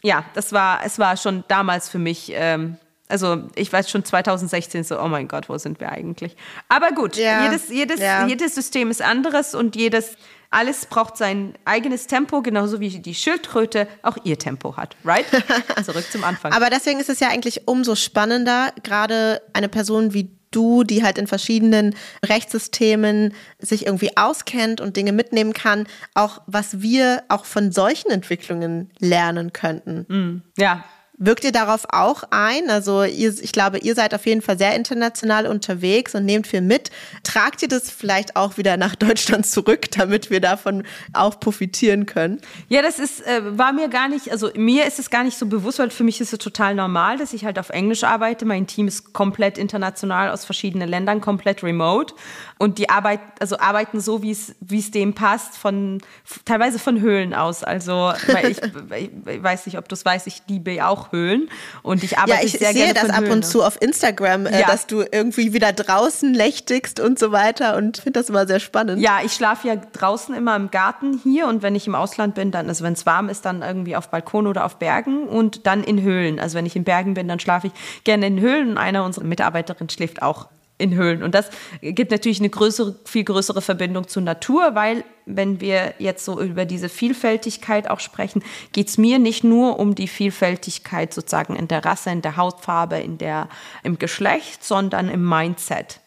ja, 0.02 0.24
das 0.34 0.54
war, 0.54 0.80
es 0.86 0.98
war 0.98 1.17
schon 1.17 1.43
damals 1.50 1.89
für 1.89 2.00
mich 2.00 2.32
ähm, 2.34 2.78
also 3.08 3.44
ich 3.56 3.72
weiß 3.72 3.89
schon 3.89 4.04
2016 4.04 4.84
so, 4.84 5.00
oh 5.00 5.08
mein 5.08 5.28
Gott, 5.28 5.50
wo 5.50 5.58
sind 5.58 5.80
wir 5.80 5.91
eigentlich? 5.91 6.36
Aber 6.70 6.91
gut, 6.91 7.18
ja, 7.18 7.46
jedes, 7.46 7.70
jedes, 7.70 8.00
ja. 8.00 8.28
jedes 8.28 8.56
System 8.56 8.89
ist 8.89 9.02
anderes 9.02 9.54
und 9.54 9.76
jedes, 9.76 10.18
alles 10.50 10.86
braucht 10.86 11.18
sein 11.18 11.54
eigenes 11.65 12.08
Tempo, 12.08 12.41
genauso 12.41 12.80
wie 12.80 12.89
die 12.89 13.15
Schildkröte 13.15 13.88
auch 14.02 14.18
ihr 14.24 14.39
Tempo 14.39 14.78
hat, 14.78 14.96
right? 15.04 15.26
Zurück 15.86 16.06
zum 16.12 16.24
Anfang. 16.24 16.52
Aber 16.54 16.70
deswegen 16.70 17.00
ist 17.00 17.10
es 17.10 17.20
ja 17.20 17.30
eigentlich 17.30 17.68
umso 17.68 17.96
spannender, 17.96 18.74
gerade 18.84 19.41
eine 19.54 19.70
Person 19.70 20.13
wie 20.13 20.30
du, 20.52 20.84
die 20.84 21.04
halt 21.04 21.18
in 21.18 21.28
verschiedenen 21.28 21.96
Rechtssystemen 22.26 23.34
sich 23.60 23.86
irgendwie 23.86 24.15
auskennt 24.15 24.80
und 24.80 24.96
Dinge 24.96 25.12
mitnehmen 25.12 25.54
kann, 25.54 25.86
auch 26.13 26.41
was 26.48 26.82
wir 26.82 27.24
auch 27.28 27.46
von 27.46 27.72
solchen 27.72 28.10
Entwicklungen 28.10 28.89
lernen 29.00 29.52
könnten. 29.52 30.06
Mm, 30.08 30.41
ja, 30.58 30.86
Wirkt 31.17 31.45
ihr 31.45 31.54
darauf 31.54 31.86
auch 31.89 32.23
ein? 32.32 32.69
Also 32.69 33.04
ihr, 33.04 33.34
ich 33.41 33.54
glaube, 33.54 33.78
ihr 33.78 33.95
seid 33.95 34.13
auf 34.13 34.25
jeden 34.25 34.41
Fall 34.41 34.58
sehr 34.58 34.75
international 34.75 35.47
unterwegs 35.47 36.13
und 36.13 36.25
nehmt 36.25 36.45
viel 36.45 36.60
mit. 36.60 36.91
Tragt 37.23 37.62
ihr 37.62 37.69
das 37.69 37.89
vielleicht 37.89 38.36
auch 38.36 38.58
wieder 38.58 38.75
nach 38.75 38.95
Deutschland 38.95 39.45
zurück, 39.45 39.89
damit 39.91 40.30
wir 40.30 40.41
davon 40.41 40.84
auch 41.13 41.39
profitieren 41.39 42.06
können? 42.06 42.41
Ja, 42.67 42.82
das 42.82 42.99
ist, 42.99 43.25
äh, 43.25 43.58
war 43.58 43.71
mir 43.71 43.88
gar 43.88 44.10
nicht, 44.10 44.30
also 44.30 44.49
mir 44.56 44.86
ist 44.86 44.99
es 44.99 45.10
gar 45.10 45.23
nicht 45.23 45.38
so 45.38 45.45
bewusst, 45.45 45.80
weil 45.80 45.89
für 45.89 46.04
mich 46.04 46.19
ist 46.19 46.34
es 46.34 46.39
total 46.39 46.75
normal, 46.75 47.17
dass 47.17 47.32
ich 47.32 47.45
halt 47.45 47.60
auf 47.60 47.69
Englisch 47.69 48.04
arbeite. 48.04 48.43
Mein 48.43 48.67
Team 48.67 48.88
ist 48.88 49.13
komplett 49.13 49.58
international 49.58 50.30
aus 50.30 50.43
verschiedenen 50.43 50.89
Ländern, 50.89 51.21
komplett 51.21 51.63
remote. 51.63 52.13
Und 52.58 52.78
die 52.78 52.89
Arbeit, 52.89 53.20
also 53.41 53.60
arbeiten 53.60 54.00
so, 54.00 54.22
wie 54.22 54.32
es, 54.32 54.56
wie 54.62 54.80
es 54.80 54.89
dem 54.89 55.13
passt, 55.13 55.58
von, 55.58 56.02
teilweise 56.46 56.80
von 56.80 57.02
Höhlen 57.02 57.34
aus. 57.34 57.65
Also, 57.65 58.13
weil 58.28 58.52
ich, 58.52 58.62
ich 59.28 59.44
weiß 59.44 59.65
nicht, 59.65 59.78
ob 59.78 59.89
du 59.89 59.96
es 59.96 60.06
weißt, 60.06 60.26
ich 60.28 60.41
liebe 60.48 60.86
auch 60.88 61.12
Höhlen 61.12 61.50
und 61.84 62.04
ich 62.04 62.18
arbeite 62.18 62.39
ja, 62.39 62.46
ich 62.46 62.54
sehr 62.54 62.72
sehe 62.72 62.94
das 62.94 63.10
ab 63.10 63.22
Höhlen. 63.22 63.32
und 63.34 63.46
zu 63.46 63.62
auf 63.62 63.82
Instagram, 63.82 64.46
äh, 64.46 64.62
ja. 64.62 64.68
dass 64.68 64.88
du 64.88 65.04
irgendwie 65.12 65.52
wieder 65.52 65.74
draußen 65.74 66.34
lächtigst 66.34 67.02
und 67.02 67.20
so 67.20 67.34
weiter 67.34 67.76
und 67.76 67.98
finde 67.98 68.20
das 68.20 68.30
immer 68.30 68.48
sehr 68.48 68.62
spannend. 68.62 69.02
Ja, 69.02 69.20
ich 69.24 69.34
schlafe 69.34 69.68
ja 69.68 69.76
draußen 69.76 70.34
immer 70.34 70.56
im 70.56 70.72
Garten 70.72 71.20
hier 71.24 71.48
und 71.48 71.62
wenn 71.62 71.76
ich 71.76 71.88
im 71.88 71.96
Ausland 71.96 72.36
bin, 72.36 72.52
dann, 72.52 72.70
also 72.70 72.86
wenn 72.86 72.94
es 72.94 73.06
warm 73.06 73.28
ist, 73.28 73.44
dann 73.46 73.63
irgendwie 73.63 73.98
auf 73.98 74.10
Balkon 74.10 74.48
oder 74.48 74.63
auf 74.63 74.78
Bergen 74.78 75.28
und 75.28 75.68
dann 75.68 75.84
in 75.84 76.02
Höhlen. 76.02 76.39
Also 76.39 76.58
wenn 76.58 76.65
ich 76.65 76.78
in 76.78 76.86
Bergen 76.86 77.15
bin, 77.15 77.28
dann 77.28 77.41
schlafe 77.41 77.68
ich 77.68 77.74
gerne 78.06 78.28
in 78.28 78.39
Höhlen 78.39 78.72
und 78.72 78.78
einer 78.78 79.04
unserer 79.04 79.26
Mitarbeiterinnen 79.26 79.89
schläft 79.89 80.22
auch 80.22 80.48
in 80.78 80.94
Höhlen. 80.94 81.24
Und 81.24 81.34
das 81.34 81.50
gibt 81.82 82.12
natürlich 82.12 82.40
eine 82.40 82.50
größere, 82.50 82.96
viel 83.06 83.24
größere 83.24 83.62
Verbindung 83.62 84.08
zur 84.08 84.24
Natur, 84.24 84.76
weil 84.76 85.06
wenn 85.26 85.62
wir 85.62 85.94
jetzt 86.00 86.26
so 86.26 86.42
über 86.42 86.66
diese 86.66 86.90
Vielfältigkeit 86.90 87.90
auch 87.90 88.00
sprechen, 88.00 88.44
geht 88.74 88.90
es 88.90 88.98
mir 88.98 89.18
nicht 89.18 89.44
nur 89.44 89.80
um 89.80 89.96
die 89.96 90.08
Vielfältigkeit 90.08 91.14
sozusagen 91.14 91.56
in 91.56 91.68
der 91.68 91.86
Rasse, 91.86 92.10
in 92.12 92.22
der 92.22 92.36
Hautfarbe, 92.36 92.98
in 92.98 93.18
der, 93.18 93.48
im 93.84 93.98
Geschlecht, 94.00 94.64
sondern 94.64 95.10
im 95.10 95.28
Mindset. 95.28 96.02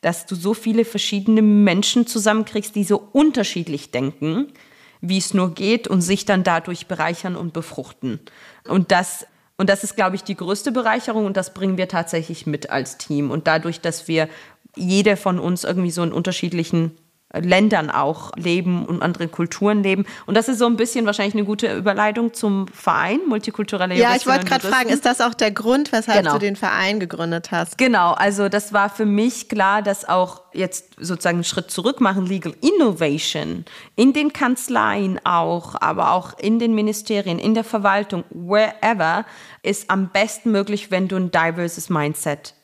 Dass 0.00 0.26
du 0.26 0.34
so 0.34 0.52
viele 0.52 0.84
verschiedene 0.84 1.42
Menschen 1.42 2.06
zusammenkriegst, 2.06 2.74
die 2.74 2.84
so 2.84 3.08
unterschiedlich 3.12 3.92
denken, 3.92 4.52
wie 5.00 5.18
es 5.18 5.32
nur 5.32 5.54
geht 5.54 5.86
und 5.86 6.00
sich 6.00 6.24
dann 6.24 6.42
dadurch 6.42 6.88
bereichern 6.88 7.36
und 7.36 7.52
befruchten. 7.52 8.18
Und 8.66 8.90
das 8.90 9.26
und 9.58 9.68
das 9.68 9.82
ist, 9.82 9.96
glaube 9.96 10.16
ich, 10.16 10.22
die 10.22 10.36
größte 10.36 10.70
Bereicherung 10.70 11.26
und 11.26 11.36
das 11.36 11.52
bringen 11.52 11.76
wir 11.76 11.88
tatsächlich 11.88 12.46
mit 12.46 12.70
als 12.70 12.96
Team. 12.96 13.32
Und 13.32 13.48
dadurch, 13.48 13.80
dass 13.80 14.06
wir 14.06 14.28
jeder 14.76 15.16
von 15.16 15.40
uns 15.40 15.64
irgendwie 15.64 15.90
so 15.90 16.04
in 16.04 16.12
unterschiedlichen 16.12 16.96
Ländern 17.34 17.90
auch 17.90 18.32
leben 18.36 18.86
und 18.86 19.02
anderen 19.02 19.30
Kulturen 19.30 19.82
leben. 19.82 20.06
Und 20.24 20.34
das 20.34 20.48
ist 20.48 20.58
so 20.58 20.66
ein 20.66 20.76
bisschen 20.76 21.04
wahrscheinlich 21.04 21.34
eine 21.34 21.44
gute 21.44 21.76
Überleitung 21.76 22.32
zum 22.32 22.66
Verein 22.68 23.20
Multikulturelle 23.28 23.94
Ja, 23.96 24.16
ich 24.16 24.26
wollte 24.26 24.46
gerade 24.46 24.66
fragen, 24.66 24.88
ist 24.88 25.04
das 25.04 25.20
auch 25.20 25.34
der 25.34 25.50
Grund, 25.50 25.92
weshalb 25.92 26.20
genau. 26.20 26.32
du 26.34 26.38
den 26.38 26.56
Verein 26.56 27.00
gegründet 27.00 27.50
hast? 27.50 27.76
Genau, 27.76 28.12
also 28.12 28.48
das 28.48 28.72
war 28.72 28.88
für 28.88 29.04
mich 29.04 29.50
klar, 29.50 29.82
dass 29.82 30.08
auch 30.08 30.40
jetzt 30.54 30.94
sozusagen 30.96 31.38
einen 31.38 31.44
Schritt 31.44 31.70
zurück 31.70 32.00
machen, 32.00 32.24
Legal 32.24 32.54
Innovation 32.62 33.66
in 33.94 34.14
den 34.14 34.32
Kanzleien 34.32 35.20
auch, 35.24 35.74
aber 35.78 36.12
auch 36.12 36.38
in 36.38 36.58
den 36.58 36.74
Ministerien, 36.74 37.38
in 37.38 37.52
der 37.52 37.64
Verwaltung, 37.64 38.24
wherever, 38.30 39.26
ist 39.62 39.90
am 39.90 40.08
besten 40.08 40.50
möglich, 40.50 40.90
wenn 40.90 41.08
du 41.08 41.16
ein 41.16 41.30
diverses 41.30 41.90
Mindset 41.90 42.54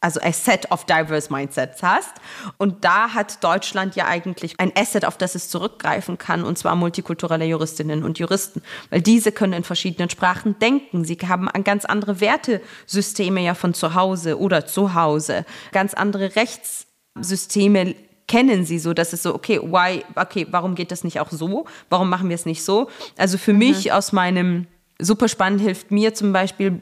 also 0.00 0.20
a 0.22 0.32
set 0.32 0.70
of 0.70 0.86
diverse 0.86 1.30
mindsets 1.30 1.82
hast. 1.82 2.12
Und 2.56 2.84
da 2.84 3.14
hat 3.14 3.42
Deutschland 3.44 3.96
ja 3.96 4.06
eigentlich 4.06 4.58
ein 4.58 4.72
Asset, 4.74 5.04
auf 5.04 5.18
das 5.18 5.34
es 5.34 5.48
zurückgreifen 5.48 6.18
kann, 6.18 6.44
und 6.44 6.58
zwar 6.58 6.74
multikulturelle 6.74 7.44
Juristinnen 7.44 8.02
und 8.02 8.18
Juristen, 8.18 8.62
weil 8.90 9.02
diese 9.02 9.32
können 9.32 9.52
in 9.52 9.64
verschiedenen 9.64 10.10
Sprachen 10.10 10.58
denken. 10.58 11.04
Sie 11.04 11.18
haben 11.26 11.48
ganz 11.64 11.84
andere 11.84 12.20
Wertesysteme 12.20 13.42
ja 13.42 13.54
von 13.54 13.74
zu 13.74 13.94
Hause 13.94 14.38
oder 14.38 14.66
zu 14.66 14.94
Hause, 14.94 15.44
ganz 15.72 15.94
andere 15.94 16.34
Rechtssysteme 16.36 17.94
kennen 18.26 18.64
sie 18.64 18.78
so, 18.78 18.94
dass 18.94 19.12
es 19.12 19.24
so, 19.24 19.34
okay, 19.34 19.60
why, 19.60 20.04
okay, 20.14 20.46
warum 20.52 20.76
geht 20.76 20.92
das 20.92 21.02
nicht 21.02 21.18
auch 21.18 21.32
so? 21.32 21.66
Warum 21.88 22.08
machen 22.08 22.28
wir 22.28 22.36
es 22.36 22.46
nicht 22.46 22.62
so? 22.62 22.88
Also 23.18 23.38
für 23.38 23.52
mhm. 23.52 23.58
mich 23.58 23.92
aus 23.92 24.12
meinem 24.12 24.68
super 25.00 25.26
spannend 25.26 25.60
hilft 25.60 25.90
mir 25.90 26.14
zum 26.14 26.32
Beispiel, 26.32 26.80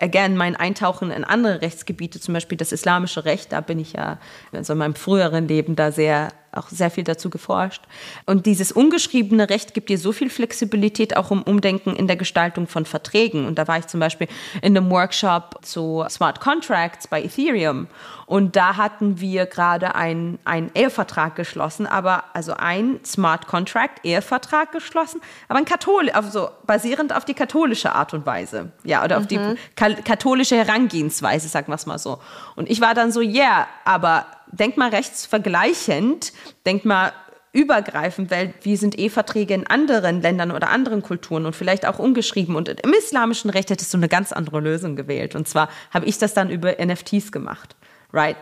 again, 0.00 0.36
mein 0.36 0.56
Eintauchen 0.56 1.10
in 1.10 1.24
andere 1.24 1.60
Rechtsgebiete, 1.62 2.20
zum 2.20 2.34
Beispiel 2.34 2.58
das 2.58 2.72
islamische 2.72 3.24
Recht, 3.24 3.52
da 3.52 3.60
bin 3.60 3.78
ich 3.78 3.92
ja 3.92 4.18
also 4.52 4.72
in 4.72 4.78
meinem 4.78 4.94
früheren 4.94 5.46
Leben 5.46 5.76
da 5.76 5.92
sehr 5.92 6.28
auch 6.52 6.68
sehr 6.68 6.90
viel 6.90 7.04
dazu 7.04 7.30
geforscht. 7.30 7.82
Und 8.26 8.46
dieses 8.46 8.72
ungeschriebene 8.72 9.48
Recht 9.50 9.74
gibt 9.74 9.88
dir 9.88 9.98
so 9.98 10.12
viel 10.12 10.30
Flexibilität 10.30 11.16
auch 11.16 11.30
um 11.30 11.42
Umdenken 11.42 11.94
in 11.94 12.06
der 12.06 12.16
Gestaltung 12.16 12.66
von 12.66 12.84
Verträgen. 12.84 13.46
Und 13.46 13.58
da 13.58 13.68
war 13.68 13.78
ich 13.78 13.86
zum 13.86 14.00
Beispiel 14.00 14.28
in 14.62 14.76
einem 14.76 14.90
Workshop 14.90 15.58
zu 15.62 16.04
Smart 16.08 16.40
Contracts 16.40 17.08
bei 17.08 17.22
Ethereum. 17.22 17.86
Und 18.26 18.54
da 18.54 18.76
hatten 18.76 19.20
wir 19.20 19.46
gerade 19.46 19.94
einen, 19.96 20.38
einen 20.44 20.70
Ehevertrag 20.74 21.34
geschlossen, 21.34 21.86
aber 21.86 22.24
also 22.32 22.52
ein 22.52 23.00
Smart 23.04 23.48
Contract, 23.48 24.04
Ehevertrag 24.04 24.70
geschlossen, 24.70 25.20
aber 25.48 25.58
ein 25.58 25.64
Kathol 25.64 26.10
also 26.10 26.48
basierend 26.64 27.14
auf 27.14 27.24
die 27.24 27.34
katholische 27.34 27.92
Art 27.92 28.14
und 28.14 28.26
Weise. 28.26 28.70
Ja, 28.84 29.04
oder 29.04 29.18
auf 29.18 29.24
mhm. 29.24 29.28
die 29.28 30.02
katholische 30.04 30.56
Herangehensweise, 30.56 31.48
sagen 31.48 31.68
wir 31.68 31.74
es 31.74 31.86
mal 31.86 31.98
so. 31.98 32.20
Und 32.56 32.70
ich 32.70 32.80
war 32.80 32.94
dann 32.94 33.10
so, 33.10 33.20
ja, 33.20 33.40
yeah, 33.40 33.68
aber 33.84 34.26
denk 34.52 34.76
mal 34.76 34.90
rechtsvergleichend, 34.90 36.32
denk 36.66 36.84
mal 36.84 37.12
übergreifend, 37.52 38.30
weil 38.30 38.54
wie 38.62 38.76
sind 38.76 38.96
Eheverträge 38.96 39.54
in 39.54 39.66
anderen 39.66 40.22
Ländern 40.22 40.52
oder 40.52 40.70
anderen 40.70 41.02
Kulturen 41.02 41.46
und 41.46 41.56
vielleicht 41.56 41.84
auch 41.84 41.98
ungeschrieben. 41.98 42.54
Und 42.54 42.68
im 42.68 42.92
islamischen 42.92 43.50
Recht 43.50 43.70
hättest 43.70 43.92
du 43.92 43.98
eine 43.98 44.08
ganz 44.08 44.32
andere 44.32 44.60
Lösung 44.60 44.94
gewählt. 44.94 45.34
Und 45.34 45.48
zwar 45.48 45.68
habe 45.90 46.06
ich 46.06 46.18
das 46.18 46.32
dann 46.32 46.50
über 46.50 46.76
NFTs 46.84 47.32
gemacht. 47.32 47.74
Right? 48.12 48.36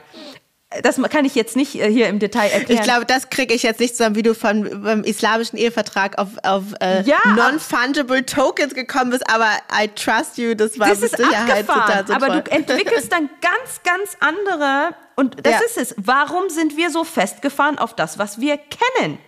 das 0.82 1.00
kann 1.08 1.24
ich 1.24 1.34
jetzt 1.34 1.56
nicht 1.56 1.76
äh, 1.76 1.90
hier 1.90 2.08
im 2.08 2.18
Detail 2.18 2.48
erklären. 2.50 2.80
Ich 2.80 2.82
glaube, 2.82 3.06
das 3.06 3.30
kriege 3.30 3.54
ich 3.54 3.62
jetzt 3.62 3.80
nicht 3.80 3.96
zusammen, 3.96 4.16
wie 4.16 4.22
du 4.22 4.34
von 4.34 4.82
beim 4.82 5.02
islamischen 5.02 5.58
Ehevertrag 5.58 6.18
auf, 6.18 6.28
auf 6.42 6.62
äh, 6.80 7.02
ja, 7.02 7.16
non-fungible 7.34 8.26
Tokens 8.26 8.74
gekommen 8.74 9.10
bist, 9.10 9.28
aber 9.30 9.48
I 9.72 9.88
trust 9.88 10.36
you, 10.36 10.54
das 10.54 10.78
war 10.78 10.88
das 10.88 11.00
mit 11.00 11.16
Sicherheit 11.16 11.66
total 11.66 12.06
so 12.06 12.12
Aber 12.12 12.40
du 12.40 12.50
entwickelst 12.50 13.10
dann 13.10 13.30
ganz, 13.40 13.82
ganz 13.82 14.16
andere, 14.20 14.94
und 15.18 15.44
das 15.44 15.54
ja. 15.54 15.60
ist 15.66 15.76
es. 15.76 15.94
Warum 15.96 16.48
sind 16.48 16.76
wir 16.76 16.90
so 16.90 17.02
festgefahren 17.02 17.76
auf 17.76 17.92
das, 17.92 18.20
was 18.20 18.40
wir 18.40 18.56
kennen? 18.56 19.18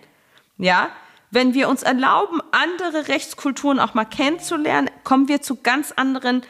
Ja, 0.57 0.87
wenn 1.31 1.53
wir 1.53 1.67
uns 1.67 1.83
erlauben, 1.83 2.39
andere 2.51 3.09
Rechtskulturen 3.09 3.77
auch 3.77 3.93
mal 3.93 4.05
kennenzulernen, 4.05 4.89
kommen 5.03 5.27
wir 5.27 5.41
zu 5.41 5.57
ganz 5.57 5.91
anderen 5.91 6.43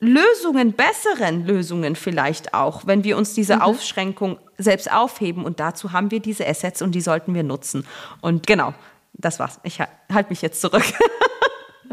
Lösungen, 0.00 0.72
besseren 0.72 1.46
Lösungen 1.46 1.94
vielleicht 1.94 2.52
auch, 2.52 2.84
wenn 2.84 3.04
wir 3.04 3.16
uns 3.16 3.32
diese 3.34 3.56
mhm. 3.56 3.62
Aufschränkung 3.62 4.40
selbst 4.58 4.90
aufheben. 4.90 5.44
Und 5.44 5.60
dazu 5.60 5.92
haben 5.92 6.10
wir 6.10 6.18
diese 6.18 6.44
Assets 6.44 6.82
und 6.82 6.96
die 6.96 7.00
sollten 7.00 7.32
wir 7.32 7.44
nutzen. 7.44 7.86
Und 8.22 8.44
genau, 8.48 8.74
das 9.12 9.38
war's. 9.38 9.60
Ich 9.62 9.78
halte 9.80 10.30
mich 10.30 10.42
jetzt 10.42 10.60
zurück. 10.60 10.82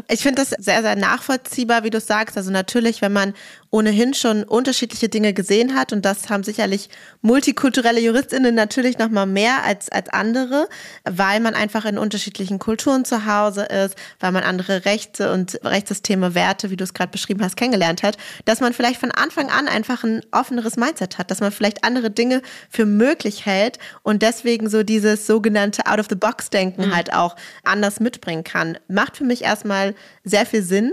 Ich 0.08 0.20
finde 0.20 0.42
das 0.42 0.50
sehr, 0.50 0.82
sehr 0.82 0.96
nachvollziehbar, 0.96 1.84
wie 1.84 1.90
du 1.90 2.00
sagst. 2.00 2.36
Also 2.36 2.50
natürlich, 2.50 3.02
wenn 3.02 3.12
man 3.12 3.34
ohnehin 3.72 4.12
schon 4.12 4.44
unterschiedliche 4.44 5.08
Dinge 5.08 5.32
gesehen 5.32 5.74
hat 5.74 5.94
und 5.94 6.04
das 6.04 6.28
haben 6.28 6.44
sicherlich 6.44 6.90
multikulturelle 7.22 8.00
Juristinnen 8.00 8.54
natürlich 8.54 8.98
noch 8.98 9.08
mal 9.08 9.24
mehr 9.24 9.64
als 9.64 9.90
als 9.90 10.10
andere, 10.10 10.68
weil 11.04 11.40
man 11.40 11.54
einfach 11.54 11.86
in 11.86 11.96
unterschiedlichen 11.96 12.58
Kulturen 12.58 13.06
zu 13.06 13.24
Hause 13.24 13.62
ist, 13.62 13.96
weil 14.20 14.30
man 14.30 14.44
andere 14.44 14.84
Rechte 14.84 15.32
und 15.32 15.58
Rechtssysteme, 15.64 16.34
Werte, 16.34 16.70
wie 16.70 16.76
du 16.76 16.84
es 16.84 16.92
gerade 16.92 17.10
beschrieben 17.10 17.42
hast, 17.42 17.56
kennengelernt 17.56 18.02
hat, 18.02 18.18
dass 18.44 18.60
man 18.60 18.74
vielleicht 18.74 19.00
von 19.00 19.10
Anfang 19.10 19.48
an 19.48 19.68
einfach 19.68 20.04
ein 20.04 20.20
offeneres 20.32 20.76
Mindset 20.76 21.16
hat, 21.16 21.30
dass 21.30 21.40
man 21.40 21.50
vielleicht 21.50 21.82
andere 21.82 22.10
Dinge 22.10 22.42
für 22.68 22.84
möglich 22.84 23.46
hält 23.46 23.78
und 24.02 24.20
deswegen 24.20 24.68
so 24.68 24.82
dieses 24.82 25.26
sogenannte 25.26 25.86
out 25.86 25.98
of 25.98 26.08
the 26.10 26.14
box 26.14 26.50
Denken 26.50 26.88
mhm. 26.88 26.94
halt 26.94 27.14
auch 27.14 27.36
anders 27.64 28.00
mitbringen 28.00 28.44
kann. 28.44 28.76
Macht 28.88 29.16
für 29.16 29.24
mich 29.24 29.42
erstmal 29.42 29.94
sehr 30.24 30.44
viel 30.44 30.62
Sinn 30.62 30.92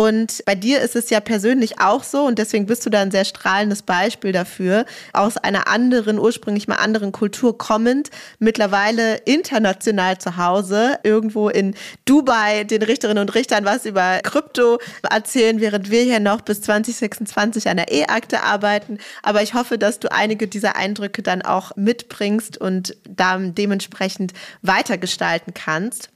und 0.00 0.42
bei 0.46 0.54
dir 0.54 0.80
ist 0.80 0.96
es 0.96 1.10
ja 1.10 1.20
persönlich 1.20 1.78
auch 1.78 2.04
so 2.04 2.22
und 2.22 2.38
deswegen 2.38 2.64
bist 2.64 2.86
du 2.86 2.88
da 2.88 3.02
ein 3.02 3.10
sehr 3.10 3.26
strahlendes 3.26 3.82
Beispiel 3.82 4.32
dafür, 4.32 4.86
aus 5.12 5.36
einer 5.36 5.68
anderen, 5.68 6.18
ursprünglich 6.18 6.66
mal 6.66 6.76
anderen 6.76 7.12
Kultur 7.12 7.58
kommend, 7.58 8.08
mittlerweile 8.38 9.16
international 9.26 10.16
zu 10.16 10.38
Hause, 10.38 10.98
irgendwo 11.02 11.50
in 11.50 11.74
Dubai 12.06 12.64
den 12.64 12.80
Richterinnen 12.80 13.20
und 13.20 13.34
Richtern 13.34 13.66
was 13.66 13.84
über 13.84 14.20
Krypto 14.22 14.78
erzählen, 15.02 15.60
während 15.60 15.90
wir 15.90 16.02
hier 16.02 16.18
noch 16.18 16.40
bis 16.40 16.62
2026 16.62 17.68
an 17.68 17.76
der 17.76 17.92
E-Akte 17.92 18.42
arbeiten. 18.42 18.96
Aber 19.22 19.42
ich 19.42 19.52
hoffe, 19.52 19.76
dass 19.76 20.00
du 20.00 20.10
einige 20.10 20.48
dieser 20.48 20.76
Eindrücke 20.76 21.20
dann 21.20 21.42
auch 21.42 21.76
mitbringst 21.76 22.56
und 22.56 22.96
dann 23.06 23.54
dementsprechend 23.54 24.32
weitergestalten 24.62 25.52
kannst. 25.52 26.08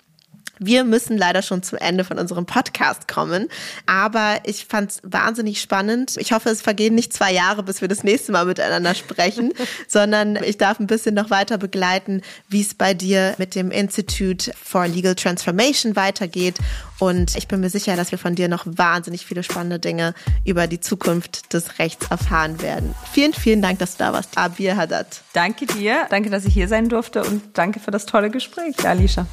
Wir 0.59 0.85
müssen 0.85 1.19
leider 1.19 1.43
schon 1.43 1.63
zum 1.63 1.79
Ende 1.79 2.05
von 2.05 2.19
unserem 2.19 2.47
Podcast 2.47 3.09
kommen, 3.09 3.49
aber 3.87 4.39
ich 4.45 4.67
fand 4.67 4.91
es 4.91 5.01
wahnsinnig 5.03 5.61
spannend. 5.61 6.17
Ich 6.19 6.33
hoffe, 6.33 6.51
es 6.51 6.63
vergehen 6.63 6.95
nicht 6.95 7.13
zwei 7.13 7.33
Jahre, 7.33 7.63
bis 7.63 7.81
wir 7.81 7.89
das 7.89 8.05
nächste 8.05 8.33
Mal 8.33 8.47
miteinander 8.47 8.95
sprechen, 8.95 9.53
sondern 9.89 10.37
ich 10.37 10.59
darf 10.59 10.81
ein 10.81 10.87
bisschen 10.87 11.15
noch 11.15 11.31
weiter 11.31 11.59
begleiten, 11.59 12.23
wie 12.49 12.61
es 12.61 12.75
bei 12.75 12.95
dir 12.95 13.35
mit 13.39 13.55
dem 13.55 13.71
Institute 13.71 14.53
for 14.63 14.87
Legal 14.87 15.15
Transformation 15.15 15.97
weitergeht. 15.97 16.57
Und 16.99 17.37
ich 17.37 17.49
bin 17.49 17.61
mir 17.61 17.71
sicher, 17.71 17.97
dass 17.97 18.13
wir 18.13 18.19
von 18.19 18.35
dir 18.35 18.49
noch 18.49 18.65
wahnsinnig 18.67 19.27
viele 19.27 19.43
spannende 19.43 19.79
Dinge 19.79 20.15
über 20.45 20.67
die 20.67 20.81
Zukunft 20.81 21.53
des 21.53 21.79
Rechts 21.79 22.07
erfahren 22.09 22.63
werden. 22.63 22.95
Vielen, 23.13 23.33
vielen 23.33 23.63
Dank, 23.63 23.79
dass 23.81 23.97
du 23.97 24.05
da 24.05 24.13
warst, 24.13 24.39
Abir 24.39 24.77
Haddad. 24.77 25.23
Danke 25.33 25.67
dir, 25.67 26.07
danke, 26.11 26.31
dass 26.31 26.45
ich 26.45 26.55
hier 26.55 26.69
sein 26.69 26.89
durfte 26.89 27.25
und 27.25 27.43
danke 27.55 27.81
für 27.81 27.91
das 27.91 28.07
tolle 28.07 28.31
Gespräch, 28.31 28.87
Alicia. 28.87 29.27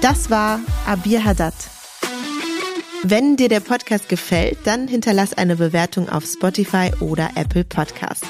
Das 0.00 0.28
war 0.28 0.60
Abir 0.86 1.24
Haddad. 1.24 1.54
Wenn 3.02 3.36
dir 3.36 3.48
der 3.48 3.60
Podcast 3.60 4.08
gefällt, 4.08 4.58
dann 4.64 4.88
hinterlass 4.88 5.32
eine 5.34 5.56
Bewertung 5.56 6.08
auf 6.08 6.24
Spotify 6.24 6.90
oder 7.00 7.30
Apple 7.36 7.64
Podcasts. 7.64 8.26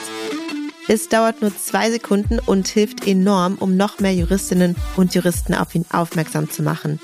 Es 0.86 1.08
dauert 1.08 1.42
nur 1.42 1.56
zwei 1.56 1.90
Sekunden 1.90 2.38
und 2.38 2.68
hilft 2.68 3.06
enorm, 3.06 3.56
um 3.58 3.76
noch 3.76 4.00
mehr 4.00 4.14
Juristinnen 4.14 4.76
und 4.96 5.14
Juristen 5.14 5.54
auf 5.54 5.74
ihn 5.74 5.84
aufmerksam 5.90 6.50
zu 6.50 6.62
machen. 6.62 7.00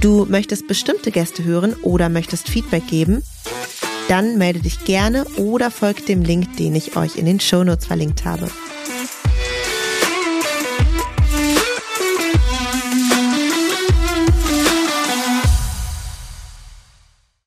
Du 0.00 0.26
möchtest 0.26 0.68
bestimmte 0.68 1.10
Gäste 1.10 1.44
hören 1.44 1.74
oder 1.82 2.08
möchtest 2.08 2.48
Feedback 2.48 2.86
geben? 2.86 3.22
Dann 4.08 4.38
melde 4.38 4.60
dich 4.60 4.84
gerne 4.84 5.24
oder 5.36 5.70
folg 5.70 6.06
dem 6.06 6.22
Link, 6.22 6.56
den 6.58 6.74
ich 6.74 6.96
euch 6.96 7.16
in 7.16 7.26
den 7.26 7.40
Shownotes 7.40 7.86
verlinkt 7.86 8.24
habe. 8.24 8.50